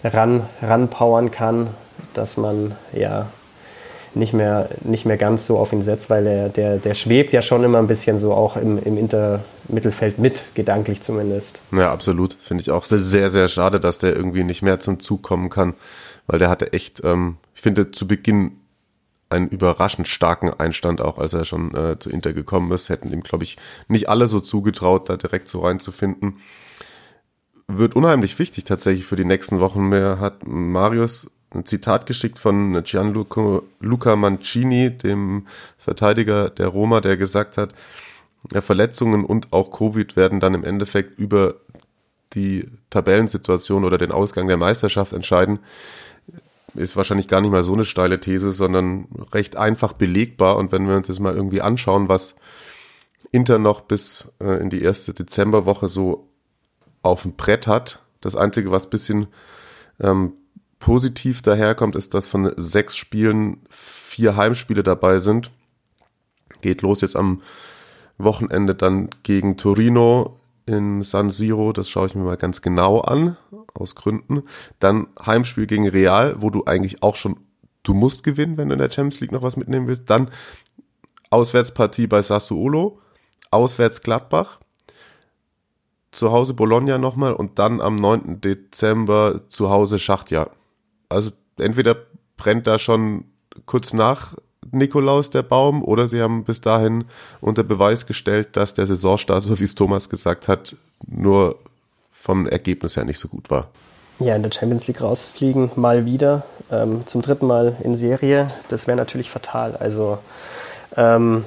ran, 0.02 0.42
ranpowern 0.62 1.30
kann, 1.30 1.68
dass 2.14 2.36
man 2.36 2.76
ja 2.92 3.26
nicht 4.14 4.32
mehr, 4.32 4.68
nicht 4.82 5.06
mehr 5.06 5.16
ganz 5.16 5.46
so 5.46 5.58
auf 5.58 5.72
ihn 5.72 5.82
setzt, 5.82 6.08
weil 6.10 6.26
er, 6.26 6.48
der, 6.48 6.76
der 6.76 6.94
schwebt 6.94 7.32
ja 7.32 7.42
schon 7.42 7.64
immer 7.64 7.78
ein 7.78 7.86
bisschen 7.86 8.18
so 8.18 8.32
auch 8.32 8.56
im, 8.56 8.78
im 8.78 8.96
Intermittelfeld 8.96 10.18
mit, 10.18 10.54
gedanklich 10.54 11.00
zumindest. 11.00 11.62
Ja, 11.72 11.92
absolut. 11.92 12.36
Finde 12.40 12.62
ich 12.62 12.70
auch 12.70 12.84
sehr, 12.84 12.98
sehr, 12.98 13.30
sehr 13.30 13.48
schade, 13.48 13.80
dass 13.80 13.98
der 13.98 14.14
irgendwie 14.14 14.44
nicht 14.44 14.62
mehr 14.62 14.78
zum 14.78 15.00
Zug 15.00 15.22
kommen 15.22 15.50
kann, 15.50 15.74
weil 16.26 16.38
der 16.38 16.48
hatte 16.48 16.72
echt, 16.72 17.02
ähm, 17.04 17.36
ich 17.54 17.62
finde, 17.62 17.90
zu 17.90 18.06
Beginn 18.06 18.52
einen 19.28 19.48
überraschend 19.48 20.08
starken 20.08 20.50
Einstand, 20.50 21.00
auch 21.00 21.18
als 21.18 21.32
er 21.32 21.44
schon 21.44 21.74
äh, 21.74 21.98
zu 21.98 22.10
Inter 22.10 22.32
gekommen 22.32 22.70
ist. 22.72 22.88
Hätten 22.88 23.12
ihm, 23.12 23.22
glaube 23.22 23.44
ich, 23.44 23.56
nicht 23.88 24.08
alle 24.08 24.26
so 24.26 24.40
zugetraut, 24.40 25.08
da 25.08 25.16
direkt 25.16 25.48
so 25.48 25.60
reinzufinden. 25.60 26.40
Wird 27.66 27.96
unheimlich 27.96 28.38
wichtig 28.38 28.64
tatsächlich 28.64 29.06
für 29.06 29.16
die 29.16 29.24
nächsten 29.24 29.60
Wochen. 29.60 29.88
Mir 29.88 30.20
hat 30.20 30.46
Marius 30.46 31.30
ein 31.50 31.64
Zitat 31.64 32.06
geschickt 32.06 32.38
von 32.38 32.82
Gianluca 32.82 33.62
Luca 33.80 34.16
Mancini, 34.16 34.90
dem 34.90 35.46
Verteidiger 35.78 36.50
der 36.50 36.68
Roma, 36.68 37.00
der 37.00 37.16
gesagt 37.16 37.56
hat, 37.56 37.72
ja, 38.52 38.60
Verletzungen 38.60 39.24
und 39.24 39.52
auch 39.52 39.70
Covid 39.70 40.16
werden 40.16 40.40
dann 40.40 40.54
im 40.54 40.64
Endeffekt 40.64 41.18
über 41.18 41.54
die 42.34 42.68
Tabellensituation 42.90 43.84
oder 43.84 43.96
den 43.96 44.12
Ausgang 44.12 44.48
der 44.48 44.56
Meisterschaft 44.56 45.12
entscheiden 45.12 45.60
ist 46.74 46.96
wahrscheinlich 46.96 47.28
gar 47.28 47.40
nicht 47.40 47.50
mal 47.50 47.62
so 47.62 47.74
eine 47.74 47.84
steile 47.84 48.20
These, 48.20 48.52
sondern 48.52 49.06
recht 49.32 49.56
einfach 49.56 49.92
belegbar. 49.92 50.56
Und 50.56 50.72
wenn 50.72 50.88
wir 50.88 50.96
uns 50.96 51.06
das 51.06 51.20
mal 51.20 51.34
irgendwie 51.34 51.60
anschauen, 51.60 52.08
was 52.08 52.34
Inter 53.30 53.58
noch 53.58 53.82
bis 53.82 54.28
äh, 54.40 54.60
in 54.60 54.70
die 54.70 54.82
erste 54.82 55.12
Dezemberwoche 55.14 55.88
so 55.88 56.28
auf 57.02 57.22
dem 57.22 57.34
Brett 57.36 57.66
hat, 57.66 58.00
das 58.20 58.36
Einzige, 58.36 58.70
was 58.70 58.90
bisschen 58.90 59.26
ähm, 60.00 60.32
positiv 60.78 61.42
daherkommt, 61.42 61.96
ist, 61.96 62.14
dass 62.14 62.28
von 62.28 62.52
sechs 62.56 62.96
Spielen 62.96 63.62
vier 63.70 64.36
Heimspiele 64.36 64.82
dabei 64.82 65.18
sind. 65.18 65.50
Geht 66.60 66.82
los 66.82 67.00
jetzt 67.00 67.16
am 67.16 67.42
Wochenende 68.18 68.74
dann 68.74 69.10
gegen 69.22 69.56
Torino 69.56 70.38
in 70.66 71.02
San 71.02 71.30
Siro, 71.30 71.72
das 71.72 71.88
schaue 71.88 72.06
ich 72.06 72.14
mir 72.14 72.22
mal 72.22 72.36
ganz 72.36 72.62
genau 72.62 73.00
an, 73.00 73.36
aus 73.74 73.94
Gründen. 73.94 74.44
Dann 74.78 75.08
Heimspiel 75.24 75.66
gegen 75.66 75.88
Real, 75.88 76.40
wo 76.40 76.50
du 76.50 76.64
eigentlich 76.64 77.02
auch 77.02 77.16
schon, 77.16 77.36
du 77.82 77.94
musst 77.94 78.24
gewinnen, 78.24 78.56
wenn 78.56 78.68
du 78.68 78.74
in 78.74 78.78
der 78.78 78.90
Champions 78.90 79.20
League 79.20 79.32
noch 79.32 79.42
was 79.42 79.56
mitnehmen 79.56 79.86
willst. 79.86 80.08
Dann 80.08 80.30
Auswärtspartie 81.30 82.06
bei 82.06 82.22
Sassuolo, 82.22 83.00
auswärts 83.50 84.02
Gladbach, 84.02 84.60
zu 86.12 86.32
Hause 86.32 86.54
Bologna 86.54 86.96
nochmal 86.96 87.34
und 87.34 87.58
dann 87.58 87.80
am 87.80 87.96
9. 87.96 88.40
Dezember 88.40 89.48
zu 89.48 89.68
Hause 89.68 89.98
Schachtja. 89.98 90.48
Also 91.08 91.30
entweder 91.58 91.96
brennt 92.36 92.66
da 92.66 92.78
schon 92.78 93.24
kurz 93.66 93.92
nach 93.92 94.36
Nikolaus 94.70 95.30
der 95.30 95.42
Baum 95.42 95.82
oder 95.82 96.08
sie 96.08 96.20
haben 96.20 96.44
bis 96.44 96.60
dahin 96.60 97.04
unter 97.40 97.62
Beweis 97.62 98.06
gestellt, 98.06 98.56
dass 98.56 98.74
der 98.74 98.86
Saisonstart, 98.86 99.42
so 99.42 99.58
wie 99.58 99.64
es 99.64 99.74
Thomas 99.74 100.08
gesagt 100.08 100.48
hat, 100.48 100.76
nur 101.06 101.56
vom 102.10 102.46
Ergebnis 102.46 102.96
her 102.96 103.04
nicht 103.04 103.18
so 103.18 103.28
gut 103.28 103.50
war. 103.50 103.68
Ja, 104.18 104.34
in 104.36 104.42
der 104.42 104.52
Champions 104.52 104.86
League 104.86 105.00
rausfliegen, 105.00 105.72
mal 105.76 106.06
wieder, 106.06 106.44
ähm, 106.70 107.06
zum 107.06 107.20
dritten 107.20 107.46
Mal 107.46 107.76
in 107.82 107.96
Serie, 107.96 108.46
das 108.68 108.86
wäre 108.86 108.96
natürlich 108.96 109.30
fatal. 109.30 109.76
Also, 109.76 110.18
ähm, 110.96 111.44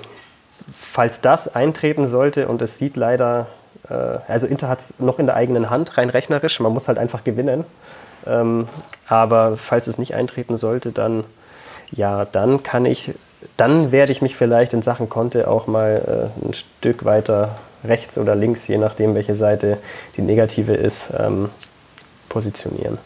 falls 0.76 1.22
das 1.22 1.56
eintreten 1.56 2.08
sollte 2.08 2.48
und 2.48 2.62
es 2.62 2.78
sieht 2.78 2.98
leider, 2.98 3.48
äh, 3.90 3.94
also 4.28 4.48
Inter 4.48 4.68
hat 4.68 4.82
es 4.82 5.00
noch 5.00 5.18
in 5.18 5.28
der 5.28 5.36
eigenen 5.36 5.70
Hand, 5.70 5.98
rein 5.98 6.10
rechnerisch, 6.10 6.60
man 6.60 6.74
muss 6.74 6.90
halt 6.90 6.98
einfach 6.98 7.24
gewinnen. 7.24 7.64
Ähm, 8.26 8.68
aber 9.08 9.56
falls 9.56 9.88
es 9.88 9.98
nicht 9.98 10.14
eintreten 10.14 10.58
sollte, 10.58 10.92
dann 10.92 11.24
ja, 11.92 12.26
dann 12.26 12.64
kann 12.64 12.86
ich, 12.86 13.12
dann 13.56 13.92
werde 13.92 14.12
ich 14.12 14.22
mich 14.22 14.36
vielleicht 14.36 14.74
in 14.74 14.82
Sachen 14.82 15.10
Konte 15.10 15.48
auch 15.48 15.68
mal 15.68 16.32
äh, 16.44 16.46
ein 16.46 16.54
Stück 16.54 17.06
weiter 17.06 17.58
rechts 17.84 18.18
oder 18.18 18.36
links, 18.36 18.68
je 18.68 18.78
nachdem, 18.78 19.16
welche 19.16 19.36
Seite 19.36 19.78
die 20.16 20.22
negative 20.22 20.74
ist, 20.74 21.10
ähm, 21.18 21.50
positionieren. 22.30 22.98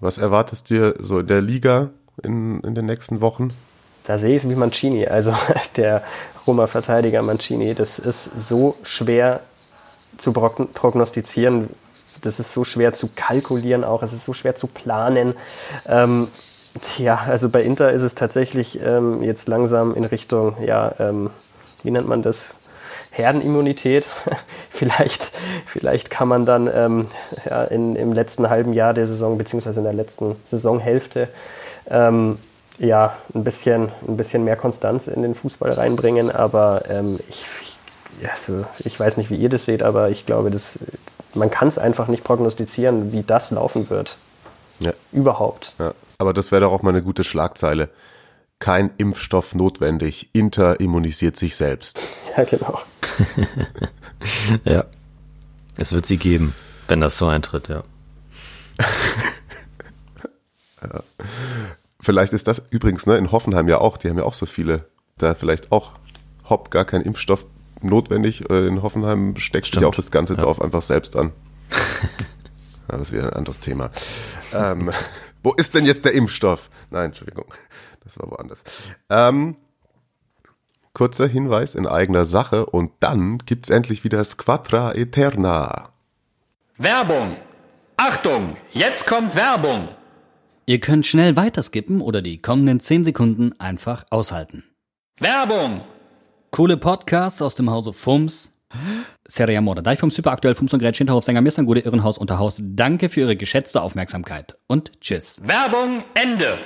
Was 0.00 0.18
erwartest 0.18 0.70
du 0.70 0.94
so 0.98 1.18
in 1.20 1.26
der 1.26 1.42
Liga 1.42 1.90
in, 2.22 2.60
in 2.60 2.74
den 2.74 2.86
nächsten 2.86 3.20
Wochen? 3.20 3.52
Da 4.04 4.18
sehe 4.18 4.34
ich 4.34 4.44
es 4.44 4.48
wie 4.48 4.54
Mancini, 4.54 5.06
also 5.06 5.34
der 5.76 6.02
Roma-Verteidiger 6.46 7.22
Mancini. 7.22 7.74
Das 7.74 7.98
ist 7.98 8.24
so 8.24 8.76
schwer 8.82 9.40
zu 10.16 10.32
prognostizieren, 10.32 11.70
das 12.22 12.40
ist 12.40 12.52
so 12.52 12.64
schwer 12.64 12.92
zu 12.92 13.10
kalkulieren 13.14 13.84
auch, 13.84 14.02
es 14.02 14.12
ist 14.12 14.24
so 14.24 14.34
schwer 14.34 14.54
zu 14.54 14.66
planen. 14.66 15.34
Ähm, 15.86 16.28
ja, 16.98 17.20
also 17.26 17.48
bei 17.48 17.62
Inter 17.62 17.92
ist 17.92 18.02
es 18.02 18.14
tatsächlich 18.14 18.80
ähm, 18.82 19.22
jetzt 19.22 19.48
langsam 19.48 19.94
in 19.94 20.04
Richtung, 20.04 20.56
ja, 20.64 20.92
ähm, 20.98 21.30
wie 21.82 21.90
nennt 21.90 22.08
man 22.08 22.22
das? 22.22 22.54
Herdenimmunität. 23.10 24.06
vielleicht, 24.70 25.32
vielleicht 25.66 26.10
kann 26.10 26.28
man 26.28 26.46
dann 26.46 26.70
ähm, 26.72 27.08
ja, 27.48 27.64
in, 27.64 27.96
im 27.96 28.12
letzten 28.12 28.48
halben 28.48 28.72
Jahr 28.72 28.94
der 28.94 29.06
Saison, 29.06 29.36
beziehungsweise 29.36 29.80
in 29.80 29.84
der 29.84 29.92
letzten 29.92 30.36
Saisonhälfte, 30.44 31.28
ähm, 31.88 32.38
ja, 32.78 33.16
ein 33.34 33.44
bisschen, 33.44 33.90
ein 34.06 34.16
bisschen 34.16 34.44
mehr 34.44 34.56
Konstanz 34.56 35.08
in 35.08 35.22
den 35.22 35.34
Fußball 35.34 35.72
reinbringen. 35.72 36.30
Aber 36.30 36.84
ähm, 36.88 37.18
ich, 37.28 37.44
also, 38.30 38.64
ich 38.78 38.98
weiß 38.98 39.16
nicht, 39.16 39.30
wie 39.30 39.36
ihr 39.36 39.48
das 39.48 39.64
seht, 39.64 39.82
aber 39.82 40.08
ich 40.08 40.24
glaube, 40.24 40.50
das, 40.50 40.78
man 41.34 41.50
kann 41.50 41.68
es 41.68 41.78
einfach 41.78 42.08
nicht 42.08 42.24
prognostizieren, 42.24 43.12
wie 43.12 43.22
das 43.22 43.50
laufen 43.50 43.90
wird. 43.90 44.18
Ja. 44.78 44.92
Überhaupt. 45.12 45.74
Ja. 45.78 45.92
Aber 46.20 46.34
das 46.34 46.52
wäre 46.52 46.60
doch 46.60 46.72
auch 46.72 46.82
mal 46.82 46.90
eine 46.90 47.02
gute 47.02 47.24
Schlagzeile. 47.24 47.88
Kein 48.58 48.90
Impfstoff 48.98 49.54
notwendig. 49.54 50.28
Inter 50.34 50.78
immunisiert 50.78 51.36
sich 51.36 51.56
selbst. 51.56 52.00
Ja, 52.36 52.44
genau. 52.44 52.78
ja. 54.64 54.84
Es 55.76 55.92
wird 55.92 56.06
sie 56.06 56.16
geben, 56.16 56.54
wenn 56.86 57.00
das 57.00 57.18
so 57.18 57.26
eintritt, 57.26 57.68
ja. 57.68 57.82
ja. 60.82 61.02
Vielleicht 61.98 62.32
ist 62.32 62.46
das 62.46 62.62
übrigens 62.70 63.06
ne, 63.06 63.16
in 63.18 63.32
Hoffenheim 63.32 63.66
ja 63.66 63.78
auch, 63.78 63.96
die 63.96 64.08
haben 64.08 64.16
ja 64.16 64.24
auch 64.24 64.34
so 64.34 64.46
viele, 64.46 64.84
da 65.18 65.34
vielleicht 65.34 65.72
auch 65.72 65.94
hopp, 66.48 66.70
gar 66.70 66.84
kein 66.84 67.02
Impfstoff 67.02 67.46
notwendig. 67.82 68.48
Äh, 68.48 68.68
in 68.68 68.82
Hoffenheim 68.82 69.36
steckt 69.38 69.72
sich 69.72 69.84
auch 69.84 69.94
das 69.94 70.12
ganze 70.12 70.36
Dorf 70.36 70.62
einfach 70.62 70.82
selbst 70.82 71.16
an. 71.16 71.32
ja, 72.88 72.96
das 72.96 73.08
ist 73.08 73.12
wieder 73.12 73.24
ein 73.24 73.32
anderes 73.32 73.58
Thema. 73.58 73.90
Ähm, 74.54 74.92
wo 75.42 75.52
ist 75.54 75.74
denn 75.74 75.86
jetzt 75.86 76.04
der 76.04 76.12
Impfstoff? 76.12 76.70
Nein, 76.90 77.06
Entschuldigung, 77.06 77.46
das 78.04 78.18
war 78.18 78.30
woanders. 78.30 78.64
Ähm, 79.08 79.56
kurzer 80.92 81.26
Hinweis 81.26 81.74
in 81.74 81.86
eigener 81.86 82.24
Sache 82.24 82.66
und 82.66 82.92
dann 83.00 83.38
gibt's 83.38 83.70
endlich 83.70 84.04
wieder 84.04 84.22
Squadra 84.24 84.94
Eterna. 84.94 85.90
Werbung! 86.76 87.36
Achtung, 87.96 88.56
jetzt 88.72 89.06
kommt 89.06 89.36
Werbung! 89.36 89.88
Ihr 90.66 90.80
könnt 90.80 91.06
schnell 91.06 91.36
weiterskippen 91.36 92.00
oder 92.00 92.22
die 92.22 92.40
kommenden 92.40 92.80
10 92.80 93.04
Sekunden 93.04 93.58
einfach 93.58 94.04
aushalten. 94.10 94.64
Werbung! 95.18 95.82
Coole 96.50 96.76
Podcasts 96.76 97.42
aus 97.42 97.54
dem 97.54 97.70
Hause 97.70 97.92
Fums. 97.92 98.52
Serie 99.26 99.58
Amore, 99.58 99.82
Deichfums, 99.82 100.16
Hyperaktuell, 100.16 100.54
Fums 100.54 100.72
und 100.72 100.80
Gretchen, 100.80 101.06
Hinterhofsänger, 101.06 101.40
Mirsan, 101.40 101.66
Gute, 101.66 101.80
Irrenhaus, 101.80 102.18
Unterhaus. 102.18 102.60
Danke 102.62 103.08
für 103.08 103.20
Ihre 103.20 103.36
geschätzte 103.36 103.82
Aufmerksamkeit 103.82 104.56
und 104.66 105.00
tschüss. 105.00 105.40
Werbung, 105.44 106.04
Ende! 106.14 106.58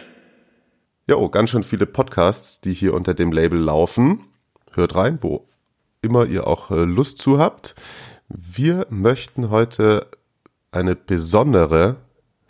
Jo, 1.06 1.28
ganz 1.28 1.50
schön 1.50 1.62
viele 1.62 1.86
Podcasts, 1.86 2.60
die 2.60 2.72
hier 2.72 2.94
unter 2.94 3.12
dem 3.12 3.32
Label 3.32 3.58
laufen. 3.58 4.20
Hört 4.72 4.94
rein, 4.94 5.18
wo 5.20 5.46
immer 6.00 6.24
ihr 6.26 6.46
auch 6.46 6.70
äh, 6.70 6.84
Lust 6.84 7.18
zu 7.18 7.38
habt. 7.38 7.74
Wir 8.28 8.86
möchten 8.90 9.50
heute 9.50 10.06
eine 10.70 10.96
besondere 10.96 11.96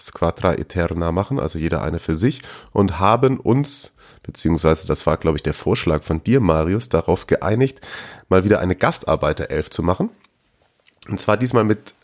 Squadra 0.00 0.54
Eterna 0.54 1.12
machen, 1.12 1.40
also 1.40 1.58
jeder 1.58 1.82
eine 1.82 1.98
für 1.98 2.16
sich, 2.16 2.42
und 2.72 2.98
haben 3.00 3.40
uns, 3.40 3.92
beziehungsweise 4.24 4.88
das 4.88 5.06
war, 5.06 5.16
glaube 5.16 5.38
ich, 5.38 5.42
der 5.42 5.54
Vorschlag 5.54 6.02
von 6.02 6.22
dir, 6.22 6.40
Marius, 6.40 6.88
darauf 6.88 7.26
geeinigt, 7.26 7.80
mal 8.28 8.44
wieder 8.44 8.60
eine 8.60 8.74
Gastarbeiterelf 8.74 9.70
zu 9.70 9.82
machen. 9.82 10.10
Und 11.08 11.20
zwar 11.20 11.36
diesmal 11.36 11.64
mit 11.64 11.94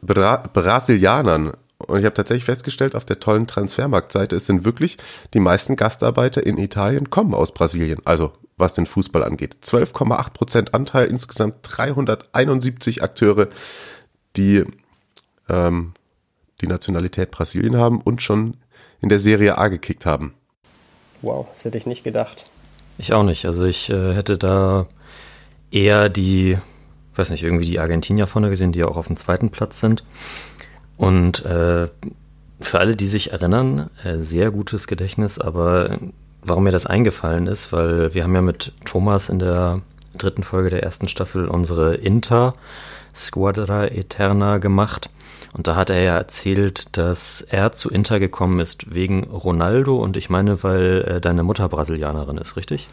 Bra 0.00 0.36
Brasilianern. 0.36 1.52
Und 1.78 1.98
ich 1.98 2.04
habe 2.04 2.14
tatsächlich 2.14 2.44
festgestellt, 2.44 2.94
auf 2.94 3.04
der 3.04 3.20
tollen 3.20 3.46
Transfermarktseite, 3.46 4.36
es 4.36 4.46
sind 4.46 4.64
wirklich 4.64 4.98
die 5.32 5.40
meisten 5.40 5.76
Gastarbeiter 5.76 6.44
in 6.44 6.58
Italien 6.58 7.10
kommen 7.10 7.34
aus 7.34 7.52
Brasilien. 7.52 8.00
Also 8.04 8.32
was 8.58 8.74
den 8.74 8.86
Fußball 8.86 9.24
angeht. 9.24 9.56
12,8 9.62 10.30
Prozent 10.32 10.74
Anteil, 10.74 11.06
insgesamt 11.06 11.56
371 11.62 13.02
Akteure, 13.02 13.48
die 14.36 14.64
ähm, 15.48 15.94
die 16.60 16.66
Nationalität 16.66 17.30
Brasilien 17.30 17.76
haben 17.76 18.00
und 18.00 18.20
schon 18.20 18.56
in 19.00 19.08
der 19.08 19.20
Serie 19.20 19.58
A 19.58 19.68
gekickt 19.68 20.06
haben. 20.06 20.34
Wow, 21.22 21.46
das 21.50 21.64
hätte 21.64 21.78
ich 21.78 21.86
nicht 21.86 22.04
gedacht. 22.04 22.50
Ich 22.98 23.12
auch 23.12 23.22
nicht. 23.22 23.44
Also 23.44 23.64
ich 23.64 23.90
äh, 23.90 24.14
hätte 24.14 24.38
da 24.38 24.86
eher 25.70 26.08
die, 26.08 26.58
weiß 27.14 27.30
nicht, 27.30 27.42
irgendwie 27.42 27.66
die 27.66 27.80
Argentinier 27.80 28.26
vorne 28.26 28.50
gesehen, 28.50 28.72
die 28.72 28.80
ja 28.80 28.88
auch 28.88 28.96
auf 28.96 29.06
dem 29.06 29.16
zweiten 29.16 29.50
Platz 29.50 29.80
sind. 29.80 30.04
Und 30.96 31.44
äh, 31.44 31.88
für 32.60 32.78
alle, 32.78 32.96
die 32.96 33.06
sich 33.06 33.32
erinnern, 33.32 33.90
äh, 34.04 34.16
sehr 34.16 34.50
gutes 34.50 34.86
Gedächtnis, 34.86 35.38
aber 35.38 35.98
warum 36.42 36.64
mir 36.64 36.72
das 36.72 36.86
eingefallen 36.86 37.46
ist, 37.46 37.72
weil 37.72 38.14
wir 38.14 38.24
haben 38.24 38.34
ja 38.34 38.42
mit 38.42 38.72
Thomas 38.84 39.28
in 39.28 39.38
der 39.38 39.82
dritten 40.16 40.42
Folge 40.42 40.70
der 40.70 40.82
ersten 40.82 41.08
Staffel 41.08 41.48
unsere 41.48 41.94
Inter 41.94 42.54
Squadra 43.18 43.86
Eterna 43.86 44.58
gemacht. 44.58 45.10
Und 45.54 45.66
da 45.66 45.76
hat 45.76 45.90
er 45.90 46.02
ja 46.02 46.16
erzählt, 46.16 46.96
dass 46.96 47.40
er 47.40 47.72
zu 47.72 47.90
Inter 47.90 48.20
gekommen 48.20 48.60
ist 48.60 48.94
wegen 48.94 49.24
Ronaldo 49.24 49.96
und 49.96 50.16
ich 50.16 50.30
meine, 50.30 50.62
weil 50.62 51.04
äh, 51.06 51.20
deine 51.20 51.42
Mutter 51.42 51.68
Brasilianerin 51.68 52.38
ist, 52.38 52.56
richtig? 52.56 52.88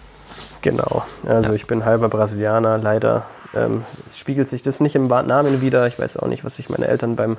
Genau. 0.61 1.03
Also 1.28 1.49
ja. 1.49 1.55
ich 1.55 1.67
bin 1.67 1.86
halber 1.86 2.09
Brasilianer. 2.09 2.78
Leider 2.78 3.26
ähm, 3.53 3.84
spiegelt 4.13 4.47
sich 4.47 4.63
das 4.63 4.80
nicht 4.80 4.95
im 4.95 5.07
Namen 5.07 5.61
wieder. 5.61 5.86
Ich 5.88 5.99
weiß 5.99 6.17
auch 6.17 6.28
nicht, 6.28 6.43
was 6.43 6.55
sich 6.55 6.69
meine 6.69 6.88
Eltern 6.88 7.15
beim, 7.15 7.38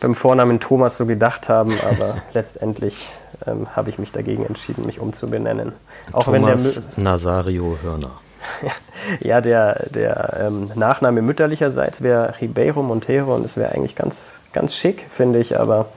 beim 0.00 0.14
Vornamen 0.14 0.58
Thomas 0.58 0.96
so 0.96 1.06
gedacht 1.06 1.48
haben, 1.48 1.72
aber 1.88 2.16
letztendlich 2.34 3.10
ähm, 3.46 3.68
habe 3.76 3.90
ich 3.90 3.98
mich 3.98 4.10
dagegen 4.10 4.44
entschieden, 4.44 4.86
mich 4.86 5.00
umzubenennen. 5.00 5.72
Auch 6.12 6.24
Thomas 6.24 6.82
wenn 6.96 6.96
der 6.96 7.04
Nazario 7.04 7.78
Hörner. 7.82 8.20
ja, 9.20 9.40
der, 9.40 9.86
der 9.90 10.38
ähm, 10.40 10.70
Nachname 10.74 11.22
mütterlicherseits 11.22 12.02
wäre 12.02 12.34
Ribeiro 12.40 12.82
Montero 12.82 13.34
und 13.34 13.42
das 13.42 13.56
wäre 13.56 13.72
eigentlich 13.72 13.96
ganz, 13.96 14.40
ganz 14.52 14.74
schick, 14.74 15.06
finde 15.10 15.38
ich, 15.38 15.58
aber 15.58 15.88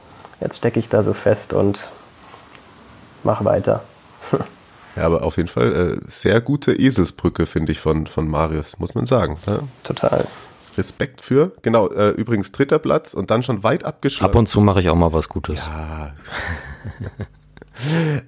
jetzt 0.41 0.57
stecke 0.57 0.79
ich 0.79 0.89
da 0.89 1.03
so 1.03 1.13
fest 1.13 1.53
und 1.53 1.89
mach 3.23 3.43
weiter. 3.45 3.83
ja, 4.95 5.03
aber 5.03 5.23
auf 5.23 5.37
jeden 5.37 5.49
Fall 5.49 5.73
äh, 5.73 6.09
sehr 6.09 6.41
gute 6.41 6.73
Eselsbrücke, 6.73 7.45
finde 7.45 7.71
ich, 7.71 7.79
von, 7.79 8.07
von 8.07 8.27
Marius, 8.27 8.79
muss 8.79 8.95
man 8.95 9.05
sagen. 9.05 9.37
Ne? 9.45 9.59
Total. 9.83 10.25
Respekt 10.77 11.21
für. 11.21 11.51
Genau, 11.61 11.89
äh, 11.89 12.09
übrigens 12.11 12.51
dritter 12.51 12.79
Platz 12.79 13.13
und 13.13 13.31
dann 13.31 13.43
schon 13.43 13.63
weit 13.63 13.83
abgeschlossen. 13.83 14.31
Ab 14.31 14.35
und 14.35 14.47
zu 14.47 14.61
mache 14.61 14.79
ich 14.79 14.89
auch 14.89 14.95
mal 14.95 15.11
was 15.11 15.27
Gutes. 15.27 15.67
Ja. 15.67 16.13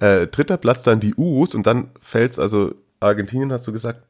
äh, 0.00 0.26
dritter 0.26 0.56
Platz 0.56 0.82
dann 0.82 1.00
die 1.00 1.14
Urus 1.14 1.54
und 1.54 1.66
dann 1.66 1.90
fällt 2.00 2.32
es 2.32 2.38
also 2.38 2.74
Argentinien, 3.00 3.52
hast 3.52 3.66
du 3.66 3.72
gesagt, 3.72 4.02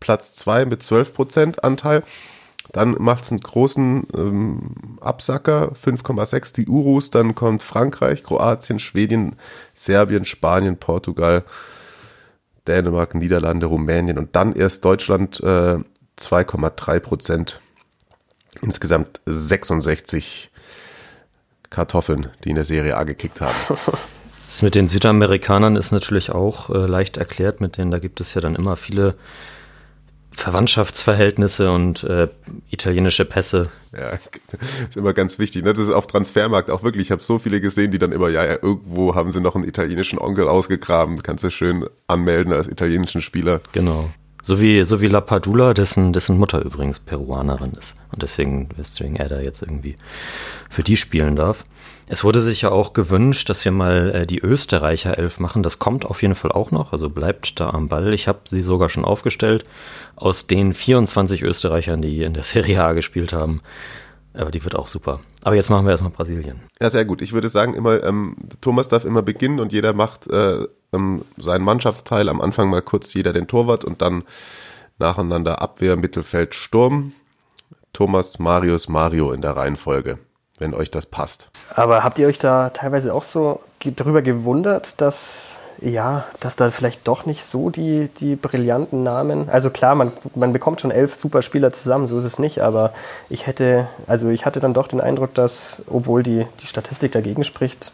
Platz 0.00 0.32
2 0.34 0.66
mit 0.66 0.82
12% 0.82 1.60
Anteil. 1.60 2.02
Dann 2.72 2.96
macht 2.98 3.24
es 3.24 3.30
einen 3.30 3.40
großen 3.40 4.06
ähm, 4.14 4.98
Absacker, 5.00 5.72
5,6 5.72 6.54
die 6.54 6.66
Urus. 6.66 7.10
Dann 7.10 7.34
kommt 7.34 7.62
Frankreich, 7.62 8.22
Kroatien, 8.22 8.78
Schweden, 8.78 9.36
Serbien, 9.72 10.24
Spanien, 10.24 10.76
Portugal, 10.76 11.44
Dänemark, 12.66 13.14
Niederlande, 13.14 13.66
Rumänien 13.66 14.18
und 14.18 14.36
dann 14.36 14.52
erst 14.52 14.84
Deutschland 14.84 15.40
äh, 15.40 15.78
2,3 16.18 17.00
Prozent. 17.00 17.60
Insgesamt 18.60 19.20
66 19.24 20.50
Kartoffeln, 21.70 22.28
die 22.44 22.50
in 22.50 22.56
der 22.56 22.64
Serie 22.64 22.96
A 22.96 23.04
gekickt 23.04 23.40
haben. 23.40 23.56
Das 24.46 24.62
mit 24.62 24.74
den 24.74 24.88
Südamerikanern 24.88 25.76
ist 25.76 25.92
natürlich 25.92 26.30
auch 26.30 26.70
äh, 26.70 26.86
leicht 26.86 27.18
erklärt, 27.18 27.60
mit 27.60 27.76
denen 27.76 27.90
da 27.90 27.98
gibt 27.98 28.18
es 28.18 28.32
ja 28.32 28.40
dann 28.40 28.54
immer 28.54 28.76
viele 28.76 29.14
Verwandtschaftsverhältnisse 30.38 31.72
und 31.72 32.04
äh, 32.04 32.28
italienische 32.70 33.24
Pässe. 33.24 33.70
Ja, 33.92 34.12
ist 34.88 34.96
immer 34.96 35.12
ganz 35.12 35.40
wichtig. 35.40 35.64
Ne? 35.64 35.72
Das 35.72 35.82
ist 35.82 35.90
auf 35.90 36.06
Transfermarkt 36.06 36.70
auch 36.70 36.84
wirklich. 36.84 37.06
Ich 37.06 37.10
habe 37.10 37.22
so 37.22 37.40
viele 37.40 37.60
gesehen, 37.60 37.90
die 37.90 37.98
dann 37.98 38.12
immer, 38.12 38.28
ja, 38.28 38.44
ja, 38.44 38.52
irgendwo 38.62 39.16
haben 39.16 39.30
sie 39.30 39.40
noch 39.40 39.56
einen 39.56 39.64
italienischen 39.64 40.18
Onkel 40.18 40.48
ausgegraben. 40.48 41.22
Kannst 41.22 41.42
du 41.42 41.50
schön 41.50 41.86
anmelden 42.06 42.52
als 42.52 42.68
italienischen 42.68 43.20
Spieler. 43.20 43.60
Genau. 43.72 44.10
So 44.40 44.60
wie, 44.60 44.84
so 44.84 45.00
wie 45.00 45.08
La 45.08 45.20
Padula, 45.20 45.74
dessen, 45.74 46.12
dessen 46.12 46.38
Mutter 46.38 46.64
übrigens 46.64 47.00
Peruanerin 47.00 47.72
ist. 47.72 47.96
Und 48.12 48.22
deswegen, 48.22 48.68
weswegen 48.76 49.16
er 49.16 49.28
da 49.28 49.40
jetzt 49.40 49.62
irgendwie 49.62 49.96
für 50.70 50.84
die 50.84 50.96
spielen 50.96 51.34
darf. 51.34 51.64
Es 52.10 52.24
wurde 52.24 52.40
sich 52.40 52.62
ja 52.62 52.70
auch 52.70 52.94
gewünscht, 52.94 53.50
dass 53.50 53.64
wir 53.64 53.72
mal 53.72 54.10
äh, 54.14 54.26
die 54.26 54.38
Österreicher 54.38 55.18
elf 55.18 55.40
machen. 55.40 55.62
Das 55.62 55.78
kommt 55.78 56.06
auf 56.06 56.22
jeden 56.22 56.34
Fall 56.34 56.52
auch 56.52 56.70
noch, 56.70 56.92
also 56.92 57.10
bleibt 57.10 57.60
da 57.60 57.70
am 57.70 57.88
Ball. 57.88 58.14
Ich 58.14 58.28
habe 58.28 58.40
sie 58.46 58.62
sogar 58.62 58.88
schon 58.88 59.04
aufgestellt 59.04 59.64
aus 60.16 60.46
den 60.46 60.72
24 60.72 61.42
Österreichern, 61.42 62.00
die 62.00 62.22
in 62.22 62.32
der 62.32 62.42
Serie 62.44 62.82
A 62.82 62.92
gespielt 62.92 63.34
haben. 63.34 63.60
Aber 64.32 64.50
die 64.50 64.64
wird 64.64 64.74
auch 64.74 64.88
super. 64.88 65.20
Aber 65.42 65.54
jetzt 65.54 65.68
machen 65.68 65.84
wir 65.84 65.90
erstmal 65.90 66.12
Brasilien. 66.12 66.60
Ja, 66.80 66.88
sehr 66.88 67.04
gut. 67.04 67.20
Ich 67.20 67.32
würde 67.32 67.48
sagen, 67.48 67.74
immer, 67.74 68.02
ähm, 68.02 68.36
Thomas 68.60 68.88
darf 68.88 69.04
immer 69.04 69.22
beginnen 69.22 69.60
und 69.60 69.72
jeder 69.72 69.92
macht 69.92 70.28
äh, 70.28 70.66
ähm, 70.92 71.22
seinen 71.36 71.64
Mannschaftsteil. 71.64 72.28
Am 72.28 72.40
Anfang 72.40 72.70
mal 72.70 72.82
kurz 72.82 73.12
jeder 73.12 73.32
den 73.32 73.48
Torwart 73.48 73.84
und 73.84 74.00
dann 74.00 74.24
nacheinander 74.98 75.60
Abwehr, 75.60 75.96
Mittelfeld, 75.96 76.54
Sturm. 76.54 77.12
Thomas, 77.92 78.38
Marius, 78.38 78.88
Mario 78.88 79.32
in 79.32 79.42
der 79.42 79.56
Reihenfolge 79.56 80.18
wenn 80.58 80.74
euch 80.74 80.90
das 80.90 81.06
passt. 81.06 81.50
Aber 81.74 82.04
habt 82.04 82.18
ihr 82.18 82.26
euch 82.26 82.38
da 82.38 82.70
teilweise 82.70 83.14
auch 83.14 83.24
so 83.24 83.60
drüber 83.80 84.22
gewundert, 84.22 85.00
dass 85.00 85.58
ja, 85.80 86.24
dass 86.40 86.56
da 86.56 86.70
vielleicht 86.70 87.06
doch 87.06 87.24
nicht 87.26 87.44
so 87.44 87.70
die, 87.70 88.08
die 88.20 88.36
brillanten 88.36 89.02
Namen. 89.02 89.48
Also 89.48 89.70
klar, 89.70 89.94
man, 89.94 90.12
man 90.34 90.52
bekommt 90.52 90.80
schon 90.80 90.90
elf 90.90 91.14
super 91.14 91.42
Spieler 91.42 91.72
zusammen, 91.72 92.06
so 92.06 92.18
ist 92.18 92.24
es 92.24 92.38
nicht, 92.38 92.60
aber 92.60 92.92
ich 93.28 93.46
hätte, 93.46 93.86
also 94.06 94.28
ich 94.28 94.44
hatte 94.44 94.60
dann 94.60 94.74
doch 94.74 94.88
den 94.88 95.00
Eindruck, 95.00 95.34
dass, 95.34 95.82
obwohl 95.86 96.22
die, 96.22 96.46
die 96.60 96.66
Statistik 96.66 97.12
dagegen 97.12 97.44
spricht, 97.44 97.92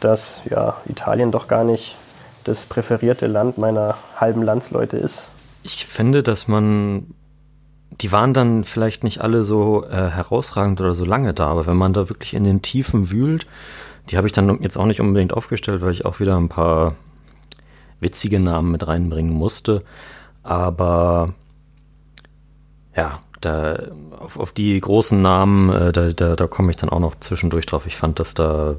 dass 0.00 0.40
ja, 0.48 0.76
Italien 0.86 1.30
doch 1.30 1.48
gar 1.48 1.64
nicht 1.64 1.96
das 2.44 2.64
präferierte 2.64 3.26
Land 3.26 3.58
meiner 3.58 3.96
halben 4.16 4.42
Landsleute 4.42 4.96
ist. 4.96 5.28
Ich 5.62 5.84
finde, 5.84 6.22
dass 6.22 6.48
man 6.48 7.08
die 7.90 8.12
waren 8.12 8.34
dann 8.34 8.64
vielleicht 8.64 9.04
nicht 9.04 9.20
alle 9.20 9.44
so 9.44 9.84
äh, 9.84 10.10
herausragend 10.10 10.80
oder 10.80 10.94
so 10.94 11.04
lange 11.04 11.32
da, 11.34 11.46
aber 11.46 11.66
wenn 11.66 11.76
man 11.76 11.92
da 11.92 12.08
wirklich 12.08 12.34
in 12.34 12.44
den 12.44 12.62
Tiefen 12.62 13.10
wühlt, 13.10 13.46
die 14.10 14.16
habe 14.16 14.26
ich 14.26 14.32
dann 14.32 14.62
jetzt 14.62 14.76
auch 14.76 14.86
nicht 14.86 15.00
unbedingt 15.00 15.32
aufgestellt, 15.32 15.82
weil 15.82 15.92
ich 15.92 16.04
auch 16.04 16.20
wieder 16.20 16.36
ein 16.36 16.48
paar 16.48 16.94
witzige 18.00 18.38
Namen 18.38 18.70
mit 18.70 18.86
reinbringen 18.86 19.32
musste. 19.32 19.82
Aber 20.42 21.28
ja, 22.94 23.20
da 23.40 23.78
auf, 24.18 24.38
auf 24.38 24.52
die 24.52 24.78
großen 24.78 25.20
Namen, 25.20 25.70
äh, 25.70 25.92
da, 25.92 26.12
da, 26.12 26.36
da 26.36 26.46
komme 26.46 26.70
ich 26.70 26.76
dann 26.76 26.90
auch 26.90 27.00
noch 27.00 27.18
zwischendurch 27.18 27.66
drauf. 27.66 27.86
Ich 27.86 27.96
fand 27.96 28.20
das 28.20 28.34
da 28.34 28.76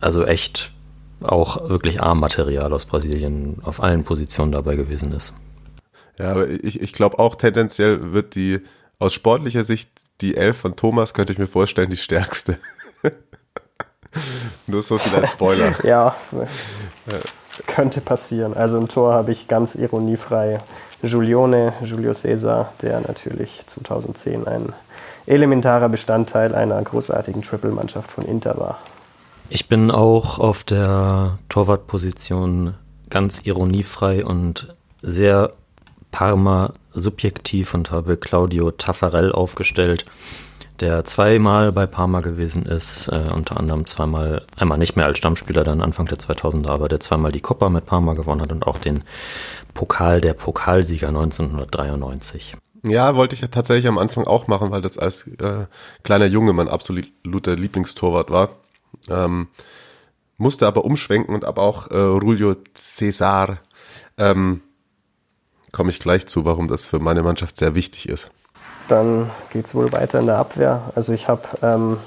also 0.00 0.24
echt 0.24 0.72
auch 1.20 1.68
wirklich 1.68 2.02
A-Material 2.02 2.72
aus 2.72 2.84
Brasilien 2.84 3.58
auf 3.62 3.82
allen 3.82 4.04
Positionen 4.04 4.52
dabei 4.52 4.76
gewesen 4.76 5.12
ist. 5.12 5.34
Ja, 6.18 6.32
aber 6.32 6.48
ich, 6.48 6.80
ich 6.80 6.92
glaube 6.92 7.18
auch 7.18 7.36
tendenziell 7.36 8.12
wird 8.12 8.34
die 8.34 8.60
aus 8.98 9.14
sportlicher 9.14 9.64
Sicht 9.64 9.90
die 10.20 10.36
Elf 10.36 10.58
von 10.58 10.74
Thomas, 10.74 11.14
könnte 11.14 11.32
ich 11.32 11.38
mir 11.38 11.46
vorstellen, 11.46 11.90
die 11.90 11.96
stärkste. 11.96 12.58
Nur 14.66 14.82
so 14.82 14.98
viel 14.98 15.16
als 15.16 15.30
Spoiler. 15.30 15.74
ja, 15.84 16.16
könnte 17.66 18.00
passieren. 18.00 18.54
Also 18.54 18.78
im 18.78 18.88
Tor 18.88 19.14
habe 19.14 19.32
ich 19.32 19.46
ganz 19.46 19.74
ironiefrei 19.76 20.60
Giulione, 21.02 21.74
Julio 21.82 22.12
Cesar, 22.12 22.72
der 22.82 23.00
natürlich 23.00 23.62
2010 23.66 24.48
ein 24.48 24.72
elementarer 25.26 25.88
Bestandteil 25.88 26.54
einer 26.54 26.82
großartigen 26.82 27.42
Triple-Mannschaft 27.42 28.10
von 28.10 28.24
Inter 28.24 28.58
war. 28.58 28.78
Ich 29.50 29.68
bin 29.68 29.90
auch 29.90 30.38
auf 30.38 30.64
der 30.64 31.38
Torwartposition 31.48 32.74
ganz 33.08 33.46
ironiefrei 33.46 34.24
und 34.24 34.74
sehr 35.00 35.52
Parma 36.10 36.72
subjektiv 36.92 37.74
und 37.74 37.90
habe 37.90 38.16
Claudio 38.16 38.70
Taffarel 38.70 39.32
aufgestellt, 39.32 40.04
der 40.80 41.04
zweimal 41.04 41.72
bei 41.72 41.86
Parma 41.86 42.20
gewesen 42.20 42.66
ist, 42.66 43.08
äh, 43.08 43.30
unter 43.34 43.58
anderem 43.58 43.86
zweimal, 43.86 44.44
einmal 44.56 44.78
nicht 44.78 44.96
mehr 44.96 45.06
als 45.06 45.18
Stammspieler 45.18 45.64
dann 45.64 45.82
Anfang 45.82 46.06
der 46.06 46.18
2000er, 46.18 46.68
aber 46.68 46.88
der 46.88 47.00
zweimal 47.00 47.32
die 47.32 47.40
Coppa 47.40 47.68
mit 47.68 47.86
Parma 47.86 48.14
gewonnen 48.14 48.42
hat 48.42 48.52
und 48.52 48.66
auch 48.66 48.78
den 48.78 49.04
Pokal 49.74 50.20
der 50.20 50.34
Pokalsieger 50.34 51.08
1993. 51.08 52.56
Ja, 52.84 53.16
wollte 53.16 53.34
ich 53.34 53.40
ja 53.40 53.48
tatsächlich 53.48 53.88
am 53.88 53.98
Anfang 53.98 54.24
auch 54.24 54.46
machen, 54.46 54.70
weil 54.70 54.82
das 54.82 54.98
als 54.98 55.26
äh, 55.26 55.66
kleiner 56.04 56.26
Junge 56.26 56.52
mein 56.52 56.68
absoluter 56.68 57.56
Lieblingstorwart 57.56 58.30
war. 58.30 58.50
Ähm, 59.08 59.48
musste 60.36 60.66
aber 60.66 60.84
umschwenken 60.84 61.34
und 61.34 61.44
aber 61.44 61.62
auch 61.62 61.90
äh, 61.90 61.96
Julio 61.96 62.54
Cesar 62.74 63.58
ähm, 64.16 64.62
komme 65.72 65.90
ich 65.90 66.00
gleich 66.00 66.26
zu, 66.26 66.44
warum 66.44 66.68
das 66.68 66.84
für 66.86 66.98
meine 66.98 67.22
Mannschaft 67.22 67.56
sehr 67.56 67.74
wichtig 67.74 68.08
ist. 68.08 68.30
Dann 68.88 69.30
geht 69.50 69.66
es 69.66 69.74
wohl 69.74 69.92
weiter 69.92 70.18
in 70.18 70.26
der 70.26 70.38
Abwehr. 70.38 70.82
Also 70.94 71.12
ich 71.12 71.28
habe 71.28 71.42
ähm, 71.62 71.98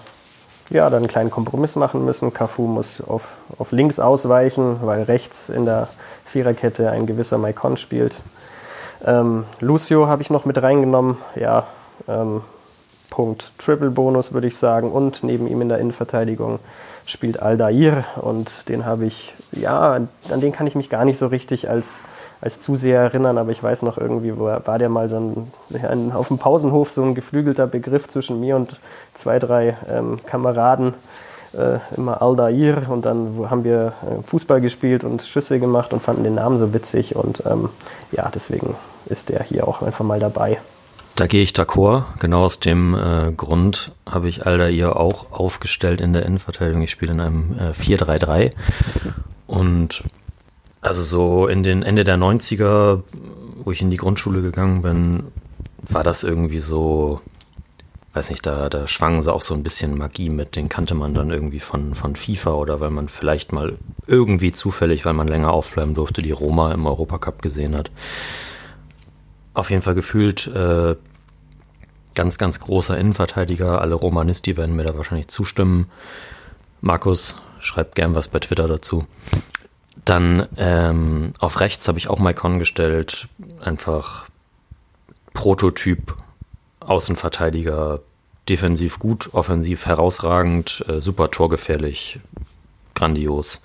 ja, 0.71 0.89
dann 0.89 0.99
einen 0.99 1.07
kleinen 1.07 1.29
Kompromiss 1.29 1.75
machen 1.75 2.03
müssen. 2.05 2.33
Cafu 2.33 2.63
muss 2.63 3.01
auf, 3.01 3.23
auf 3.57 3.71
links 3.71 3.99
ausweichen, 3.99 4.77
weil 4.81 5.03
rechts 5.03 5.49
in 5.49 5.65
der 5.65 5.89
Viererkette 6.25 6.89
ein 6.89 7.05
gewisser 7.05 7.37
Maicon 7.37 7.77
spielt. 7.77 8.21
Ähm, 9.05 9.45
Lucio 9.59 10.07
habe 10.07 10.21
ich 10.21 10.29
noch 10.29 10.45
mit 10.45 10.61
reingenommen. 10.61 11.17
Ja, 11.35 11.67
ähm, 12.07 12.41
Punkt 13.09 13.51
Triple-Bonus 13.59 14.33
würde 14.33 14.47
ich 14.47 14.57
sagen. 14.57 14.91
Und 14.91 15.23
neben 15.23 15.47
ihm 15.47 15.61
in 15.61 15.69
der 15.69 15.79
Innenverteidigung 15.79 16.59
spielt 17.05 17.41
Aldair 17.41 18.05
und 18.21 18.69
den 18.69 18.85
habe 18.85 19.05
ich, 19.05 19.33
ja, 19.51 19.93
an 20.29 20.39
den 20.39 20.51
kann 20.51 20.67
ich 20.67 20.75
mich 20.75 20.89
gar 20.89 21.03
nicht 21.03 21.17
so 21.17 21.27
richtig 21.27 21.69
als 21.69 21.99
als 22.41 22.59
Zuseher 22.59 23.01
erinnern, 23.01 23.37
aber 23.37 23.51
ich 23.51 23.61
weiß 23.61 23.83
noch 23.83 23.97
irgendwie, 23.97 24.37
wo 24.37 24.45
war 24.45 24.79
der 24.79 24.89
mal 24.89 25.07
so 25.07 25.17
ein, 25.17 25.51
ein, 25.83 26.11
auf 26.11 26.27
dem 26.27 26.39
Pausenhof 26.39 26.91
so 26.91 27.03
ein 27.03 27.13
geflügelter 27.13 27.67
Begriff 27.67 28.07
zwischen 28.07 28.39
mir 28.39 28.55
und 28.55 28.79
zwei, 29.13 29.37
drei 29.37 29.77
ähm, 29.87 30.17
Kameraden, 30.25 30.95
äh, 31.53 31.77
immer 31.95 32.21
Aldair 32.21 32.89
und 32.89 33.05
dann 33.05 33.45
haben 33.49 33.63
wir 33.63 33.93
äh, 34.01 34.27
Fußball 34.27 34.59
gespielt 34.59 35.03
und 35.03 35.21
Schüsse 35.21 35.59
gemacht 35.59 35.93
und 35.93 36.01
fanden 36.01 36.23
den 36.23 36.35
Namen 36.35 36.57
so 36.57 36.73
witzig 36.73 37.15
und 37.15 37.43
ähm, 37.45 37.69
ja, 38.11 38.29
deswegen 38.33 38.75
ist 39.05 39.29
der 39.29 39.43
hier 39.43 39.67
auch 39.67 39.83
einfach 39.83 40.03
mal 40.05 40.19
dabei. 40.19 40.57
Da 41.15 41.27
gehe 41.27 41.43
ich 41.43 41.51
d'accord. 41.51 42.05
Genau 42.19 42.45
aus 42.45 42.59
dem 42.59 42.95
äh, 42.95 43.31
Grund 43.33 43.91
habe 44.09 44.29
ich 44.29 44.47
Aldair 44.47 44.95
auch 44.95 45.31
aufgestellt 45.31 46.01
in 46.01 46.13
der 46.13 46.25
Innenverteidigung. 46.25 46.81
Ich 46.81 46.91
spiele 46.91 47.11
in 47.11 47.19
einem 47.19 47.55
äh, 47.59 47.71
4-3-3 47.71 48.51
und 49.45 50.03
also 50.81 51.03
so 51.03 51.47
in 51.47 51.63
den 51.63 51.83
Ende 51.83 52.03
der 52.03 52.17
90er, 52.17 53.03
wo 53.63 53.71
ich 53.71 53.81
in 53.81 53.91
die 53.91 53.97
Grundschule 53.97 54.41
gegangen 54.41 54.81
bin, 54.81 55.23
war 55.81 56.03
das 56.03 56.23
irgendwie 56.23 56.59
so, 56.59 57.21
weiß 58.13 58.31
nicht, 58.31 58.45
da, 58.45 58.67
da 58.67 58.87
schwangen 58.87 59.21
sie 59.21 59.31
auch 59.31 59.43
so 59.43 59.53
ein 59.53 59.63
bisschen 59.63 59.97
Magie 59.97 60.29
mit. 60.29 60.55
Den 60.55 60.69
kannte 60.69 60.95
man 60.95 61.13
dann 61.13 61.29
irgendwie 61.29 61.59
von, 61.59 61.93
von 61.93 62.15
FIFA 62.15 62.53
oder 62.53 62.79
weil 62.79 62.89
man 62.89 63.09
vielleicht 63.09 63.53
mal 63.53 63.77
irgendwie 64.07 64.51
zufällig, 64.51 65.05
weil 65.05 65.13
man 65.13 65.27
länger 65.27 65.51
aufbleiben 65.51 65.93
durfte, 65.93 66.23
die 66.23 66.31
Roma 66.31 66.73
im 66.73 66.87
Europacup 66.87 67.43
gesehen 67.43 67.75
hat. 67.75 67.91
Auf 69.53 69.69
jeden 69.69 69.83
Fall 69.83 69.95
gefühlt 69.95 70.47
äh, 70.47 70.95
ganz, 72.15 72.37
ganz 72.39 72.59
großer 72.59 72.97
Innenverteidiger. 72.97 73.81
Alle 73.81 73.95
Romanisti 73.95 74.57
werden 74.57 74.75
mir 74.75 74.83
da 74.83 74.97
wahrscheinlich 74.97 75.27
zustimmen. 75.27 75.91
Markus, 76.79 77.35
schreibt 77.59 77.95
gern 77.95 78.15
was 78.15 78.27
bei 78.27 78.39
Twitter 78.39 78.67
dazu. 78.67 79.05
Dann 80.05 80.47
ähm, 80.57 81.33
auf 81.39 81.59
rechts 81.59 81.87
habe 81.87 81.97
ich 81.97 82.09
auch 82.09 82.19
Maikon 82.19 82.59
gestellt. 82.59 83.27
Einfach 83.63 84.27
Prototyp, 85.33 86.15
Außenverteidiger, 86.79 87.99
defensiv 88.49 88.99
gut, 88.99 89.29
offensiv 89.33 89.85
herausragend, 89.85 90.83
äh, 90.87 91.01
super 91.01 91.29
torgefährlich, 91.31 92.19
grandios. 92.95 93.61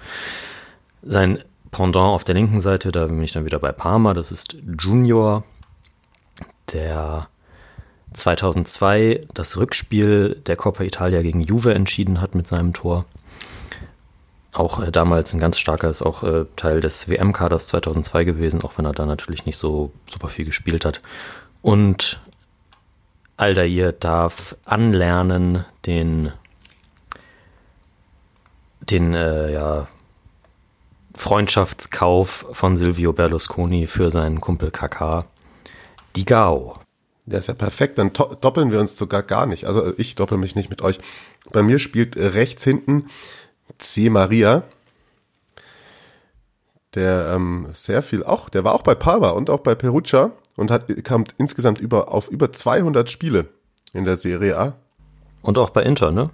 Sein 1.03 1.43
Pendant 1.71 2.15
auf 2.15 2.25
der 2.25 2.35
linken 2.35 2.61
Seite, 2.61 2.93
da 2.93 3.07
bin 3.07 3.23
ich 3.23 3.33
dann 3.33 3.45
wieder 3.45 3.59
bei 3.59 3.73
Parma, 3.73 4.15
das 4.15 4.33
ist 4.33 4.57
Junior, 4.79 5.45
der 6.73 7.29
2002 8.15 9.21
das 9.35 9.57
Rückspiel 9.59 10.41
der 10.47 10.57
Coppa 10.57 10.85
Italia 10.85 11.23
gegen 11.23 11.41
Juve 11.41 11.75
entschieden 11.75 12.21
hat 12.21 12.35
mit 12.35 12.47
seinem 12.47 12.73
Tor 12.73 13.05
auch 14.59 14.83
äh, 14.83 14.91
damals 14.91 15.33
ein 15.35 15.41
ganz 15.41 15.59
starker, 15.59 15.89
ist 15.89 16.03
auch 16.03 16.23
äh, 16.23 16.47
Teil 16.57 16.81
des 16.81 17.09
WM-Kaders 17.09 17.69
2002 17.69 18.25
gewesen, 18.25 18.63
auch 18.63 18.79
wenn 18.79 18.85
er 18.85 18.93
da 18.93 19.07
natürlich 19.07 19.47
nicht 19.47 19.57
so 19.57 19.93
super 20.07 20.29
viel 20.29 20.45
gespielt 20.45 20.85
hat. 20.85 21.01
Und 21.63 22.21
Aldair 23.37 23.93
darf 23.93 24.57
anlernen, 24.65 25.65
den, 25.85 26.33
den 28.81 29.15
äh, 29.15 29.53
ja, 29.53 29.89
Freundschaftskauf 31.15 32.47
von 32.53 32.77
Silvio 32.77 33.13
Berlusconi 33.13 33.87
für 33.87 34.11
seinen 34.11 34.41
Kumpel 34.41 34.71
Kaká, 34.71 35.25
die 36.15 36.25
Gao. 36.25 36.75
Der 37.27 37.41
ist 37.41 37.49
ja 37.49 37.55
perfekt, 37.55 37.99
dann 37.99 38.13
doppeln 38.13 38.71
wir 38.71 38.79
uns 38.79 38.97
sogar 38.97 39.23
gar 39.23 39.47
nicht. 39.47 39.65
Also 39.65 39.99
ich 39.99 40.15
doppel 40.15 40.39
mich 40.39 40.55
nicht 40.55 40.71
mit 40.71 40.81
euch. 40.81 41.01
Bei 41.51 41.63
mir 41.63 41.81
spielt 41.81 42.17
rechts 42.17 42.63
hinten 42.63 43.07
C. 43.79 44.11
Maria, 44.11 44.63
der 46.95 47.33
ähm, 47.35 47.69
sehr 47.73 48.03
viel 48.03 48.25
auch, 48.25 48.49
der 48.49 48.65
war 48.65 48.75
auch 48.75 48.83
bei 48.83 48.95
Parma 48.95 49.31
und 49.31 49.51
auch 49.51 49.61
bei 49.61 49.75
Perugia 49.75 50.31
und 50.57 50.71
hat 50.71 51.05
kam 51.05 51.25
insgesamt 51.39 51.79
über 51.79 52.13
auf 52.13 52.29
über 52.29 52.53
200 52.53 53.11
Spiele 53.11 53.47
in 53.93 54.05
der 54.05 54.17
Serie 54.17 54.59
A. 54.59 54.75
Und 55.43 55.59
auch 55.59 55.71
bei 55.71 55.83
Inter, 55.83 56.11
ne? 56.11 56.25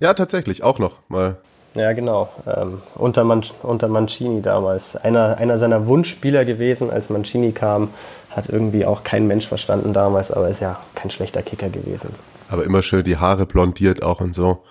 Ja, 0.00 0.12
tatsächlich, 0.12 0.62
auch 0.62 0.78
noch 0.78 0.98
mal. 1.08 1.36
Ja, 1.74 1.92
genau. 1.92 2.28
Ähm, 2.46 2.80
unter, 2.94 3.24
Man 3.24 3.44
unter 3.62 3.88
Mancini 3.88 4.42
damals. 4.42 4.96
Einer, 4.96 5.36
einer 5.38 5.58
seiner 5.58 5.86
Wunschspieler 5.86 6.44
gewesen, 6.44 6.90
als 6.90 7.10
Mancini 7.10 7.52
kam, 7.52 7.90
hat 8.30 8.48
irgendwie 8.48 8.84
auch 8.84 9.04
kein 9.04 9.26
Mensch 9.26 9.46
verstanden 9.46 9.92
damals, 9.92 10.30
aber 10.30 10.48
ist 10.48 10.60
ja 10.60 10.78
kein 10.94 11.10
schlechter 11.10 11.42
Kicker 11.42 11.68
gewesen. 11.68 12.14
Aber 12.48 12.64
immer 12.64 12.82
schön 12.82 13.04
die 13.04 13.16
Haare 13.16 13.46
blondiert 13.46 14.02
auch 14.02 14.20
und 14.20 14.34
so. 14.34 14.62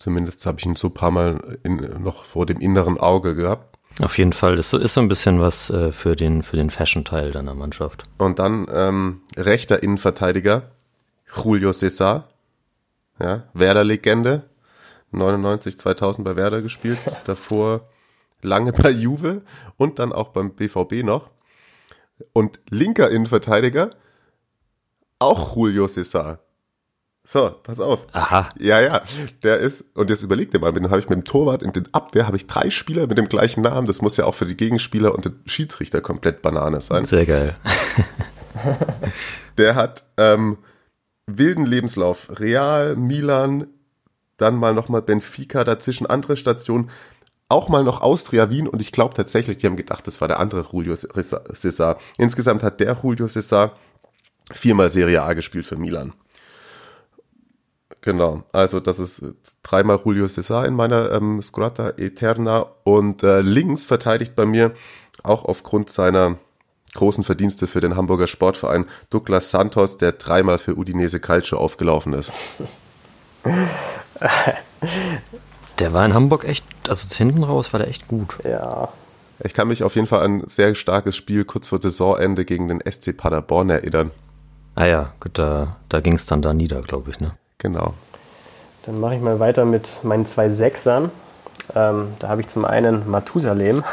Zumindest 0.00 0.46
habe 0.46 0.58
ich 0.58 0.64
ihn 0.64 0.76
so 0.76 0.88
ein 0.88 0.94
paar 0.94 1.10
Mal 1.10 1.58
in, 1.62 1.76
noch 2.02 2.24
vor 2.24 2.46
dem 2.46 2.58
inneren 2.58 2.98
Auge 2.98 3.34
gehabt. 3.34 3.78
Auf 4.02 4.16
jeden 4.16 4.32
Fall, 4.32 4.56
das 4.56 4.72
ist 4.72 4.94
so 4.94 5.00
ein 5.02 5.08
bisschen 5.08 5.40
was 5.40 5.68
äh, 5.68 5.92
für 5.92 6.16
den, 6.16 6.42
für 6.42 6.56
den 6.56 6.70
Fashion-Teil 6.70 7.32
deiner 7.32 7.54
Mannschaft. 7.54 8.04
Und 8.16 8.38
dann 8.38 8.66
ähm, 8.72 9.20
rechter 9.36 9.82
Innenverteidiger, 9.82 10.70
Julio 11.36 11.74
Cesar, 11.74 12.28
ja, 13.20 13.42
Werder-Legende, 13.52 14.44
99, 15.10 15.78
2000 15.78 16.24
bei 16.24 16.34
Werder 16.34 16.62
gespielt, 16.62 16.98
davor 17.26 17.86
lange 18.40 18.72
bei 18.72 18.88
Juve 18.88 19.42
und 19.76 19.98
dann 19.98 20.14
auch 20.14 20.28
beim 20.28 20.52
BVB 20.54 21.04
noch. 21.04 21.28
Und 22.32 22.58
linker 22.70 23.10
Innenverteidiger, 23.10 23.90
auch 25.18 25.56
Julio 25.56 25.88
Cesar. 25.88 26.38
So, 27.32 27.48
pass 27.62 27.78
auf. 27.78 28.08
Aha. 28.10 28.48
Ja, 28.58 28.80
ja. 28.80 29.02
Der 29.44 29.58
ist, 29.58 29.84
und 29.94 30.10
jetzt 30.10 30.22
überleg 30.22 30.50
dir 30.50 30.58
mal, 30.58 30.72
den 30.72 30.90
habe 30.90 30.98
ich 30.98 31.08
mit 31.08 31.16
dem 31.16 31.22
Torwart 31.22 31.62
in 31.62 31.72
den 31.72 31.86
Abwehr, 31.94 32.26
habe 32.26 32.36
ich 32.36 32.48
drei 32.48 32.70
Spieler 32.70 33.06
mit 33.06 33.18
dem 33.18 33.28
gleichen 33.28 33.60
Namen. 33.62 33.86
Das 33.86 34.02
muss 34.02 34.16
ja 34.16 34.24
auch 34.24 34.34
für 34.34 34.46
die 34.46 34.56
Gegenspieler 34.56 35.14
und 35.14 35.26
den 35.26 35.40
Schiedsrichter 35.46 36.00
komplett 36.00 36.42
Banane 36.42 36.80
sein. 36.80 37.04
Sehr 37.04 37.26
geil. 37.26 37.54
der 39.58 39.76
hat 39.76 40.02
ähm, 40.16 40.58
wilden 41.28 41.66
Lebenslauf. 41.66 42.40
Real, 42.40 42.96
Milan, 42.96 43.68
dann 44.36 44.56
mal 44.56 44.74
nochmal 44.74 45.02
Benfica, 45.02 45.62
dazwischen 45.62 46.08
andere 46.08 46.36
Stationen. 46.36 46.90
Auch 47.48 47.68
mal 47.68 47.84
noch 47.84 48.00
Austria 48.02 48.50
Wien 48.50 48.66
und 48.66 48.82
ich 48.82 48.90
glaube 48.90 49.14
tatsächlich, 49.14 49.58
die 49.58 49.68
haben 49.68 49.76
gedacht, 49.76 50.04
das 50.08 50.20
war 50.20 50.26
der 50.26 50.40
andere 50.40 50.66
Julio 50.72 50.96
Cesar. 50.96 51.98
Insgesamt 52.18 52.64
hat 52.64 52.80
der 52.80 52.98
Julio 53.00 53.28
Cesar 53.28 53.76
viermal 54.50 54.90
Serie 54.90 55.22
A 55.22 55.34
gespielt 55.34 55.64
für 55.64 55.76
Milan 55.76 56.12
Genau, 58.02 58.44
also 58.52 58.80
das 58.80 58.98
ist 58.98 59.22
dreimal 59.62 60.00
Julio 60.04 60.26
Cesar 60.26 60.66
in 60.66 60.74
meiner 60.74 61.12
ähm, 61.12 61.42
Squadra 61.42 61.90
Eterna 61.98 62.66
und 62.84 63.22
äh, 63.22 63.42
links 63.42 63.84
verteidigt 63.84 64.34
bei 64.34 64.46
mir 64.46 64.72
auch 65.22 65.44
aufgrund 65.44 65.90
seiner 65.90 66.36
großen 66.94 67.24
Verdienste 67.24 67.66
für 67.66 67.80
den 67.80 67.96
Hamburger 67.96 68.26
Sportverein 68.26 68.86
Douglas 69.10 69.50
Santos, 69.50 69.98
der 69.98 70.12
dreimal 70.12 70.58
für 70.58 70.76
Udinese 70.76 71.20
Calcio 71.20 71.58
aufgelaufen 71.58 72.14
ist. 72.14 72.32
Der 75.78 75.92
war 75.94 76.04
in 76.04 76.12
Hamburg 76.12 76.44
echt, 76.44 76.64
also 76.88 77.14
hinten 77.14 77.42
raus 77.42 77.72
war 77.72 77.78
der 77.80 77.88
echt 77.88 78.06
gut. 78.06 78.36
Ja. 78.44 78.90
Ich 79.42 79.54
kann 79.54 79.68
mich 79.68 79.82
auf 79.82 79.94
jeden 79.94 80.06
Fall 80.06 80.22
an 80.22 80.40
ein 80.40 80.46
sehr 80.46 80.74
starkes 80.74 81.16
Spiel 81.16 81.44
kurz 81.44 81.68
vor 81.68 81.80
Saisonende 81.80 82.44
gegen 82.44 82.68
den 82.68 82.80
SC 82.80 83.16
Paderborn 83.16 83.70
erinnern. 83.70 84.10
Ah 84.74 84.84
ja, 84.84 85.14
gut, 85.20 85.38
da, 85.38 85.78
da 85.88 86.00
ging 86.00 86.12
es 86.12 86.26
dann 86.26 86.42
da 86.42 86.52
nieder, 86.52 86.82
glaube 86.82 87.10
ich, 87.10 87.20
ne? 87.20 87.32
Genau. 87.60 87.94
Dann 88.84 88.98
mache 88.98 89.14
ich 89.14 89.20
mal 89.20 89.38
weiter 89.38 89.64
mit 89.64 90.02
meinen 90.02 90.26
zwei 90.26 90.48
Sechsern. 90.48 91.10
Ähm, 91.76 92.14
da 92.18 92.28
habe 92.28 92.40
ich 92.40 92.48
zum 92.48 92.64
einen 92.64 93.08
Matusalem, 93.08 93.84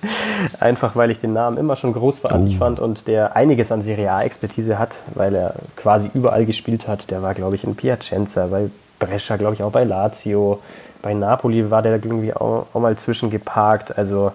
einfach 0.60 0.96
weil 0.96 1.10
ich 1.10 1.20
den 1.20 1.32
Namen 1.32 1.58
immer 1.58 1.76
schon 1.76 1.92
großartig 1.92 2.56
uh. 2.56 2.58
fand 2.58 2.80
und 2.80 3.06
der 3.06 3.36
einiges 3.36 3.70
an 3.70 3.82
Serie 3.82 4.10
A-Expertise 4.10 4.78
hat, 4.78 5.00
weil 5.14 5.34
er 5.34 5.54
quasi 5.76 6.10
überall 6.14 6.46
gespielt 6.46 6.88
hat. 6.88 7.10
Der 7.10 7.22
war, 7.22 7.34
glaube 7.34 7.54
ich, 7.54 7.64
in 7.64 7.76
Piacenza, 7.76 8.46
bei 8.46 8.70
Brescia, 8.98 9.36
glaube 9.36 9.54
ich, 9.54 9.62
auch 9.62 9.70
bei 9.70 9.84
Lazio. 9.84 10.60
Bei 11.02 11.14
Napoli 11.14 11.70
war 11.70 11.82
der 11.82 11.92
irgendwie 11.92 12.32
auch, 12.34 12.66
auch 12.72 12.80
mal 12.80 12.96
zwischengeparkt. 12.96 13.96
Also 13.96 14.32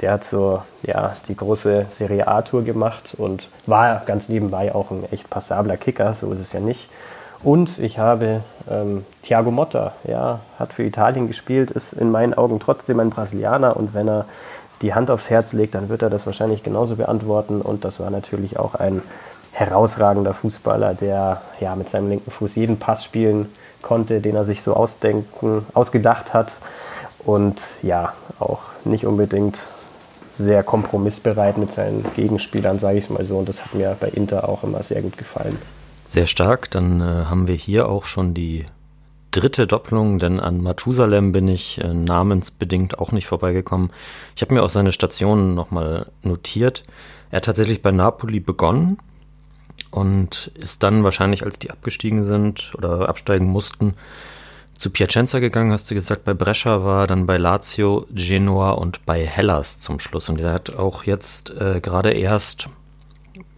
der 0.00 0.12
hat 0.12 0.24
so 0.24 0.62
ja, 0.82 1.16
die 1.26 1.36
große 1.36 1.86
Serie 1.90 2.28
A-Tour 2.28 2.62
gemacht 2.62 3.14
und 3.18 3.48
war 3.66 4.02
ganz 4.06 4.28
nebenbei 4.28 4.74
auch 4.74 4.90
ein 4.90 5.04
echt 5.10 5.28
passabler 5.28 5.76
Kicker, 5.76 6.14
so 6.14 6.32
ist 6.32 6.40
es 6.40 6.52
ja 6.52 6.60
nicht. 6.60 6.88
Und 7.42 7.78
ich 7.78 7.98
habe 7.98 8.42
ähm, 8.68 9.04
Thiago 9.22 9.50
Motta, 9.50 9.92
ja, 10.04 10.40
hat 10.58 10.72
für 10.72 10.82
Italien 10.82 11.28
gespielt, 11.28 11.70
ist 11.70 11.92
in 11.92 12.10
meinen 12.10 12.34
Augen 12.34 12.58
trotzdem 12.58 12.98
ein 13.00 13.10
Brasilianer 13.10 13.76
und 13.76 13.94
wenn 13.94 14.08
er 14.08 14.26
die 14.82 14.94
Hand 14.94 15.10
aufs 15.10 15.30
Herz 15.30 15.52
legt, 15.52 15.74
dann 15.74 15.88
wird 15.88 16.02
er 16.02 16.10
das 16.10 16.26
wahrscheinlich 16.26 16.62
genauso 16.62 16.96
beantworten. 16.96 17.60
Und 17.60 17.84
das 17.84 18.00
war 18.00 18.10
natürlich 18.10 18.58
auch 18.58 18.74
ein 18.74 19.02
herausragender 19.52 20.34
Fußballer, 20.34 20.94
der 20.94 21.42
ja 21.60 21.74
mit 21.74 21.88
seinem 21.88 22.08
linken 22.08 22.30
Fuß 22.30 22.54
jeden 22.54 22.78
Pass 22.78 23.04
spielen 23.04 23.48
konnte, 23.82 24.20
den 24.20 24.36
er 24.36 24.44
sich 24.44 24.62
so 24.62 24.74
ausdenken, 24.74 25.66
ausgedacht 25.74 26.32
hat. 26.34 26.58
Und 27.24 27.76
ja, 27.82 28.12
auch 28.38 28.60
nicht 28.84 29.04
unbedingt 29.04 29.66
sehr 30.36 30.62
kompromissbereit 30.62 31.58
mit 31.58 31.72
seinen 31.72 32.04
Gegenspielern, 32.14 32.78
sage 32.78 32.98
ich 32.98 33.04
es 33.04 33.10
mal 33.10 33.24
so. 33.24 33.38
Und 33.38 33.48
das 33.48 33.64
hat 33.64 33.74
mir 33.74 33.96
bei 33.98 34.08
Inter 34.08 34.48
auch 34.48 34.62
immer 34.62 34.82
sehr 34.84 35.02
gut 35.02 35.18
gefallen. 35.18 35.58
Sehr 36.08 36.26
stark. 36.26 36.70
Dann 36.70 37.00
äh, 37.00 37.26
haben 37.26 37.46
wir 37.46 37.54
hier 37.54 37.88
auch 37.88 38.06
schon 38.06 38.34
die 38.34 38.64
dritte 39.30 39.66
Doppelung, 39.66 40.18
denn 40.18 40.40
an 40.40 40.62
Mathusalem 40.62 41.32
bin 41.32 41.46
ich 41.46 41.78
äh, 41.80 41.92
namensbedingt 41.92 42.98
auch 42.98 43.12
nicht 43.12 43.26
vorbeigekommen. 43.26 43.90
Ich 44.34 44.42
habe 44.42 44.54
mir 44.54 44.62
auch 44.62 44.70
seine 44.70 44.92
Stationen 44.92 45.54
nochmal 45.54 46.10
notiert. 46.22 46.82
Er 47.30 47.36
hat 47.36 47.44
tatsächlich 47.44 47.82
bei 47.82 47.92
Napoli 47.92 48.40
begonnen 48.40 48.98
und 49.90 50.50
ist 50.58 50.82
dann 50.82 51.04
wahrscheinlich, 51.04 51.44
als 51.44 51.58
die 51.58 51.70
abgestiegen 51.70 52.24
sind 52.24 52.72
oder 52.76 53.08
absteigen 53.08 53.46
mussten, 53.46 53.94
zu 54.78 54.90
Piacenza 54.90 55.40
gegangen, 55.40 55.72
hast 55.72 55.90
du 55.90 55.94
gesagt, 55.94 56.24
bei 56.24 56.34
Brescia 56.34 56.84
war, 56.84 57.06
dann 57.06 57.26
bei 57.26 57.36
Lazio, 57.36 58.06
Genoa 58.10 58.70
und 58.70 59.04
bei 59.04 59.26
Hellas 59.26 59.78
zum 59.78 59.98
Schluss. 59.98 60.28
Und 60.28 60.40
er 60.40 60.54
hat 60.54 60.74
auch 60.74 61.02
jetzt 61.02 61.50
äh, 61.50 61.80
gerade 61.80 62.12
erst 62.12 62.68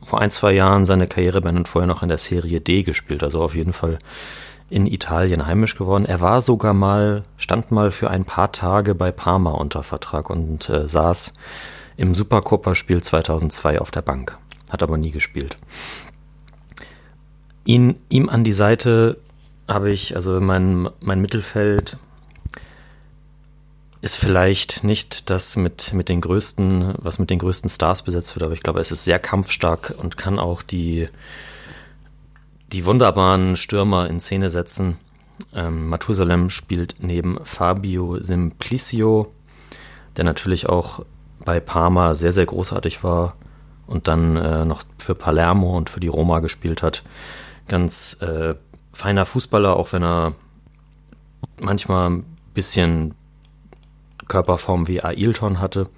vor 0.03 0.21
ein, 0.21 0.31
zwei 0.31 0.53
Jahren 0.53 0.85
seine 0.85 1.07
Karriere 1.07 1.41
beendet 1.41 1.61
und 1.61 1.69
vorher 1.69 1.87
noch 1.87 2.03
in 2.03 2.09
der 2.09 2.19
Serie 2.19 2.61
D 2.61 2.83
gespielt. 2.83 3.23
Also 3.23 3.43
auf 3.43 3.55
jeden 3.55 3.73
Fall 3.73 3.99
in 4.71 4.87
Italien 4.87 5.47
heimisch 5.47 5.77
geworden. 5.77 6.05
Er 6.07 6.21
war 6.21 6.41
sogar 6.41 6.75
mal, 6.75 7.25
stand 7.37 7.71
mal 7.71 7.91
für 7.91 8.09
ein 8.09 8.25
paar 8.25 8.53
Tage 8.53 8.95
bei 8.95 9.11
Parma 9.11 9.51
unter 9.51 9.83
Vertrag 9.83 10.31
und 10.31 10.69
äh, 10.69 10.87
saß 10.87 11.35
im 11.97 12.15
Supercoppa-Spiel 12.15 13.03
2002 13.03 13.81
auf 13.81 13.91
der 13.91 14.03
Bank. 14.03 14.39
Hat 14.71 14.83
aber 14.83 14.97
nie 14.97 15.11
gespielt. 15.11 15.57
Ihn, 17.65 17.97
ihm 18.09 18.29
an 18.29 18.45
die 18.45 18.53
Seite 18.53 19.19
habe 19.69 19.91
ich, 19.91 20.15
also 20.15 20.41
mein, 20.41 20.89
mein 21.01 21.21
Mittelfeld 21.21 21.97
ist 24.03 24.17
vielleicht 24.17 24.83
nicht 24.83 25.29
das 25.29 25.57
mit, 25.57 25.93
mit 25.93 26.09
den 26.09 26.21
größten, 26.21 26.95
was 26.99 27.19
mit 27.19 27.31
den 27.31 27.39
größten 27.39 27.69
Stars 27.69 28.03
besetzt 28.03 28.35
wird, 28.35 28.45
aber 28.45 28.55
ich 28.55 28.63
glaube, 28.63 28.81
es 28.81 28.93
ist 28.93 29.05
sehr 29.05 29.19
kampfstark 29.19 29.95
und 29.99 30.17
kann 30.17 30.39
auch 30.39 30.63
die, 30.63 31.07
die 32.73 32.85
wunderbaren 32.87 33.57
Stürmer 33.57 34.09
in 34.09 34.21
Szene 34.21 34.49
setzen. 34.49 34.99
Ähm, 35.55 35.89
Matusalem 35.89 36.49
spielt 36.49 36.97
neben 37.01 37.39
Fabio 37.45 38.23
Simplicio, 38.23 39.33
der 40.17 40.25
natürlich 40.25 40.69
auch 40.69 41.05
bei 41.45 41.61
Parma 41.61 42.15
sehr, 42.15 42.33
sehr 42.33 42.47
großartig 42.47 43.05
war 43.05 43.37
und 43.87 44.09
dann 44.09 44.37
äh, 44.37 44.65
noch 44.65 44.83
für 44.99 45.15
Palermo 45.15 45.77
und 45.77 45.91
für 45.91 46.01
die 46.01 46.09
Roma 46.09 46.41
gespielt 46.41 46.83
hat. 46.83 47.03
Ganz 47.69 48.19
äh, 48.23 48.55
feiner 48.93 49.27
Fußballer, 49.27 49.77
auch 49.77 49.93
wenn 49.93 50.03
er 50.03 50.35
manchmal 51.61 52.11
ein 52.11 52.37
bisschen 52.55 53.15
Körperform 54.31 54.89
wie 54.89 55.03
Ailton 55.03 55.61
hatte. 55.61 55.91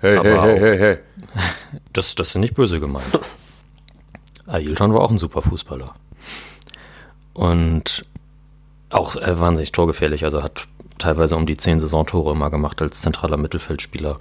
Hey, 0.00 0.16
Aber 0.16 0.42
hey, 0.42 0.58
hey, 0.58 0.60
hey, 0.60 0.78
hey. 0.78 0.98
Das, 1.92 2.14
das 2.16 2.30
ist 2.30 2.36
nicht 2.36 2.54
böse 2.54 2.80
gemeint. 2.80 3.20
Ailton 4.46 4.92
war 4.92 5.02
auch 5.02 5.10
ein 5.10 5.18
super 5.18 5.42
Fußballer. 5.42 5.94
Und 7.34 8.04
auch 8.88 9.14
äh, 9.16 9.38
wahnsinnig 9.38 9.72
torgefährlich, 9.72 10.24
also 10.24 10.42
hat 10.42 10.66
teilweise 10.98 11.36
um 11.36 11.46
die 11.46 11.56
zehn 11.56 11.78
Saisontore 11.78 12.32
immer 12.32 12.50
gemacht 12.50 12.82
als 12.82 13.02
zentraler 13.02 13.36
Mittelfeldspieler. 13.36 14.16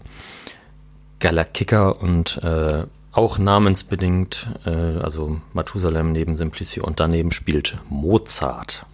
Geiler 1.19 1.45
Kicker 1.45 2.01
und 2.01 2.37
äh, 2.43 2.83
auch 3.11 3.37
namensbedingt, 3.37 4.49
äh, 4.65 4.69
also 4.69 5.41
Mathusalem 5.53 6.11
neben 6.11 6.35
Simplicio 6.35 6.83
und 6.85 6.99
daneben 6.99 7.31
spielt 7.31 7.77
Mozart, 7.89 8.85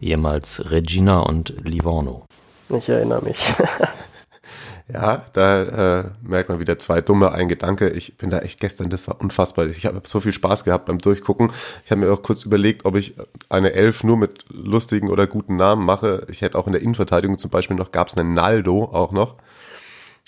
ehemals 0.00 0.70
Regina 0.70 1.20
und 1.20 1.54
Livorno. 1.62 2.24
Ich 2.68 2.88
erinnere 2.88 3.22
mich. 3.22 3.38
ja, 4.92 5.24
da 5.32 6.00
äh, 6.00 6.04
merkt 6.22 6.48
man 6.48 6.60
wieder 6.60 6.78
zwei 6.78 7.00
dumme, 7.00 7.32
ein 7.32 7.48
Gedanke. 7.48 7.90
Ich 7.90 8.16
bin 8.16 8.30
da 8.30 8.40
echt 8.40 8.60
gestern, 8.60 8.90
das 8.90 9.06
war 9.08 9.20
unfassbar. 9.20 9.66
Ich 9.66 9.86
habe 9.86 10.02
so 10.04 10.20
viel 10.20 10.32
Spaß 10.32 10.64
gehabt 10.64 10.86
beim 10.86 10.98
Durchgucken. 10.98 11.52
Ich 11.84 11.90
habe 11.90 12.00
mir 12.00 12.12
auch 12.12 12.22
kurz 12.22 12.44
überlegt, 12.44 12.84
ob 12.84 12.96
ich 12.96 13.14
eine 13.48 13.72
Elf 13.72 14.04
nur 14.04 14.16
mit 14.16 14.44
lustigen 14.48 15.10
oder 15.10 15.26
guten 15.26 15.56
Namen 15.56 15.84
mache. 15.84 16.26
Ich 16.30 16.42
hätte 16.42 16.58
auch 16.58 16.66
in 16.66 16.72
der 16.72 16.82
Innenverteidigung 16.82 17.38
zum 17.38 17.50
Beispiel 17.50 17.76
noch, 17.76 17.92
gab 17.92 18.08
es 18.08 18.16
einen 18.16 18.34
Naldo 18.34 18.84
auch 18.84 19.12
noch 19.12 19.36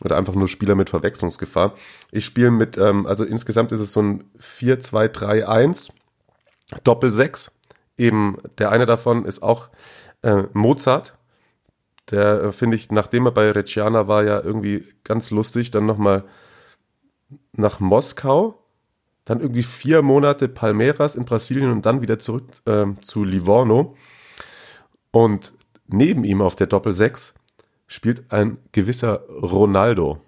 oder 0.04 0.16
einfach 0.16 0.34
nur 0.34 0.48
Spieler 0.48 0.74
mit 0.74 0.90
Verwechslungsgefahr. 0.90 1.74
Ich 2.10 2.24
spiele 2.24 2.50
mit, 2.50 2.78
ähm, 2.78 3.06
also 3.06 3.24
insgesamt 3.24 3.72
ist 3.72 3.80
es 3.80 3.92
so 3.92 4.00
ein 4.00 4.24
4-2-3-1, 4.40 5.90
Doppel-6. 6.84 7.50
Eben 7.96 8.36
der 8.58 8.70
eine 8.70 8.86
davon 8.86 9.24
ist 9.24 9.42
auch 9.42 9.68
äh, 10.22 10.44
Mozart. 10.52 11.17
Der 12.10 12.42
äh, 12.42 12.52
finde 12.52 12.76
ich, 12.76 12.90
nachdem 12.90 13.26
er 13.26 13.32
bei 13.32 13.50
Reggiana 13.50 14.08
war, 14.08 14.24
ja 14.24 14.40
irgendwie 14.40 14.84
ganz 15.04 15.30
lustig. 15.30 15.70
Dann 15.70 15.86
nochmal 15.86 16.24
nach 17.52 17.80
Moskau, 17.80 18.62
dann 19.24 19.40
irgendwie 19.40 19.62
vier 19.62 20.02
Monate 20.02 20.48
Palmeiras 20.48 21.14
in 21.14 21.24
Brasilien 21.24 21.70
und 21.70 21.84
dann 21.84 22.00
wieder 22.02 22.18
zurück 22.18 22.44
äh, 22.64 22.86
zu 23.00 23.24
Livorno. 23.24 23.96
Und 25.10 25.52
neben 25.86 26.24
ihm 26.24 26.40
auf 26.40 26.56
der 26.56 26.66
Doppel 26.66 26.92
6 26.92 27.34
spielt 27.86 28.32
ein 28.32 28.58
gewisser 28.72 29.22
Ronaldo. 29.28 30.20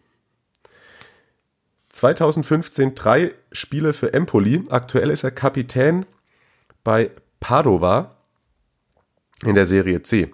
2015 1.91 2.95
drei 2.95 3.35
Spiele 3.53 3.93
für 3.93 4.14
Empoli. 4.14 4.62
Aktuell 4.70 5.11
ist 5.11 5.24
er 5.24 5.33
Kapitän 5.33 6.07
bei 6.85 7.11
Padova 7.41 8.16
in 9.45 9.55
der 9.55 9.66
Serie 9.66 10.03
C. 10.03 10.33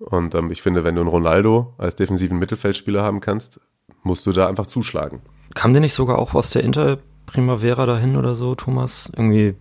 Und 0.00 0.34
ähm, 0.34 0.50
ich 0.50 0.62
finde, 0.62 0.82
wenn 0.82 0.94
du 0.94 1.02
einen 1.02 1.10
Ronaldo 1.10 1.74
als 1.78 1.94
defensiven 1.94 2.38
Mittelfeldspieler 2.38 3.02
haben 3.02 3.20
kannst, 3.20 3.60
musst 4.02 4.26
du 4.26 4.32
da 4.32 4.48
einfach 4.48 4.66
zuschlagen. 4.66 5.20
Kam 5.54 5.72
der 5.72 5.80
nicht 5.80 5.94
sogar 5.94 6.18
auch 6.18 6.34
aus 6.34 6.50
der 6.50 6.64
Inter 6.64 6.98
Primavera 7.26 7.86
dahin 7.86 8.16
oder 8.16 8.34
so, 8.34 8.54
Thomas? 8.54 9.10
Irgendwie 9.14 9.54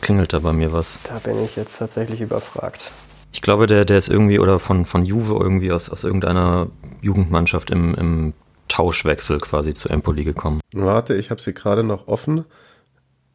klingelt 0.00 0.32
da 0.32 0.40
bei 0.40 0.52
mir 0.52 0.72
was. 0.72 0.98
Da 1.04 1.18
bin 1.18 1.42
ich 1.44 1.56
jetzt 1.56 1.78
tatsächlich 1.78 2.20
überfragt. 2.20 2.90
Ich 3.32 3.42
glaube, 3.42 3.66
der, 3.66 3.84
der 3.84 3.98
ist 3.98 4.08
irgendwie 4.08 4.38
oder 4.38 4.58
von, 4.58 4.84
von 4.86 5.04
Juve 5.04 5.34
irgendwie 5.40 5.70
aus, 5.72 5.90
aus 5.90 6.04
irgendeiner 6.04 6.68
Jugendmannschaft 7.00 7.70
im, 7.70 7.94
im 7.94 8.32
Tauschwechsel 8.68 9.38
quasi 9.38 9.74
zu 9.74 9.88
Empoli 9.88 10.24
gekommen. 10.24 10.60
Warte, 10.72 11.14
ich 11.14 11.30
habe 11.30 11.40
sie 11.40 11.54
gerade 11.54 11.84
noch 11.84 12.08
offen. 12.08 12.44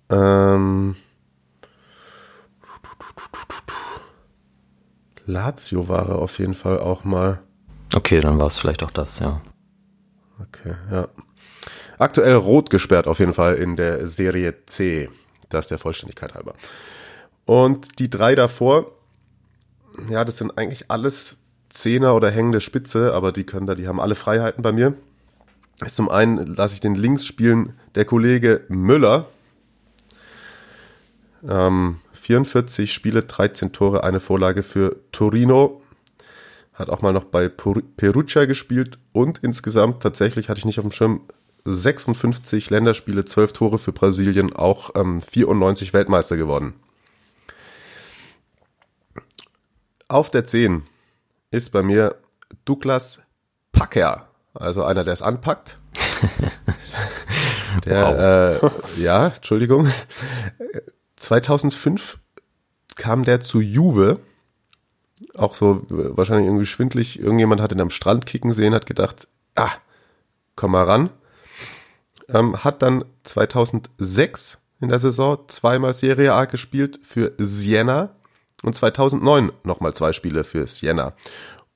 Ähm, 0.10 0.96
Lazio 5.32 5.88
war 5.88 6.10
er 6.10 6.20
auf 6.20 6.40
jeden 6.40 6.54
Fall 6.54 6.80
auch 6.80 7.04
mal. 7.04 7.40
Okay, 7.94 8.20
dann 8.20 8.40
war 8.40 8.48
es 8.48 8.58
vielleicht 8.60 8.84
auch 8.84 8.92
das, 8.92 9.20
ja. 9.20 9.42
Okay, 10.40 10.76
ja. 10.92 11.08
Aktuell 11.98 12.36
rot 12.36 12.70
gesperrt 12.70 13.08
auf 13.08 13.20
jeden 13.20 13.34
Fall 13.34 13.56
in 13.56 13.76
der 13.76 14.08
Serie 14.08 14.66
C. 14.66 15.10
Das 15.50 15.68
der 15.68 15.78
Vollständigkeit 15.78 16.34
halber. 16.34 16.56
Und 17.46 18.00
die 18.00 18.10
drei 18.10 18.36
davor 18.36 18.92
ja, 20.10 20.26
das 20.26 20.38
sind 20.38 20.58
eigentlich 20.58 20.90
alles 20.90 21.38
Zehner 21.70 22.16
oder 22.16 22.30
hängende 22.30 22.62
Spitze, 22.62 23.14
aber 23.14 23.32
die 23.32 23.46
können 23.46 23.68
da, 23.68 23.76
die 23.76 23.88
haben 23.88 24.00
alle 24.00 24.16
Freiheiten 24.16 24.62
bei 24.62 24.72
mir. 24.72 24.94
Ist 25.84 25.96
zum 25.96 26.10
einen 26.10 26.56
lasse 26.56 26.76
ich 26.76 26.80
den 26.80 26.96
links 26.96 27.26
spielen 27.26 27.74
der 27.96 28.06
Kollege 28.06 28.66
Müller. 28.68 29.28
Ähm, 31.48 32.00
44 32.22 32.94
Spiele, 32.94 33.24
13 33.24 33.72
Tore, 33.74 34.04
eine 34.04 34.20
Vorlage 34.20 34.62
für 34.62 34.98
Torino. 35.12 35.82
Hat 36.74 36.92
auch 36.92 37.02
mal 37.02 37.14
noch 37.14 37.24
bei 37.24 37.50
Perugia 37.50 38.46
gespielt 38.46 39.00
und 39.12 39.40
insgesamt 39.40 40.04
tatsächlich 40.04 40.48
hatte 40.48 40.60
ich 40.60 40.66
nicht 40.66 40.78
auf 40.78 40.86
dem 40.86 40.92
Schirm 40.92 41.22
56 41.66 42.70
Länderspiele, 42.70 43.26
12 43.26 43.54
Tore 43.54 43.80
für 43.80 43.92
Brasilien, 43.92 44.54
auch 44.54 44.92
ähm, 44.96 45.24
94 45.24 45.94
Weltmeister 45.94 46.38
geworden. 46.38 46.76
Auf 50.08 50.30
der 50.30 50.46
10 50.46 50.84
ist 51.50 51.72
bei 51.72 51.82
mir 51.82 52.18
Douglas 52.66 53.20
Packer, 53.72 54.28
also 54.54 54.84
einer, 54.84 55.04
der 55.04 55.14
es 55.14 55.24
anpackt. 55.24 55.80
der, 57.86 58.62
wow. 58.62 58.98
äh, 58.98 59.02
ja, 59.02 59.28
Entschuldigung. 59.28 59.92
2005 61.22 62.20
kam 62.96 63.24
der 63.24 63.40
zu 63.40 63.62
Juve. 63.62 64.20
Auch 65.36 65.54
so 65.54 65.86
wahrscheinlich 65.90 66.48
irgendwie 66.48 66.66
schwindlig. 66.66 67.20
Irgendjemand 67.20 67.62
hat 67.62 67.72
ihn 67.72 67.82
am 67.82 67.90
Strand 67.90 68.26
kicken 68.26 68.52
sehen, 68.54 68.74
hat 68.74 68.86
gedacht, 68.86 69.28
ah, 69.56 69.72
komm 70.56 70.72
mal 70.72 70.84
ran. 70.84 71.10
Ähm, 72.28 72.64
hat 72.64 72.82
dann 72.82 73.06
2006 73.24 74.58
in 74.80 74.90
der 74.90 75.00
Saison 75.00 75.38
zweimal 75.48 75.94
Serie 75.94 76.34
A 76.34 76.46
gespielt 76.46 77.00
für 77.04 77.34
Siena 77.38 78.16
und 78.64 78.76
2009 78.76 79.52
nochmal 79.64 79.94
zwei 79.94 80.14
Spiele 80.14 80.44
für 80.44 80.66
Siena. 80.66 81.14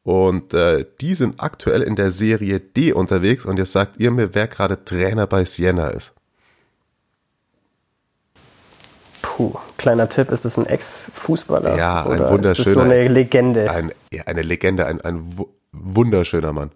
Und 0.04 0.54
äh, 0.54 0.86
die 1.02 1.16
sind 1.16 1.42
aktuell 1.42 1.82
in 1.82 1.96
der 1.96 2.12
Serie 2.12 2.60
D 2.60 2.94
unterwegs 2.94 3.46
und 3.46 3.58
jetzt 3.58 3.72
sagt 3.72 4.00
ihr 4.00 4.12
mir, 4.12 4.34
wer 4.34 4.48
gerade 4.48 4.86
Trainer 4.86 5.28
bei 5.28 5.46
Siena 5.46 5.88
ist. 5.88 6.14
Puh, 9.36 9.54
kleiner 9.76 10.08
Tipp, 10.08 10.32
ist 10.32 10.46
das 10.46 10.58
ein 10.58 10.66
Ex-Fußballer? 10.66 11.76
Ja, 11.76 12.06
ein 12.06 12.26
wunderschöner. 12.26 12.52
Ist 12.52 12.68
das 12.68 12.74
so 12.74 12.80
eine 12.80 13.06
Legende. 13.06 13.70
Ein, 13.70 13.92
ja, 14.10 14.24
eine 14.28 14.44
Legende, 14.44 14.86
ein, 14.86 15.02
ein 15.02 15.38
wunderschöner 15.74 16.54
Mann. 16.54 16.72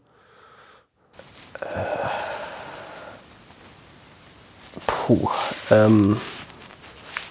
Puh, 4.86 5.30
ähm, 5.72 6.18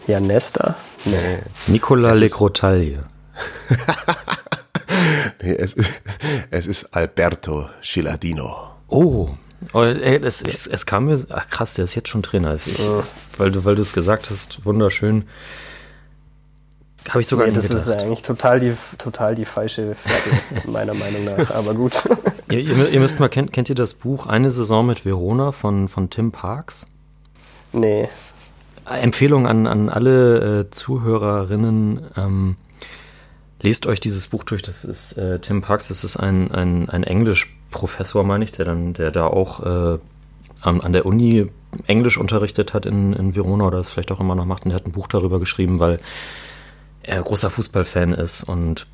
ja, 0.07 0.19
Nesta? 0.19 0.77
Nee. 1.05 1.41
Nicola 1.67 2.15
Legrotaille. 2.15 3.05
nee, 5.43 5.55
es 5.57 5.75
ist, 5.75 6.01
es 6.51 6.67
ist 6.67 6.97
Alberto 6.97 7.69
Ciladino. 7.83 8.71
Oh, 8.87 9.29
oh 9.73 9.83
ey, 9.83 10.21
es, 10.23 10.43
es, 10.43 10.67
es 10.67 10.87
kam 10.87 11.07
mir, 11.07 11.25
ach 11.31 11.49
krass, 11.49 11.75
der 11.75 11.85
ist 11.85 11.95
jetzt 11.95 12.09
schon 12.09 12.23
Trainer. 12.23 12.55
Ich, 12.55 12.79
ja. 12.79 13.03
Weil 13.37 13.51
du, 13.51 13.65
weil 13.65 13.75
du 13.75 13.83
es 13.83 13.93
gesagt 13.93 14.31
hast, 14.31 14.65
wunderschön. 14.65 15.25
Habe 17.09 17.21
ich 17.21 17.27
sogar 17.27 17.47
nee, 17.47 17.55
das 17.55 17.69
gedacht. 17.69 17.87
ist 17.87 18.03
eigentlich 18.03 18.23
total 18.23 18.61
die, 18.61 18.75
total 18.99 19.35
die 19.35 19.45
falsche 19.45 19.95
Fährte, 19.95 20.69
meiner 20.71 20.95
Meinung 20.95 21.25
nach. 21.25 21.51
Aber 21.53 21.75
gut. 21.75 22.03
ihr, 22.51 22.61
ihr, 22.61 22.89
ihr, 22.91 23.01
müsst 23.01 23.19
mal, 23.19 23.29
kennt, 23.29 23.53
kennt 23.53 23.69
ihr 23.69 23.75
das 23.75 23.95
Buch 23.95 24.27
Eine 24.27 24.51
Saison 24.51 24.87
mit 24.87 25.07
Verona 25.07 25.53
von, 25.53 25.89
von 25.89 26.11
Tim 26.11 26.33
Parks? 26.33 26.87
Nee. 27.73 28.09
Empfehlung 28.85 29.47
an, 29.47 29.67
an 29.67 29.89
alle 29.89 30.61
äh, 30.61 30.71
Zuhörerinnen. 30.71 32.07
Ähm, 32.17 32.57
lest 33.63 33.87
euch 33.87 34.01
dieses 34.01 34.27
Buch 34.27 34.45
durch. 34.45 34.63
Das 34.63 34.85
ist 34.85 35.13
äh, 35.19 35.39
Tim 35.39 35.63
Parks, 35.63 35.89
das 35.89 36.05
ist 36.05 36.17
ein, 36.17 36.53
ein, 36.53 36.89
ein 36.91 37.05
Englischprofessor, 37.69 38.25
meine 38.25 38.45
ich, 38.45 38.53
der 38.53 38.65
dann, 38.65 38.95
der 38.95 39.11
da 39.11 39.27
auch 39.27 39.61
äh, 39.61 39.99
an, 40.61 40.81
an 40.81 40.93
der 40.93 41.07
Uni 41.07 41.51
Englisch 41.87 42.19
unterrichtet 42.19 42.75
hat 42.75 42.87
in, 42.87 43.13
in 43.13 43.37
Verona 43.37 43.67
oder 43.67 43.79
es 43.79 43.91
vielleicht 43.91 44.11
auch 44.11 44.21
immer 44.21 44.35
noch 44.35 44.47
macht. 44.47 44.65
Und 44.65 44.73
er 44.73 44.77
hat 44.77 44.87
ein 44.87 44.93
Buch 44.93 45.09
darüber 45.09 45.39
geschrieben, 45.39 45.81
weil 45.81 46.01
er 47.03 47.23
großer 47.23 47.51
Fußballfan 47.51 48.15
ist 48.15 48.45
und 48.45 48.87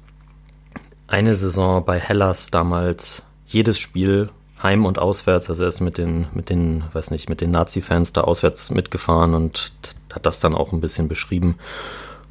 eine 1.06 1.36
Saison 1.36 1.84
bei 1.84 1.98
Hellas 1.98 2.50
damals 2.50 3.26
jedes 3.46 3.78
Spiel 3.78 4.30
heim 4.62 4.86
und 4.86 4.98
auswärts, 4.98 5.50
also 5.50 5.64
er 5.64 5.68
ist 5.68 5.80
mit 5.80 5.98
den, 5.98 6.26
mit 6.32 6.48
den, 6.48 6.84
weiß 6.92 7.10
nicht, 7.10 7.28
mit 7.28 7.40
den 7.40 7.50
Nazi-Fans 7.50 8.14
da 8.14 8.22
auswärts 8.22 8.70
mitgefahren 8.70 9.34
und 9.34 9.72
hat 10.12 10.24
das 10.24 10.40
dann 10.40 10.54
auch 10.54 10.72
ein 10.72 10.80
bisschen 10.80 11.06
beschrieben. 11.06 11.56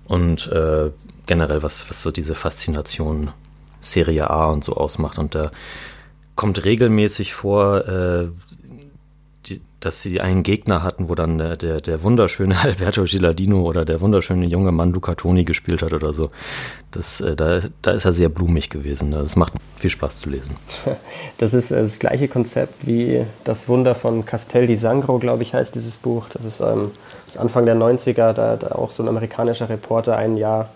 Und 0.06 0.48
äh, 0.48 0.90
generell, 1.28 1.64
was, 1.64 1.90
was 1.90 2.02
so 2.02 2.12
diese 2.12 2.34
Faszination 2.34 3.32
Serie 3.80 4.30
A 4.30 4.46
und 4.50 4.64
so 4.64 4.76
ausmacht. 4.76 5.20
Und 5.20 5.36
da 5.36 5.52
kommt 6.36 6.66
regelmäßig 6.66 7.34
vor, 7.34 7.88
äh, 7.88 8.28
die, 9.46 9.62
dass 9.80 10.02
sie 10.02 10.22
einen 10.22 10.44
Gegner 10.44 10.84
hatten, 10.84 11.10
wo 11.10 11.16
dann 11.16 11.38
der, 11.38 11.58
der, 11.58 11.82
der 11.82 12.04
wunderschöne 12.04 12.60
Alberto 12.64 13.04
Gilardino 13.04 13.62
oder 13.62 13.86
der 13.86 14.02
wunderschöne 14.02 14.46
junge 14.46 14.72
Mann 14.72 14.92
Luca 14.92 15.16
Toni 15.16 15.44
gespielt 15.44 15.82
hat 15.82 15.94
oder 15.94 16.14
so. 16.14 16.32
Das, 16.92 17.22
äh, 17.22 17.36
da, 17.36 17.60
da 17.82 17.92
ist 17.92 18.06
er 18.06 18.14
sehr 18.14 18.30
blumig 18.30 18.70
gewesen. 18.70 19.12
Das 19.12 19.36
macht 19.36 19.54
viel 19.76 19.90
Spaß 19.90 20.18
zu 20.18 20.30
lesen. 20.30 20.56
Das 21.38 21.54
ist 21.54 21.72
äh, 21.72 21.82
das 21.82 22.00
gleiche 22.00 22.28
Konzept 22.28 22.88
wie 22.88 23.26
das 23.44 23.68
Wunder 23.68 23.96
von 23.96 24.26
Castel 24.26 24.68
di 24.68 24.76
Sangro, 24.76 25.20
glaube 25.20 25.44
ich, 25.44 25.54
heißt 25.54 25.76
dieses 25.76 25.98
Buch. 25.98 26.28
Das 26.32 26.46
ist 26.46 26.62
ähm, 26.62 26.92
das 27.26 27.38
Anfang 27.38 27.66
der 27.66 27.76
90er, 27.76 28.34
da 28.34 28.52
hat 28.52 28.72
auch 28.72 28.92
so 28.92 29.04
ein 29.04 29.10
amerikanischer 29.10 29.70
Reporter 29.70 30.16
ein 30.16 30.38
Jahr 30.38 30.70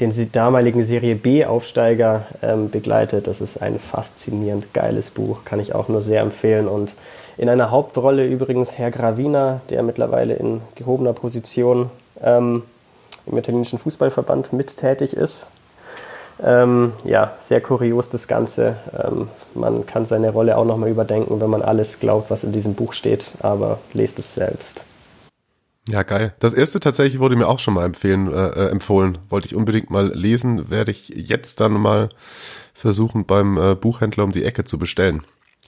den 0.00 0.12
damaligen 0.32 0.82
Serie 0.82 1.14
B-Aufsteiger 1.14 2.26
ähm, 2.42 2.70
begleitet. 2.70 3.26
Das 3.26 3.40
ist 3.40 3.62
ein 3.62 3.78
faszinierend 3.78 4.74
geiles 4.74 5.10
Buch, 5.10 5.44
kann 5.44 5.60
ich 5.60 5.74
auch 5.74 5.88
nur 5.88 6.02
sehr 6.02 6.22
empfehlen. 6.22 6.66
Und 6.68 6.94
in 7.36 7.48
einer 7.48 7.70
Hauptrolle 7.70 8.26
übrigens 8.26 8.78
Herr 8.78 8.90
Gravina, 8.90 9.60
der 9.70 9.82
mittlerweile 9.82 10.34
in 10.34 10.62
gehobener 10.74 11.12
Position 11.12 11.90
ähm, 12.22 12.62
im 13.26 13.38
italienischen 13.38 13.78
Fußballverband 13.78 14.52
mittätig 14.52 15.16
ist. 15.16 15.48
Ähm, 16.42 16.92
ja, 17.04 17.32
sehr 17.38 17.60
kurios 17.60 18.10
das 18.10 18.26
Ganze. 18.26 18.76
Ähm, 18.92 19.28
man 19.54 19.86
kann 19.86 20.04
seine 20.04 20.30
Rolle 20.30 20.58
auch 20.58 20.64
nochmal 20.64 20.90
überdenken, 20.90 21.40
wenn 21.40 21.50
man 21.50 21.62
alles 21.62 22.00
glaubt, 22.00 22.30
was 22.30 22.42
in 22.42 22.52
diesem 22.52 22.74
Buch 22.74 22.92
steht, 22.92 23.32
aber 23.40 23.78
lest 23.92 24.18
es 24.18 24.34
selbst. 24.34 24.84
Ja, 25.88 26.02
geil. 26.02 26.34
Das 26.38 26.54
erste 26.54 26.80
tatsächlich 26.80 27.20
wurde 27.20 27.36
mir 27.36 27.46
auch 27.46 27.58
schon 27.58 27.74
mal 27.74 27.84
empfehlen, 27.84 28.32
äh, 28.32 28.46
äh, 28.48 28.68
empfohlen. 28.70 29.18
Wollte 29.28 29.46
ich 29.46 29.54
unbedingt 29.54 29.90
mal 29.90 30.12
lesen, 30.14 30.70
werde 30.70 30.90
ich 30.90 31.08
jetzt 31.08 31.60
dann 31.60 31.72
mal 31.72 32.08
versuchen, 32.72 33.26
beim 33.26 33.58
äh, 33.58 33.74
Buchhändler 33.74 34.24
um 34.24 34.32
die 34.32 34.44
Ecke 34.44 34.64
zu 34.64 34.78
bestellen. 34.78 35.22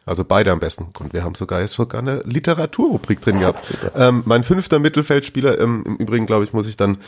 Also 0.07 0.25
beide 0.25 0.53
am 0.53 0.61
besten. 0.61 0.87
Und 1.01 1.12
wir 1.12 1.25
haben 1.25 1.35
sogar 1.35 1.61
jetzt 1.61 1.73
sogar 1.73 2.01
eine 2.01 2.23
Literaturrubrik 2.25 3.21
drin 3.21 3.41
gehabt. 3.41 3.75
Ähm, 3.97 4.23
mein 4.27 4.45
fünfter 4.45 4.79
Mittelfeldspieler, 4.79 5.59
ähm, 5.59 5.83
im 5.87 5.97
Übrigen 5.97 6.27
glaube 6.27 6.45
ich, 6.45 6.53
muss 6.53 6.69
ich 6.69 6.77
dann, 6.77 6.99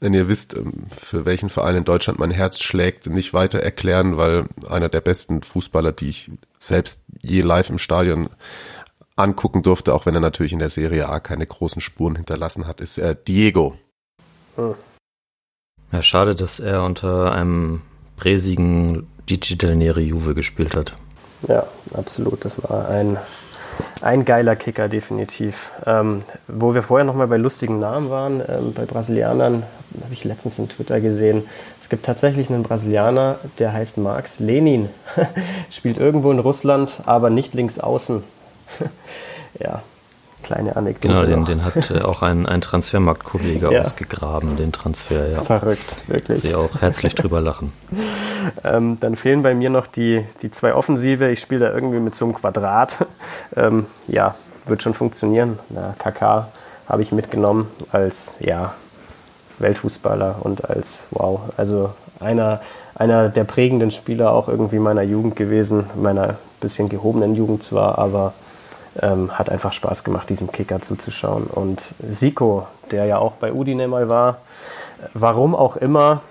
wenn 0.00 0.14
ihr 0.14 0.28
wisst, 0.28 0.56
ähm, 0.56 0.86
für 0.96 1.24
welchen 1.24 1.50
Verein 1.50 1.76
in 1.76 1.84
Deutschland 1.84 2.18
mein 2.18 2.30
Herz 2.30 2.60
schlägt, 2.60 3.08
nicht 3.08 3.34
weiter 3.34 3.58
erklären, 3.58 4.16
weil 4.16 4.44
einer 4.68 4.88
der 4.88 5.00
besten 5.00 5.42
Fußballer, 5.42 5.92
die 5.92 6.08
ich 6.08 6.30
selbst 6.58 7.02
je 7.20 7.42
live 7.42 7.68
im 7.68 7.78
Stadion 7.78 8.28
angucken 9.16 9.62
durfte, 9.62 9.94
auch 9.94 10.06
wenn 10.06 10.14
er 10.14 10.20
natürlich 10.20 10.52
in 10.52 10.58
der 10.58 10.70
Serie 10.70 11.08
A 11.08 11.20
keine 11.20 11.46
großen 11.46 11.80
Spuren 11.80 12.16
hinterlassen 12.16 12.66
hat, 12.66 12.80
ist 12.80 12.98
er 12.98 13.14
Diego. 13.14 13.74
Hm. 14.56 14.74
Ja, 15.92 16.02
schade, 16.02 16.34
dass 16.34 16.60
er 16.60 16.82
unter 16.82 17.32
einem 17.32 17.82
bräsigen 18.16 19.06
Gigi 19.26 19.56
Del 19.56 19.76
Neri 19.76 20.04
Juve 20.04 20.34
gespielt 20.34 20.76
hat. 20.76 20.94
Ja, 21.48 21.66
absolut. 21.94 22.44
Das 22.44 22.62
war 22.68 22.88
ein, 22.88 23.18
ein 24.02 24.24
geiler 24.24 24.56
Kicker, 24.56 24.88
definitiv. 24.88 25.70
Ähm, 25.84 26.22
wo 26.48 26.74
wir 26.74 26.82
vorher 26.82 27.04
nochmal 27.04 27.28
bei 27.28 27.36
lustigen 27.36 27.78
Namen 27.78 28.10
waren, 28.10 28.42
ähm, 28.48 28.72
bei 28.74 28.84
Brasilianern, 28.84 29.62
habe 30.02 30.12
ich 30.12 30.24
letztens 30.24 30.58
in 30.58 30.68
Twitter 30.68 31.00
gesehen. 31.00 31.44
Es 31.80 31.88
gibt 31.88 32.04
tatsächlich 32.04 32.50
einen 32.50 32.62
Brasilianer, 32.62 33.38
der 33.58 33.72
heißt 33.72 33.98
Marx 33.98 34.40
Lenin. 34.40 34.90
Spielt 35.70 35.98
irgendwo 35.98 36.32
in 36.32 36.38
Russland, 36.38 37.00
aber 37.06 37.30
nicht 37.30 37.54
links 37.54 37.78
außen. 37.78 38.24
ja, 39.58 39.82
kleine 40.42 40.76
Anekdote. 40.76 41.14
Genau, 41.14 41.24
den, 41.24 41.44
den 41.44 41.64
hat 41.64 41.90
äh, 41.90 42.00
auch 42.02 42.22
ein, 42.22 42.46
ein 42.46 42.60
Transfermarktkollege 42.60 43.70
ja. 43.72 43.80
ausgegraben, 43.80 44.56
den 44.56 44.72
Transfer. 44.72 45.28
Ja. 45.30 45.40
Verrückt, 45.42 46.08
wirklich. 46.08 46.40
Sie 46.40 46.54
auch 46.54 46.80
herzlich 46.80 47.14
drüber 47.14 47.40
lachen. 47.40 47.72
ähm, 48.64 48.98
dann 49.00 49.16
fehlen 49.16 49.42
bei 49.42 49.54
mir 49.54 49.70
noch 49.70 49.86
die, 49.86 50.24
die 50.42 50.50
zwei 50.50 50.74
Offensive. 50.74 51.30
Ich 51.30 51.40
spiele 51.40 51.66
da 51.66 51.74
irgendwie 51.74 52.00
mit 52.00 52.14
so 52.14 52.24
einem 52.24 52.34
Quadrat. 52.34 52.96
ähm, 53.56 53.86
ja, 54.06 54.34
wird 54.66 54.82
schon 54.82 54.94
funktionieren. 54.94 55.58
Na, 55.68 55.94
KK 55.98 56.48
habe 56.88 57.02
ich 57.02 57.12
mitgenommen 57.12 57.68
als 57.90 58.34
ja, 58.40 58.74
Weltfußballer 59.58 60.36
und 60.42 60.68
als 60.68 61.06
wow, 61.10 61.40
also 61.56 61.90
einer, 62.20 62.60
einer 62.94 63.28
der 63.28 63.44
prägenden 63.44 63.90
Spieler 63.90 64.32
auch 64.32 64.48
irgendwie 64.48 64.78
meiner 64.78 65.02
Jugend 65.02 65.36
gewesen, 65.36 65.86
meiner 65.94 66.36
bisschen 66.60 66.88
gehobenen 66.88 67.34
Jugend 67.34 67.62
zwar, 67.62 67.98
aber 67.98 68.32
ähm, 69.02 69.38
hat 69.38 69.50
einfach 69.50 69.72
Spaß 69.72 70.04
gemacht, 70.04 70.28
diesem 70.28 70.50
Kicker 70.50 70.80
zuzuschauen. 70.80 71.44
Und 71.44 71.94
Siko, 72.08 72.66
der 72.90 73.06
ja 73.06 73.18
auch 73.18 73.32
bei 73.32 73.52
Udine 73.52 73.88
mal 73.88 74.08
war, 74.08 74.38
warum 75.14 75.54
auch 75.54 75.76
immer, 75.76 76.22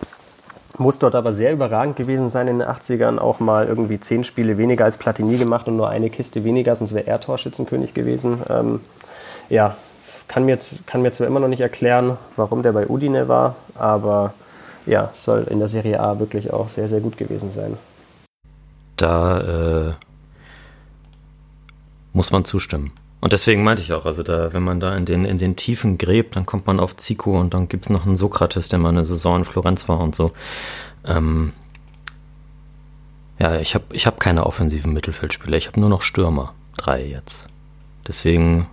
muss 0.77 0.99
dort 0.99 1.15
aber 1.15 1.31
sehr 1.31 1.53
überragend 1.53 1.95
gewesen 1.95 2.27
sein 2.27 2.47
in 2.47 2.59
den 2.59 2.67
80ern, 2.67 3.17
auch 3.17 3.39
mal 3.39 3.67
irgendwie 3.67 3.99
zehn 3.99 4.23
Spiele 4.23 4.57
weniger 4.57 4.85
als 4.85 4.97
Platini 4.97 5.37
gemacht 5.37 5.67
und 5.67 5.77
nur 5.77 5.89
eine 5.89 6.09
Kiste 6.09 6.43
weniger, 6.43 6.75
sonst 6.75 6.93
wäre 6.93 7.07
er 7.07 7.19
Torschützenkönig 7.19 7.93
gewesen. 7.93 8.41
Ähm, 8.49 8.81
ja, 9.49 9.75
kann 10.27 10.45
mir, 10.45 10.57
kann 10.85 11.01
mir 11.01 11.11
zwar 11.11 11.27
immer 11.27 11.39
noch 11.39 11.47
nicht 11.47 11.61
erklären, 11.61 12.17
warum 12.35 12.63
der 12.63 12.73
bei 12.73 12.87
Udine 12.87 13.27
war, 13.27 13.55
aber 13.75 14.33
ja, 14.85 15.11
soll 15.15 15.45
in 15.49 15.59
der 15.59 15.67
Serie 15.67 15.99
A 15.99 16.19
wirklich 16.19 16.51
auch 16.51 16.69
sehr, 16.69 16.87
sehr 16.87 16.99
gut 16.99 17.17
gewesen 17.17 17.51
sein. 17.51 17.77
Da 18.97 19.39
äh, 19.39 19.93
muss 22.15 22.31
man 22.31 22.45
zustimmen. 22.45 22.91
Und 23.19 23.33
deswegen 23.33 23.63
meinte 23.63 23.81
ich 23.81 23.91
auch, 23.93 24.05
also 24.05 24.23
da, 24.23 24.53
wenn 24.53 24.63
man 24.63 24.79
da 24.79 24.95
in 24.95 25.05
den, 25.05 25.25
in 25.25 25.37
den 25.37 25.55
Tiefen 25.55 25.97
gräbt, 25.97 26.35
dann 26.35 26.45
kommt 26.45 26.67
man 26.67 26.79
auf 26.79 26.95
Zico 26.95 27.37
und 27.37 27.53
dann 27.53 27.67
gibt 27.67 27.85
es 27.85 27.89
noch 27.89 28.05
einen 28.05 28.15
Sokrates, 28.15 28.69
der 28.69 28.79
mal 28.79 28.89
eine 28.89 29.05
Saison 29.05 29.37
in 29.37 29.45
Florenz 29.45 29.89
war 29.89 29.99
und 29.99 30.15
so. 30.15 30.31
Ähm, 31.05 31.53
ja, 33.39 33.59
ich 33.59 33.75
habe 33.75 33.85
ich 33.91 34.07
hab 34.07 34.19
keine 34.19 34.45
offensiven 34.45 34.93
Mittelfeldspieler, 34.93 35.57
ich 35.57 35.67
habe 35.67 35.79
nur 35.79 35.89
noch 35.89 36.01
Stürmer. 36.01 36.53
Drei 36.77 37.05
jetzt. 37.05 37.47
Deswegen, 38.07 38.67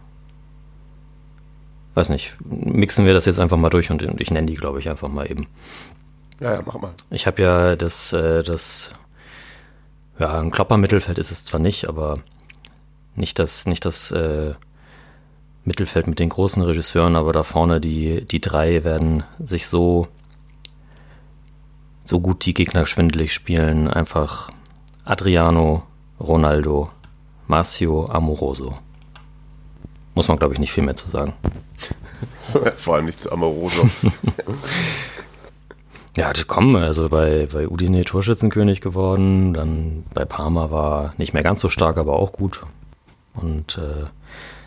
weiß 1.94 2.10
nicht, 2.10 2.36
mixen 2.44 3.06
wir 3.06 3.14
das 3.14 3.24
jetzt 3.24 3.40
einfach 3.40 3.56
mal 3.56 3.70
durch 3.70 3.90
und, 3.90 4.02
und 4.02 4.20
ich 4.20 4.30
nenne 4.30 4.46
die, 4.46 4.54
glaube 4.54 4.78
ich, 4.78 4.88
einfach 4.88 5.08
mal 5.08 5.30
eben. 5.30 5.46
Ja, 6.40 6.54
ja, 6.54 6.62
mach 6.64 6.78
mal. 6.78 6.92
Ich 7.10 7.26
habe 7.26 7.42
ja 7.42 7.76
das, 7.76 8.12
äh, 8.12 8.42
das, 8.42 8.92
ja, 10.18 10.40
ein 10.40 10.50
Klopper-Mittelfeld 10.50 11.18
ist 11.18 11.30
es 11.30 11.44
zwar 11.44 11.60
nicht, 11.60 11.88
aber 11.88 12.18
nicht 13.14 13.38
das, 13.38 13.66
nicht 13.66 13.84
das 13.84 14.10
äh, 14.10 14.54
Mittelfeld 15.64 16.06
mit 16.06 16.18
den 16.18 16.28
großen 16.28 16.62
Regisseuren, 16.62 17.16
aber 17.16 17.32
da 17.32 17.42
vorne 17.42 17.80
die, 17.80 18.24
die 18.24 18.40
drei 18.40 18.84
werden 18.84 19.22
sich 19.38 19.66
so, 19.66 20.08
so 22.04 22.20
gut 22.20 22.44
die 22.44 22.54
Gegner 22.54 22.86
schwindelig 22.86 23.32
spielen. 23.32 23.88
Einfach 23.88 24.50
Adriano, 25.04 25.84
Ronaldo, 26.18 26.90
Marcio 27.46 28.06
Amoroso. 28.06 28.74
Muss 30.14 30.28
man, 30.28 30.38
glaube 30.38 30.54
ich, 30.54 30.60
nicht 30.60 30.72
viel 30.72 30.84
mehr 30.84 30.96
zu 30.96 31.08
sagen. 31.08 31.32
Vor 32.76 32.96
allem 32.96 33.06
nicht 33.06 33.22
zu 33.22 33.32
Amoroso. 33.32 33.88
ja, 36.16 36.32
komm, 36.46 36.76
also 36.76 37.08
bei, 37.08 37.48
bei 37.50 37.68
Udine 37.68 38.04
Torschützenkönig 38.04 38.80
geworden, 38.80 39.54
dann 39.54 40.04
bei 40.12 40.24
Parma 40.24 40.70
war 40.70 41.14
nicht 41.18 41.34
mehr 41.34 41.42
ganz 41.42 41.60
so 41.60 41.68
stark, 41.68 41.96
aber 41.98 42.14
auch 42.14 42.32
gut. 42.32 42.62
Und 43.34 43.78
äh, 43.78 44.06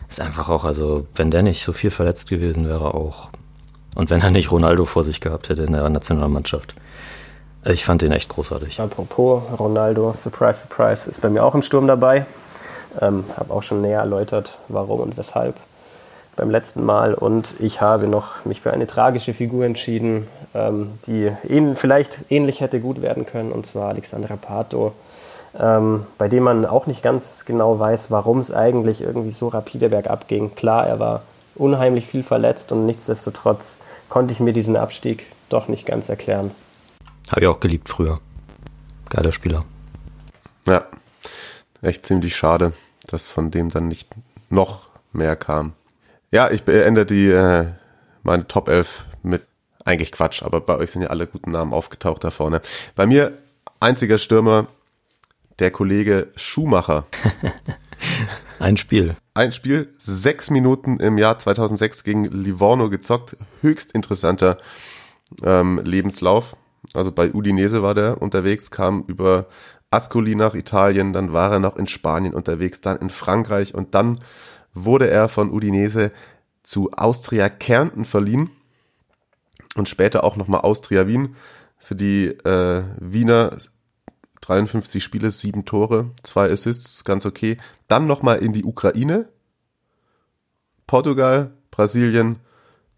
ist 0.08 0.22
einfach 0.22 0.50
auch, 0.50 0.66
also 0.66 1.06
wenn 1.16 1.32
der 1.32 1.44
nicht 1.44 1.64
so 1.64 1.74
viel 1.74 1.92
verletzt 1.92 2.30
gewesen 2.30 2.68
wäre, 2.68 2.94
auch. 2.94 3.30
Und 3.96 4.10
wenn 4.10 4.22
er 4.22 4.32
nicht 4.32 4.52
Ronaldo 4.52 4.86
vor 4.86 5.04
sich 5.04 5.22
gehabt 5.22 5.50
hätte 5.50 5.64
in 5.64 5.74
der 5.74 5.88
Nationalmannschaft. 5.90 6.76
Äh, 7.64 7.74
ich 7.74 7.86
fand 7.86 8.02
den 8.02 8.12
echt 8.12 8.30
großartig. 8.30 8.80
Apropos 8.80 9.44
Ronaldo, 9.58 10.14
surprise, 10.14 10.62
surprise, 10.62 11.10
ist 11.10 11.22
bei 11.22 11.30
mir 11.30 11.44
auch 11.44 11.56
im 11.56 11.62
Sturm 11.62 11.88
dabei. 11.88 12.26
Ähm, 13.02 13.26
habe 13.36 13.54
auch 13.54 13.64
schon 13.64 13.82
näher 13.82 14.00
erläutert, 14.00 14.58
warum 14.70 15.02
und 15.02 15.18
weshalb 15.18 15.56
beim 16.36 16.50
letzten 16.50 16.84
Mal. 16.84 17.14
Und 17.14 17.56
ich 17.60 17.82
habe 17.82 18.08
noch 18.08 18.46
mich 18.46 18.62
für 18.62 18.72
eine 18.72 18.88
tragische 18.88 19.34
Figur 19.34 19.66
entschieden, 19.66 20.28
ähm, 20.54 21.00
die 21.06 21.32
ähn 21.48 21.76
vielleicht 21.76 22.20
ähnlich 22.30 22.62
hätte 22.62 22.80
gut 22.80 23.02
werden 23.02 23.26
können, 23.26 23.52
und 23.52 23.66
zwar 23.66 23.90
Alexandra 23.90 24.36
Pato 24.36 24.94
ähm, 25.58 26.06
bei 26.18 26.28
dem 26.28 26.44
man 26.44 26.66
auch 26.66 26.88
nicht 26.88 27.04
ganz 27.04 27.46
genau 27.46 27.80
weiß, 27.80 28.12
warum 28.12 28.40
es 28.40 28.52
eigentlich 28.52 29.02
irgendwie 29.02 29.32
so 29.32 29.48
rapide 29.48 29.90
bergab 29.90 30.28
ging. 30.28 30.54
Klar, 30.56 30.86
er 30.86 31.00
war 31.00 31.22
unheimlich 31.56 32.08
viel 32.08 32.24
verletzt 32.24 32.72
und 32.72 32.86
nichtsdestotrotz 32.86 33.80
konnte 34.10 34.34
ich 34.34 34.40
mir 34.40 34.54
diesen 34.54 34.76
Abstieg 34.76 35.26
doch 35.50 35.68
nicht 35.68 35.86
ganz 35.86 36.10
erklären. 36.10 36.52
Habe 37.32 37.42
ich 37.42 37.48
auch 37.48 37.60
geliebt 37.60 37.90
früher. 37.90 38.20
Geiler 39.10 39.32
Spieler. 39.32 39.64
Ja, 40.68 40.84
echt 41.82 42.06
ziemlich 42.06 42.36
schade, 42.36 42.74
dass 43.08 43.30
von 43.30 43.52
dem 43.52 43.70
dann 43.70 43.88
nicht 43.88 44.10
noch 44.50 44.88
mehr 45.14 45.36
kam. 45.36 45.74
Ja, 46.32 46.52
ich 46.52 46.64
beende 46.64 47.06
die 47.06 47.32
äh, 47.32 47.68
meine 48.24 48.48
Top 48.48 48.68
11 48.68 49.06
mit 49.24 49.44
eigentlich 49.86 50.12
Quatsch, 50.12 50.44
aber 50.44 50.60
bei 50.60 50.76
euch 50.78 50.92
sind 50.92 51.04
ja 51.04 51.10
alle 51.10 51.28
guten 51.28 51.52
Namen 51.52 51.74
aufgetaucht 51.74 52.24
da 52.24 52.32
vorne. 52.32 52.62
Bei 52.96 53.06
mir 53.06 53.32
einziger 53.80 54.18
Stürmer 54.18 54.68
der 55.60 55.72
Kollege 55.72 56.32
Schumacher. 56.36 57.06
Ein 58.60 58.78
Spiel. 58.78 59.16
Ein 59.34 59.52
Spiel, 59.52 59.94
sechs 59.98 60.50
Minuten 60.50 61.00
im 61.00 61.18
Jahr 61.18 61.38
2006 61.38 62.04
gegen 62.04 62.24
Livorno 62.26 62.90
gezockt. 62.90 63.36
Höchst 63.62 63.92
interessanter 63.92 64.58
ähm, 65.44 65.82
Lebenslauf. 65.84 66.56
Also 66.94 67.12
bei 67.12 67.34
Udinese 67.34 67.82
war 67.82 67.94
der 67.94 68.22
unterwegs, 68.22 68.72
kam 68.72 69.04
über 69.08 69.48
Ascoli 69.92 70.36
nach 70.36 70.56
Italien, 70.56 71.14
dann 71.14 71.34
war 71.34 71.52
er 71.52 71.60
noch 71.60 71.78
in 71.78 71.88
Spanien 71.88 72.34
unterwegs, 72.34 72.82
dann 72.82 72.98
in 72.98 73.10
Frankreich 73.10 73.74
und 73.74 73.96
dann 73.96 74.22
wurde 74.74 75.10
er 75.10 75.30
von 75.30 75.52
Udinese 75.52 76.12
zu 76.64 76.92
Austria 76.92 77.50
Kärnten 77.50 78.06
verliehen 78.06 78.50
und 79.76 79.90
später 79.90 80.24
auch 80.24 80.36
nochmal 80.36 80.62
Austria 80.62 81.08
Wien. 81.08 81.36
Für 81.78 81.96
die 81.96 82.28
äh, 82.28 82.84
Wiener 83.00 83.58
53 84.46 85.04
Spiele, 85.04 85.32
sieben 85.32 85.66
Tore, 85.66 86.12
zwei 86.22 86.52
Assists, 86.52 87.04
ganz 87.04 87.26
okay. 87.26 87.58
Dann 87.88 88.06
nochmal 88.06 88.38
in 88.38 88.54
die 88.54 88.64
Ukraine, 88.64 89.28
Portugal, 90.86 91.52
Brasilien, 91.72 92.40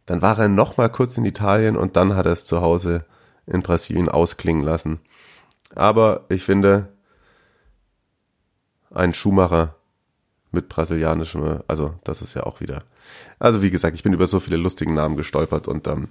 dann 0.06 0.22
war 0.22 0.38
er 0.40 0.50
nochmal 0.50 0.92
kurz 0.92 1.18
in 1.18 1.24
Italien 1.24 1.78
und 1.78 1.96
dann 1.96 2.16
hat 2.16 2.26
er 2.26 2.34
es 2.34 2.44
zu 2.44 2.62
Hause 2.62 3.06
in 3.46 3.62
Brasilien 3.62 4.10
ausklingen 4.10 4.64
lassen. 4.64 5.00
Aber 5.74 6.26
ich 6.28 6.44
finde, 6.44 6.90
ein 8.92 9.14
Schuhmacher 9.14 9.76
mit 10.52 10.68
brasilianischem, 10.68 11.62
also 11.68 11.94
das 12.04 12.22
ist 12.22 12.34
ja 12.34 12.44
auch 12.44 12.60
wieder. 12.60 12.84
Also 13.40 13.62
wie 13.62 13.70
gesagt, 13.70 13.96
ich 13.96 14.04
bin 14.04 14.14
über 14.14 14.28
so 14.28 14.42
viele 14.42 14.58
lustige 14.58 14.94
Namen 14.94 15.16
gestolpert 15.16 15.70
und 15.70 15.88
ähm, 15.88 16.10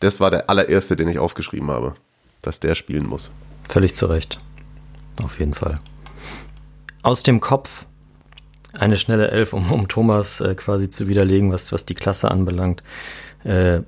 das 0.00 0.18
war 0.18 0.32
der 0.32 0.50
allererste, 0.50 0.96
den 0.96 1.08
ich 1.08 1.20
aufgeschrieben 1.20 1.70
habe, 1.70 1.94
dass 2.42 2.58
der 2.58 2.74
spielen 2.74 3.06
muss. 3.06 3.30
Völlig 3.68 3.94
zu 3.94 4.06
Recht 4.06 4.40
auf 5.22 5.38
jeden 5.38 5.54
Fall. 5.54 5.78
Aus 7.02 7.22
dem 7.22 7.40
Kopf 7.40 7.86
eine 8.78 8.96
schnelle 8.96 9.30
Elf, 9.30 9.52
um, 9.52 9.70
um 9.70 9.88
Thomas 9.88 10.40
äh, 10.40 10.54
quasi 10.54 10.88
zu 10.88 11.08
widerlegen, 11.08 11.52
was, 11.52 11.72
was 11.72 11.86
die 11.86 11.94
Klasse 11.94 12.30
anbelangt. 12.30 12.82
Äh, 13.44 13.82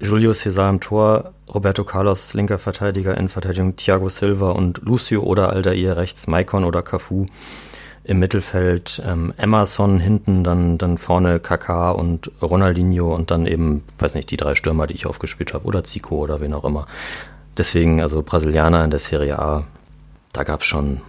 Julio 0.00 0.32
Cesar 0.32 0.70
im 0.70 0.80
Tor, 0.80 1.32
Roberto 1.52 1.82
Carlos 1.84 2.34
linker 2.34 2.58
Verteidiger, 2.58 3.16
in 3.16 3.28
Verteidigung 3.28 3.74
Thiago 3.76 4.08
Silva 4.10 4.50
und 4.50 4.80
Lucio 4.82 5.22
oder 5.22 5.50
Aldair 5.50 5.96
rechts, 5.96 6.26
Maicon 6.26 6.64
oder 6.64 6.82
Cafu 6.82 7.26
im 8.04 8.20
Mittelfeld, 8.20 9.02
ähm, 9.04 9.34
Emerson 9.36 9.98
hinten, 9.98 10.44
dann, 10.44 10.78
dann 10.78 10.98
vorne 10.98 11.40
Kaká 11.40 11.90
und 11.90 12.30
Ronaldinho 12.40 13.14
und 13.14 13.30
dann 13.30 13.46
eben, 13.46 13.82
weiß 13.98 14.14
nicht, 14.14 14.30
die 14.30 14.36
drei 14.36 14.54
Stürmer, 14.54 14.86
die 14.86 14.94
ich 14.94 15.06
aufgespielt 15.06 15.52
habe, 15.52 15.66
oder 15.66 15.84
Zico 15.84 16.16
oder 16.16 16.40
wen 16.40 16.54
auch 16.54 16.64
immer. 16.64 16.86
Deswegen, 17.56 18.00
also 18.00 18.22
Brasilianer 18.22 18.84
in 18.84 18.90
der 18.90 19.00
Serie 19.00 19.38
A, 19.38 19.64
da 20.32 20.44
gab 20.44 20.60
es 20.60 20.66
schon 20.66 21.00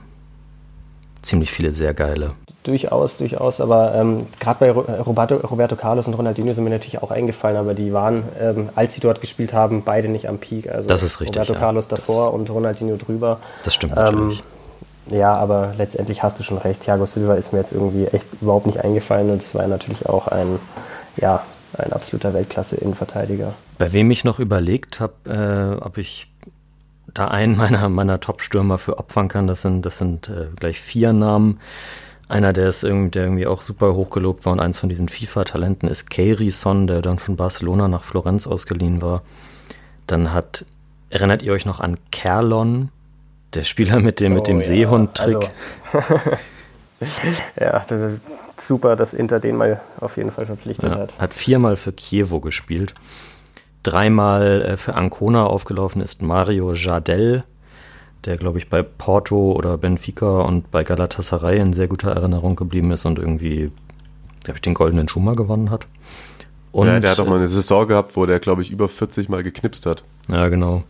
ziemlich 1.22 1.52
viele 1.52 1.72
sehr 1.72 1.94
geile. 1.94 2.32
Durchaus, 2.64 3.18
durchaus. 3.18 3.62
Aber 3.62 3.96
ähm, 3.96 4.28
gerade 4.40 4.60
bei 4.60 4.72
Roberto, 4.72 5.36
Roberto, 5.36 5.76
Carlos 5.76 6.08
und 6.08 6.14
Ronaldinho 6.14 6.54
sind 6.54 6.64
mir 6.64 6.70
natürlich 6.70 7.02
auch 7.02 7.12
eingefallen, 7.12 7.58
aber 7.58 7.74
die 7.74 7.94
waren, 7.94 8.24
ähm, 8.40 8.70
als 8.76 8.94
sie 8.94 9.02
dort 9.02 9.22
gespielt 9.22 9.54
haben, 9.54 9.84
beide 9.84 10.10
nicht 10.10 10.28
am 10.28 10.38
Peak. 10.38 10.70
Also 10.70 10.88
das 10.88 11.04
ist 11.04 11.22
richtig. 11.22 11.38
Roberto 11.38 11.54
ja. 11.54 11.60
Carlos 11.60 11.88
davor 11.88 12.26
das, 12.26 12.36
und 12.36 12.50
Ronaldinho 12.50 12.98
drüber. 12.98 13.40
Das 13.64 13.74
stimmt 13.74 13.96
natürlich. 13.96 14.40
Ähm, 15.10 15.18
ja, 15.18 15.34
aber 15.34 15.74
letztendlich 15.78 16.22
hast 16.22 16.38
du 16.40 16.44
schon 16.44 16.58
recht. 16.58 16.82
Thiago 16.82 17.06
Silva 17.06 17.36
ist 17.36 17.54
mir 17.54 17.60
jetzt 17.60 17.72
irgendwie 17.72 18.06
echt 18.06 18.26
überhaupt 18.42 18.68
nicht 18.68 18.84
eingefallen 18.84 19.32
und 19.32 19.42
es 19.42 19.56
war 19.56 19.66
natürlich 19.68 20.06
auch 20.08 20.28
ein, 20.28 20.60
ja, 21.18 21.42
ein 21.78 21.92
absoluter 21.94 22.34
Weltklasse-Innenverteidiger. 22.34 23.54
Bei 23.78 23.92
wem 23.94 24.12
ich 24.12 24.24
noch 24.24 24.40
überlegt 24.40 25.00
habe, 25.00 25.78
äh, 25.82 25.84
ob 25.84 25.98
ich 25.98 26.29
da 27.20 27.28
einen 27.28 27.58
meiner, 27.58 27.90
meiner 27.90 28.20
Top-Stürmer 28.20 28.78
für 28.78 28.98
opfern 28.98 29.28
kann. 29.28 29.48
Das 29.48 29.62
sind, 29.62 29.86
das 29.86 29.98
sind 29.98 30.30
äh, 30.30 30.48
gleich 30.56 30.80
vier 30.80 31.14
Namen. 31.14 31.60
Einer, 32.28 32.54
der 32.54 32.70
ist 32.70 32.84
irgendwie, 32.84 33.12
der 33.12 33.24
irgendwie 33.24 33.48
auch 33.48 33.62
super 33.62 33.94
hochgelobt 33.96 34.46
war 34.46 34.54
und 34.54 34.60
eins 34.60 34.80
von 34.80 34.88
diesen 34.88 35.10
FIFA-Talenten 35.10 35.90
ist 35.90 36.10
Keiri 36.10 36.52
Son, 36.52 36.88
der 36.88 37.02
dann 37.02 37.20
von 37.20 37.36
Barcelona 37.36 37.88
nach 37.88 38.04
Florenz 38.04 38.48
ausgeliehen 38.48 39.02
war. 39.02 39.24
Dann 40.08 40.32
hat, 40.32 40.66
erinnert 41.10 41.44
ihr 41.44 41.54
euch 41.54 41.66
noch 41.66 41.80
an 41.80 41.98
Kerlon, 42.12 42.90
der 43.54 43.64
Spieler 43.64 44.00
mit 44.00 44.20
dem, 44.20 44.34
oh, 44.34 44.36
mit 44.36 44.48
dem 44.48 44.60
ja. 44.60 44.66
Seehund-Trick? 44.66 45.50
Also, 45.92 46.10
ja, 47.60 47.86
super, 48.58 48.96
dass 48.96 49.16
Inter 49.16 49.40
den 49.40 49.58
mal 49.58 49.82
auf 50.00 50.18
jeden 50.18 50.32
Fall 50.32 50.46
verpflichtet 50.46 50.92
ja, 50.92 51.00
hat. 51.00 51.20
Hat 51.20 51.34
viermal 51.34 51.78
für 51.78 51.96
Chievo 51.96 52.40
gespielt 52.40 52.94
dreimal 53.84 54.62
äh, 54.62 54.78
für 54.78 54.96
Ancona 54.96 55.46
aufgelaufen 55.46 56.02
ist 56.02 56.22
Mario 56.22 56.74
Jardel, 56.74 57.44
der, 58.26 58.38
glaube 58.38 58.58
ich, 58.58 58.70
bei 58.70 58.84
Porto 58.84 59.54
oder 59.54 59.78
Benfica 59.78 60.42
und 60.42 60.72
bei 60.72 60.84
Galatasaray 60.84 61.60
in 61.60 61.74
sehr 61.74 61.88
guter 61.88 62.12
Erinnerung 62.12 62.56
geblieben 62.56 62.92
ist 62.92 63.06
und 63.06 63.18
irgendwie, 63.18 63.72
glaube 64.44 64.58
ich, 64.58 64.62
den 64.62 64.74
goldenen 64.74 65.08
Schuh 65.08 65.22
gewonnen 65.36 65.70
hat. 65.70 65.86
Und, 66.72 66.88
ja, 66.88 67.00
der 67.00 67.12
hat 67.12 67.20
auch 67.20 67.26
mal 67.26 67.38
eine 67.38 67.48
Saison 67.48 67.88
gehabt, 67.88 68.16
wo 68.16 68.26
der, 68.26 68.40
glaube 68.40 68.62
ich, 68.62 68.72
über 68.72 68.88
40 68.88 69.30
Mal 69.30 69.42
geknipst 69.42 69.86
hat. 69.86 70.04
Ja, 70.28 70.50
genau. 70.50 70.84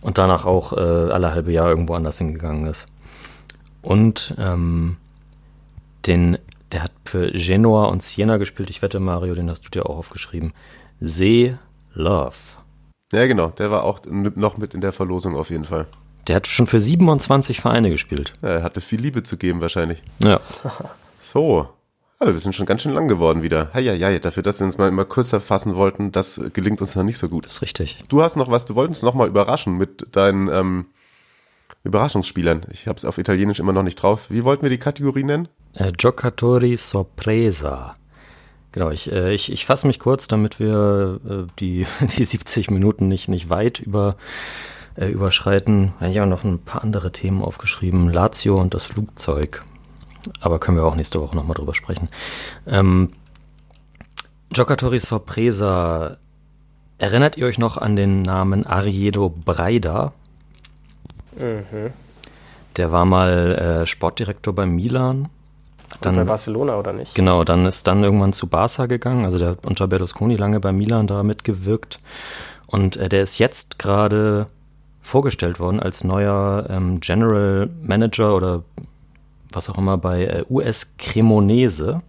und 0.00 0.18
danach 0.18 0.44
auch 0.44 0.72
äh, 0.72 0.80
alle 0.80 1.32
halbe 1.32 1.52
Jahr 1.52 1.68
irgendwo 1.68 1.94
anders 1.94 2.18
hingegangen 2.18 2.66
ist. 2.66 2.86
Und 3.82 4.34
ähm, 4.38 4.96
den, 6.06 6.38
der 6.72 6.84
hat 6.84 6.92
für 7.04 7.30
Genoa 7.32 7.86
und 7.86 8.02
Siena 8.02 8.36
gespielt. 8.36 8.70
Ich 8.70 8.82
wette, 8.82 9.00
Mario, 9.00 9.34
den 9.34 9.50
hast 9.50 9.64
du 9.64 9.70
dir 9.70 9.86
auch 9.86 9.96
aufgeschrieben. 9.96 10.52
See 11.00 11.56
Love. 11.94 12.58
Ja, 13.12 13.26
genau. 13.26 13.48
Der 13.50 13.70
war 13.70 13.84
auch 13.84 14.00
noch 14.08 14.56
mit 14.56 14.74
in 14.74 14.80
der 14.80 14.92
Verlosung 14.92 15.36
auf 15.36 15.50
jeden 15.50 15.64
Fall. 15.64 15.86
Der 16.28 16.36
hat 16.36 16.46
schon 16.46 16.66
für 16.66 16.80
27 16.80 17.60
Vereine 17.60 17.90
gespielt. 17.90 18.32
Ja, 18.42 18.48
er 18.48 18.62
hatte 18.62 18.80
viel 18.80 19.00
Liebe 19.00 19.22
zu 19.22 19.36
geben 19.36 19.60
wahrscheinlich. 19.60 20.02
Ja. 20.22 20.40
So. 21.22 21.68
Also 22.18 22.32
wir 22.32 22.40
sind 22.40 22.56
schon 22.56 22.66
ganz 22.66 22.82
schön 22.82 22.92
lang 22.92 23.06
geworden 23.06 23.44
wieder. 23.44 23.70
Heieiei, 23.72 24.18
dafür, 24.18 24.42
dass 24.42 24.58
wir 24.58 24.66
uns 24.66 24.76
mal 24.78 24.88
immer 24.88 25.04
kürzer 25.04 25.40
fassen 25.40 25.76
wollten, 25.76 26.10
das 26.10 26.40
gelingt 26.52 26.80
uns 26.80 26.96
noch 26.96 27.04
nicht 27.04 27.18
so 27.18 27.28
gut. 27.28 27.44
Das 27.44 27.52
ist 27.52 27.62
richtig. 27.62 28.02
Du 28.08 28.20
hast 28.20 28.34
noch 28.34 28.50
was, 28.50 28.64
du 28.64 28.74
wolltest 28.74 29.04
noch 29.04 29.14
mal 29.14 29.28
überraschen 29.28 29.78
mit 29.78 30.08
deinen 30.16 30.48
ähm, 30.48 30.86
Überraschungsspielern. 31.84 32.66
Ich 32.70 32.88
habe 32.88 32.96
es 32.96 33.04
auf 33.04 33.16
Italienisch 33.16 33.60
immer 33.60 33.72
noch 33.72 33.84
nicht 33.84 34.02
drauf. 34.02 34.26
Wie 34.28 34.44
wollten 34.44 34.62
wir 34.62 34.70
die 34.70 34.78
Kategorie 34.78 35.22
nennen? 35.22 35.48
Äh, 35.72 35.92
Giocatori 35.92 36.76
Sorpresa. 36.76 37.94
Genau, 38.72 38.90
ich, 38.90 39.10
äh, 39.10 39.32
ich, 39.32 39.50
ich 39.50 39.66
fasse 39.66 39.86
mich 39.86 39.98
kurz, 39.98 40.28
damit 40.28 40.60
wir 40.60 41.20
äh, 41.28 41.46
die, 41.58 41.86
die 42.16 42.24
70 42.24 42.70
Minuten 42.70 43.08
nicht, 43.08 43.28
nicht 43.28 43.50
weit 43.50 43.80
über, 43.80 44.16
äh, 44.96 45.08
überschreiten. 45.08 45.92
Ich 46.00 46.18
habe 46.18 46.30
noch 46.30 46.44
ein 46.44 46.60
paar 46.60 46.82
andere 46.82 47.12
Themen 47.12 47.42
aufgeschrieben. 47.42 48.12
Lazio 48.12 48.60
und 48.60 48.74
das 48.74 48.84
Flugzeug. 48.84 49.64
Aber 50.40 50.58
können 50.58 50.76
wir 50.76 50.84
auch 50.84 50.94
nächste 50.94 51.20
Woche 51.20 51.34
nochmal 51.34 51.54
drüber 51.54 51.74
sprechen. 51.74 52.08
Ähm, 52.66 53.10
Giocatori 54.52 55.00
Sorpresa. 55.00 56.18
Erinnert 56.98 57.36
ihr 57.38 57.46
euch 57.46 57.58
noch 57.58 57.78
an 57.78 57.96
den 57.96 58.22
Namen 58.22 58.66
Ariedo 58.66 59.30
Breida? 59.30 60.12
Mhm. 61.36 61.92
Der 62.76 62.92
war 62.92 63.04
mal 63.04 63.82
äh, 63.82 63.86
Sportdirektor 63.86 64.54
bei 64.54 64.66
Milan. 64.66 65.28
Dann, 66.00 66.16
bei 66.16 66.24
Barcelona 66.24 66.78
oder 66.78 66.92
nicht? 66.92 67.14
Genau, 67.14 67.44
dann 67.44 67.66
ist 67.66 67.86
dann 67.86 68.02
irgendwann 68.04 68.32
zu 68.32 68.48
Barca 68.48 68.86
gegangen. 68.86 69.24
Also 69.24 69.38
der 69.38 69.50
hat 69.50 69.66
unter 69.66 69.86
Berlusconi 69.88 70.36
lange 70.36 70.60
bei 70.60 70.72
Milan 70.72 71.06
da 71.06 71.22
mitgewirkt. 71.22 71.98
Und 72.66 72.96
äh, 72.96 73.08
der 73.08 73.22
ist 73.22 73.38
jetzt 73.38 73.78
gerade 73.78 74.46
vorgestellt 75.00 75.58
worden 75.58 75.80
als 75.80 76.04
neuer 76.04 76.66
ähm, 76.70 77.00
General 77.00 77.68
Manager 77.82 78.36
oder 78.36 78.62
was 79.52 79.68
auch 79.68 79.78
immer 79.78 79.98
bei 79.98 80.24
äh, 80.24 80.44
US 80.48 80.94
Cremonese 80.98 82.02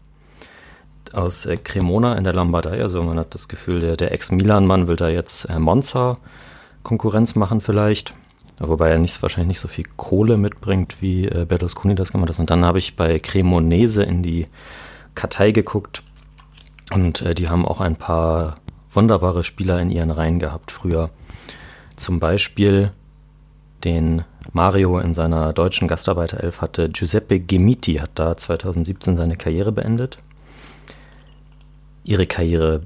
aus 1.13 1.45
äh, 1.45 1.57
Cremona 1.57 2.15
in 2.15 2.23
der 2.23 2.33
Lombardei. 2.33 2.81
Also 2.81 3.01
man 3.01 3.17
hat 3.17 3.33
das 3.33 3.47
Gefühl, 3.47 3.79
der, 3.79 3.97
der 3.97 4.11
Ex-Milan-Mann 4.11 4.87
will 4.87 4.95
da 4.95 5.09
jetzt 5.09 5.45
äh, 5.45 5.59
Monza 5.59 6.17
Konkurrenz 6.83 7.35
machen 7.35 7.61
vielleicht. 7.61 8.13
Wobei 8.63 8.89
er 8.89 8.99
nicht, 8.99 9.21
wahrscheinlich 9.23 9.47
nicht 9.47 9.59
so 9.59 9.67
viel 9.67 9.85
Kohle 9.97 10.37
mitbringt, 10.37 11.01
wie 11.01 11.25
äh, 11.27 11.45
Berlusconi 11.45 11.95
das 11.95 12.11
gemacht 12.11 12.29
hat. 12.29 12.39
Und 12.39 12.49
dann 12.51 12.63
habe 12.63 12.77
ich 12.77 12.95
bei 12.95 13.17
Cremonese 13.17 14.03
in 14.03 14.21
die 14.21 14.45
Kartei 15.15 15.51
geguckt 15.51 16.03
und 16.91 17.21
äh, 17.23 17.33
die 17.33 17.49
haben 17.49 17.65
auch 17.65 17.81
ein 17.81 17.95
paar 17.95 18.55
wunderbare 18.91 19.43
Spieler 19.43 19.81
in 19.81 19.89
ihren 19.89 20.11
Reihen 20.11 20.39
gehabt 20.39 20.71
früher. 20.71 21.09
Zum 21.95 22.19
Beispiel 22.19 22.91
den 23.83 24.23
Mario 24.53 24.99
in 24.99 25.13
seiner 25.13 25.53
deutschen 25.53 25.87
Gastarbeiterelf 25.87 26.61
hatte. 26.61 26.89
Giuseppe 26.89 27.39
Gemiti 27.39 27.95
hat 27.95 28.11
da 28.15 28.37
2017 28.37 29.15
seine 29.15 29.37
Karriere 29.37 29.71
beendet. 29.71 30.19
Ihre 32.03 32.27
Karriere 32.27 32.83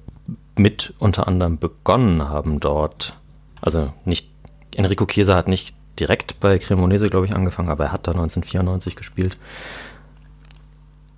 mit 0.55 0.93
unter 0.99 1.27
anderem 1.27 1.57
begonnen 1.57 2.29
haben 2.29 2.59
dort, 2.59 3.17
also 3.61 3.91
nicht, 4.05 4.34
Enrico 4.75 5.05
Chiesa 5.05 5.35
hat 5.35 5.47
nicht 5.47 5.75
direkt 5.99 6.39
bei 6.39 6.59
Cremonese, 6.59 7.09
glaube 7.09 7.25
ich, 7.25 7.33
angefangen, 7.33 7.69
aber 7.69 7.85
er 7.85 7.91
hat 7.91 8.07
da 8.07 8.11
1994 8.11 8.95
gespielt. 8.95 9.37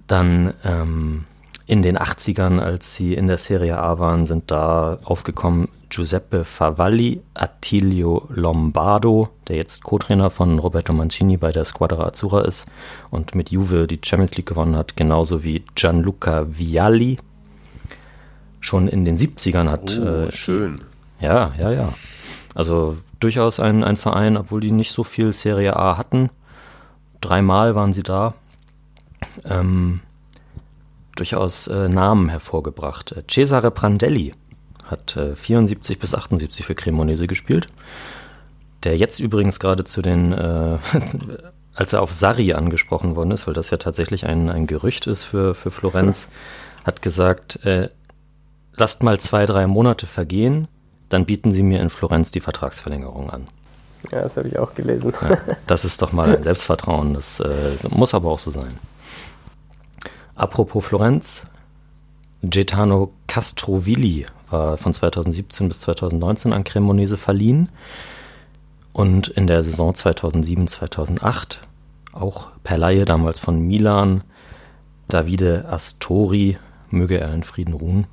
Dann 0.08 0.54
ähm, 0.64 1.26
in 1.66 1.82
den 1.82 1.98
80ern, 1.98 2.60
als 2.60 2.96
sie 2.96 3.14
in 3.14 3.28
der 3.28 3.38
Serie 3.38 3.78
A 3.78 4.00
waren, 4.00 4.26
sind 4.26 4.52
da 4.52 5.00
aufgekommen 5.04 5.68
Giuseppe 5.90 6.44
Favalli, 6.44 7.22
Attilio 7.34 8.28
Lombardo, 8.30 9.30
der 9.48 9.58
jetzt 9.58 9.84
Co-Trainer 9.84 10.30
von 10.30 10.60
Roberto 10.60 10.94
Mancini 10.94 11.38
bei 11.38 11.52
der 11.52 11.66
Squadra 11.66 12.06
Azzurra 12.06 12.42
ist 12.42 12.68
und 13.10 13.36
mit 13.36 13.52
Juve 13.52 13.88
die 13.88 14.00
Champions 14.04 14.36
League 14.36 14.48
gewonnen 14.48 14.76
hat, 14.76 14.96
genauso 14.96 15.44
wie 15.44 15.64
Gianluca 15.76 16.46
Vialli. 16.50 17.18
Schon 18.60 18.88
in 18.88 19.06
den 19.06 19.18
70ern 19.18 19.70
hat. 19.70 20.00
Oh, 20.02 20.06
äh, 20.06 20.32
schön. 20.32 20.82
Ja, 21.22 21.54
ja, 21.58 21.72
ja. 21.72 21.94
Also 22.54 22.98
durchaus 23.20 23.60
ein, 23.60 23.84
ein 23.84 23.98
Verein, 23.98 24.38
obwohl 24.38 24.62
die 24.62 24.72
nicht 24.72 24.92
so 24.92 25.04
viel 25.04 25.34
Serie 25.34 25.76
A 25.76 25.98
hatten. 25.98 26.30
Dreimal 27.22 27.76
waren 27.76 27.94
sie 27.94 28.04
da. 28.04 28.34
Ähm, 29.46 30.02
durchaus 31.16 31.68
äh, 31.68 31.90
Namen 31.90 32.30
hervorgebracht. 32.30 33.16
Cesare 33.30 33.72
Prandelli 33.72 34.34
hat 34.86 35.16
äh, 35.18 35.36
74 35.36 36.00
bis 36.00 36.16
78 36.16 36.66
für 36.66 36.76
Cremonese 36.76 37.28
gespielt. 37.28 37.68
Der 38.84 38.96
jetzt 38.98 39.20
übrigens 39.20 39.60
gerade 39.60 39.84
zu 39.84 40.02
den, 40.02 40.32
äh, 40.32 40.78
als 41.74 41.94
er 41.94 42.02
auf 42.02 42.14
Sarri 42.14 42.54
angesprochen 42.54 43.16
worden 43.16 43.32
ist, 43.32 43.48
weil 43.48 43.54
das 43.54 43.72
ja 43.72 43.78
tatsächlich 43.78 44.26
ein, 44.26 44.50
ein 44.50 44.68
Gerücht 44.68 45.08
ist 45.08 45.24
für, 45.24 45.56
für 45.56 45.72
Florenz, 45.72 46.30
hat 46.86 47.02
gesagt, 47.02 47.66
äh, 47.66 47.90
lasst 48.76 49.04
mal 49.04 49.20
zwei, 49.20 49.46
drei 49.46 49.68
Monate 49.68 50.06
vergehen, 50.06 50.68
dann 51.10 51.26
bieten 51.26 51.52
sie 51.52 51.64
mir 51.64 51.82
in 51.82 51.90
Florenz 51.90 52.32
die 52.32 52.40
Vertragsverlängerung 52.40 53.30
an. 53.30 53.48
Ja, 54.12 54.22
das 54.22 54.38
habe 54.38 54.48
ich 54.48 54.60
auch 54.60 54.74
gelesen. 54.74 55.14
Ja, 55.22 55.38
das 55.68 55.86
ist 55.86 56.02
doch 56.02 56.12
mal 56.12 56.36
ein 56.36 56.44
Selbstvertrauen, 56.44 57.14
das 57.14 57.40
äh, 57.40 57.76
muss 57.90 58.14
aber 58.14 58.30
auch 58.30 58.40
so 58.40 58.52
sein. 58.52 58.78
Apropos 60.36 60.86
Florenz, 60.86 61.48
Gaetano 62.44 63.12
Castrovilli 63.28 64.28
war 64.50 64.78
von 64.78 64.94
2017 64.94 65.68
bis 65.68 65.80
2019 65.82 66.54
an 66.54 66.64
Cremonese 66.64 67.18
verliehen 67.18 67.70
und 68.94 69.28
in 69.28 69.48
der 69.48 69.64
Saison 69.64 69.94
2007, 69.94 70.68
2008 70.68 71.62
auch 72.14 72.48
per 72.64 72.78
Laie 72.78 73.06
damals 73.06 73.40
von 73.40 73.60
Milan 73.60 74.24
Davide 75.08 75.66
Astori, 75.70 76.58
möge 76.90 77.20
er 77.20 77.34
in 77.34 77.44
Frieden 77.44 77.74
ruhen. 77.74 78.08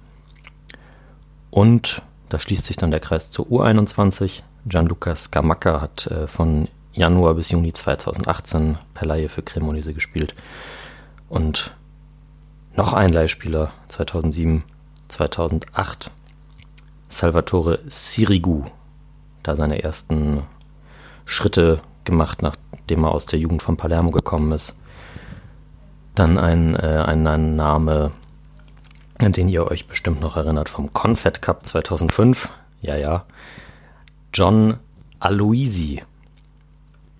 Und 1.50 2.02
da 2.28 2.38
schließt 2.38 2.64
sich 2.64 2.76
dann 2.76 2.90
der 2.90 3.00
Kreis 3.00 3.30
zur 3.30 3.46
U21. 3.46 4.42
Gianluca 4.66 5.14
Scamacca 5.14 5.80
hat 5.80 6.06
äh, 6.06 6.26
von 6.26 6.68
Januar 6.92 7.34
bis 7.34 7.50
Juni 7.50 7.72
2018 7.72 8.78
per 8.94 9.06
Laie 9.06 9.28
für 9.28 9.42
Cremonese 9.42 9.94
gespielt. 9.94 10.34
Und 11.28 11.74
noch 12.76 12.92
ein 12.92 13.12
Leihspieler 13.12 13.72
2007, 13.88 14.64
2008 15.08 16.10
Salvatore 17.08 17.78
Sirigu 17.86 18.64
da 19.44 19.54
seine 19.54 19.82
ersten 19.82 20.42
Schritte 21.24 21.80
gemacht, 22.02 22.42
nachdem 22.42 23.04
er 23.04 23.12
aus 23.12 23.26
der 23.26 23.38
Jugend 23.38 23.62
von 23.62 23.76
Palermo 23.76 24.10
gekommen 24.10 24.50
ist. 24.52 24.80
Dann 26.14 26.38
ein, 26.38 26.74
äh, 26.74 27.04
ein, 27.06 27.26
ein 27.26 27.54
Name, 27.54 28.10
an 29.24 29.32
den 29.32 29.48
ihr 29.48 29.70
euch 29.70 29.86
bestimmt 29.86 30.20
noch 30.20 30.36
erinnert, 30.36 30.68
vom 30.68 30.92
Confed 30.92 31.42
Cup 31.42 31.66
2005. 31.66 32.50
Ja, 32.82 32.96
ja. 32.96 33.24
John 34.32 34.78
Aloisi. 35.20 36.02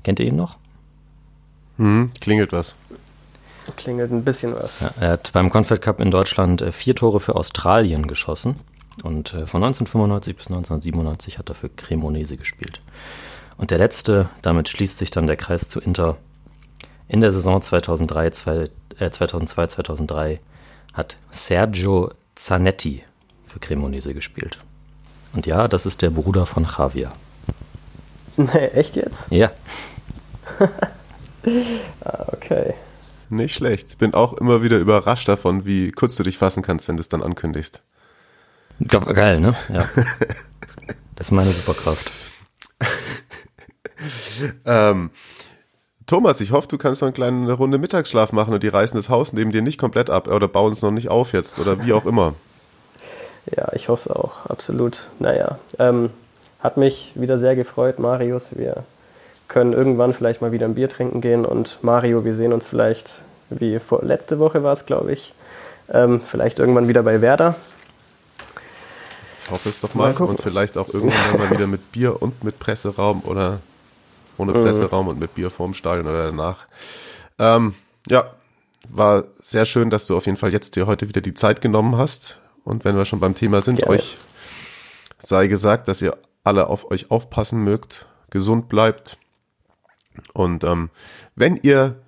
Kennt 0.02 0.20
ihr 0.20 0.26
ihn 0.26 0.36
noch? 0.36 0.56
Hm, 1.78 2.10
klingelt 2.20 2.52
was. 2.52 2.76
Klingelt 3.76 4.12
ein 4.12 4.24
bisschen 4.24 4.54
was. 4.54 4.80
Ja, 4.80 4.92
er 5.00 5.10
hat 5.12 5.32
beim 5.32 5.48
Confed 5.48 5.80
Cup 5.80 6.00
in 6.00 6.10
Deutschland 6.10 6.60
äh, 6.60 6.70
vier 6.70 6.94
Tore 6.94 7.18
für 7.20 7.34
Australien 7.34 8.06
geschossen. 8.06 8.56
Und 9.02 9.32
äh, 9.32 9.46
von 9.46 9.64
1995 9.64 10.36
bis 10.36 10.46
1997 10.48 11.38
hat 11.38 11.48
er 11.48 11.54
für 11.54 11.68
Cremonese 11.70 12.36
gespielt. 12.36 12.80
Und 13.56 13.70
der 13.70 13.78
letzte, 13.78 14.28
damit 14.42 14.68
schließt 14.68 14.98
sich 14.98 15.10
dann 15.10 15.26
der 15.26 15.36
Kreis 15.36 15.68
zu 15.68 15.80
Inter. 15.80 16.16
In 17.08 17.20
der 17.20 17.32
Saison 17.32 17.62
2003, 17.62 18.30
zwei, 18.30 18.70
äh, 18.98 19.10
2002, 19.10 19.66
2003 19.68 20.40
hat 20.94 21.18
Sergio 21.30 22.12
Zanetti 22.34 23.02
für 23.44 23.58
Cremonese 23.58 24.14
gespielt. 24.14 24.58
Und 25.32 25.46
ja, 25.46 25.68
das 25.68 25.86
ist 25.86 26.02
der 26.02 26.10
Bruder 26.10 26.46
von 26.46 26.64
Javier. 26.64 27.12
Nee, 28.36 28.66
echt 28.68 28.96
jetzt? 28.96 29.28
Ja. 29.30 29.52
ah, 32.04 32.26
okay. 32.32 32.74
Nicht 33.28 33.54
schlecht. 33.54 33.98
Bin 33.98 34.12
auch 34.12 34.32
immer 34.32 34.64
wieder 34.64 34.78
überrascht 34.78 35.28
davon, 35.28 35.64
wie 35.64 35.92
kurz 35.92 36.16
du 36.16 36.24
dich 36.24 36.36
fassen 36.36 36.60
kannst, 36.64 36.88
wenn 36.88 36.96
du 36.96 37.00
es 37.00 37.08
dann 37.08 37.22
ankündigst. 37.22 37.82
Geil, 38.88 39.38
ne? 39.38 39.54
Ja. 39.72 39.88
Das 41.14 41.28
ist 41.28 41.30
meine 41.30 41.52
Superkraft. 41.52 42.10
ähm, 44.66 45.10
Thomas, 46.06 46.40
ich 46.42 46.52
hoffe, 46.52 46.68
du 46.68 46.76
kannst 46.76 47.00
noch 47.00 47.06
eine 47.06 47.14
kleine 47.14 47.52
Runde 47.52 47.78
Mittagsschlaf 47.78 48.32
machen 48.32 48.52
und 48.52 48.62
die 48.62 48.68
reißen 48.68 48.96
das 48.98 49.08
Haus 49.08 49.32
neben 49.32 49.52
dir 49.52 49.62
nicht 49.62 49.78
komplett 49.78 50.10
ab 50.10 50.28
oder 50.28 50.48
bauen 50.48 50.74
es 50.74 50.82
noch 50.82 50.90
nicht 50.90 51.08
auf 51.08 51.32
jetzt 51.32 51.58
oder 51.58 51.82
wie 51.84 51.94
auch 51.94 52.04
immer. 52.04 52.34
Ja, 53.56 53.72
ich 53.72 53.88
hoffe 53.88 54.10
es 54.10 54.14
auch, 54.14 54.46
absolut. 54.46 55.08
Naja, 55.18 55.58
ähm, 55.78 56.10
hat 56.60 56.76
mich 56.76 57.12
wieder 57.14 57.38
sehr 57.38 57.56
gefreut, 57.56 57.98
Marius. 57.98 58.56
Wir 58.56 58.84
können 59.48 59.72
irgendwann 59.72 60.12
vielleicht 60.12 60.42
mal 60.42 60.52
wieder 60.52 60.66
ein 60.66 60.74
Bier 60.74 60.88
trinken 60.88 61.20
gehen 61.20 61.46
und 61.46 61.78
Mario, 61.82 62.24
wir 62.24 62.34
sehen 62.34 62.52
uns 62.52 62.66
vielleicht, 62.66 63.22
wie 63.50 63.78
vor, 63.78 64.02
letzte 64.02 64.38
Woche 64.38 64.62
war 64.62 64.74
es, 64.74 64.84
glaube 64.84 65.12
ich, 65.12 65.32
ähm, 65.90 66.20
vielleicht 66.20 66.58
irgendwann 66.58 66.88
wieder 66.88 67.02
bei 67.02 67.20
Werder. 67.22 67.54
Ich 69.44 69.50
hoffe 69.50 69.68
es 69.68 69.80
doch 69.80 69.94
mal, 69.94 70.12
mal 70.12 70.22
und 70.24 70.40
vielleicht 70.40 70.76
auch 70.76 70.88
irgendwann 70.88 71.38
mal 71.38 71.50
wieder 71.50 71.66
mit 71.66 71.92
Bier 71.92 72.20
und 72.20 72.44
mit 72.44 72.58
Presseraum 72.58 73.22
oder 73.24 73.60
ohne 74.38 74.52
mhm. 74.52 74.62
Presseraum 74.62 75.08
und 75.08 75.18
mit 75.18 75.34
Bier 75.34 75.50
vorm 75.50 75.74
Stadion 75.74 76.06
oder 76.06 76.24
danach. 76.24 76.66
Ähm, 77.38 77.74
ja, 78.08 78.34
war 78.88 79.24
sehr 79.40 79.66
schön, 79.66 79.90
dass 79.90 80.06
du 80.06 80.16
auf 80.16 80.26
jeden 80.26 80.38
Fall 80.38 80.52
jetzt 80.52 80.76
dir 80.76 80.86
heute 80.86 81.08
wieder 81.08 81.20
die 81.20 81.34
Zeit 81.34 81.60
genommen 81.60 81.96
hast. 81.96 82.40
Und 82.64 82.84
wenn 82.84 82.96
wir 82.96 83.04
schon 83.04 83.20
beim 83.20 83.34
Thema 83.34 83.60
sind, 83.60 83.80
Gerne. 83.80 83.94
euch 83.94 84.18
sei 85.18 85.46
gesagt, 85.46 85.88
dass 85.88 86.02
ihr 86.02 86.16
alle 86.42 86.68
auf 86.68 86.90
euch 86.90 87.10
aufpassen 87.10 87.62
mögt, 87.62 88.06
gesund 88.30 88.68
bleibt. 88.68 89.18
Und 90.32 90.64
ähm, 90.64 90.90
wenn 91.34 91.56
ihr 91.56 92.02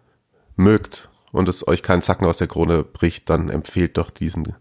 mögt 0.56 1.08
und 1.32 1.48
es 1.48 1.66
euch 1.66 1.82
keinen 1.82 2.02
Zacken 2.02 2.26
aus 2.26 2.38
der 2.38 2.46
Krone 2.46 2.82
bricht, 2.82 3.28
dann 3.30 3.48
empfehlt 3.48 3.98
doch 3.98 4.10
diesen 4.10 4.54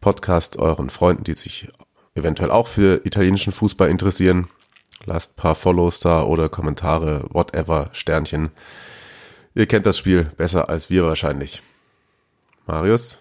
Podcast 0.00 0.56
euren 0.56 0.90
Freunden, 0.90 1.24
die 1.24 1.34
sich 1.34 1.68
eventuell 2.14 2.50
auch 2.50 2.66
für 2.66 3.04
italienischen 3.04 3.52
Fußball 3.52 3.88
interessieren. 3.88 4.48
Lasst 5.06 5.36
paar 5.36 5.54
Follows 5.54 6.00
da 6.00 6.22
oder 6.22 6.48
Kommentare, 6.48 7.24
whatever, 7.30 7.88
Sternchen. 7.92 8.50
Ihr 9.54 9.66
kennt 9.66 9.86
das 9.86 9.98
Spiel 9.98 10.24
besser 10.36 10.68
als 10.68 10.90
wir 10.90 11.04
wahrscheinlich. 11.04 11.62
Marius? 12.66 13.18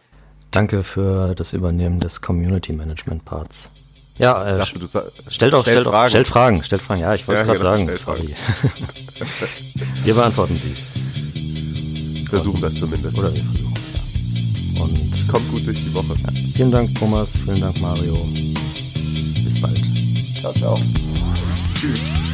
Danke 0.52 0.84
für 0.84 1.36
das 1.36 1.54
Übernehmen 1.54 2.00
des 2.00 2.22
Community 2.22 2.74
Management 2.74 3.24
Parts. 3.26 3.72
Ja, 4.18 4.46
äh, 4.46 4.58
dachte, 4.58 5.12
stellt 5.30 5.54
auch, 5.54 5.62
stellt, 5.62 5.86
Fragen. 5.86 6.10
stellt 6.10 6.28
Fragen, 6.28 6.64
stellt 6.64 6.82
Fragen. 6.82 7.00
Ja, 7.00 7.16
ich 7.16 7.26
wollte 7.26 7.42
es 7.42 7.48
ja, 7.48 7.54
gerade 7.54 7.86
genau, 7.86 7.96
sagen. 7.96 8.20
Sorry. 8.20 8.36
wir 10.04 10.14
beantworten 10.14 10.58
sie. 10.58 10.76
Versuchen 12.28 12.62
das 12.62 12.76
zumindest. 12.76 13.18
Oder 13.18 13.34
wir 13.34 13.44
versuchen 13.46 13.74
es, 13.78 13.94
ja. 13.94 14.84
Und 14.84 15.28
kommt 15.30 15.50
gut 15.52 15.66
durch 15.66 15.80
die 15.80 15.94
Woche. 15.94 16.14
Ja, 16.22 16.34
vielen 16.54 16.72
Dank, 16.72 16.94
Thomas. 16.96 17.38
Vielen 17.38 17.62
Dank, 17.62 17.80
Mario. 17.80 18.28
Bis 19.44 19.62
bald. 19.62 20.09
Ciao, 20.40 20.53
ciao. 20.53 20.76
Tschüss. 21.76 22.30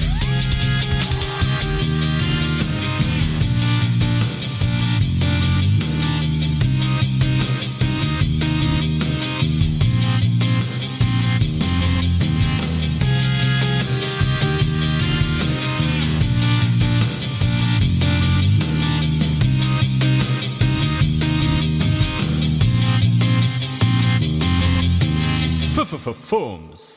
Fums. 26.14 26.95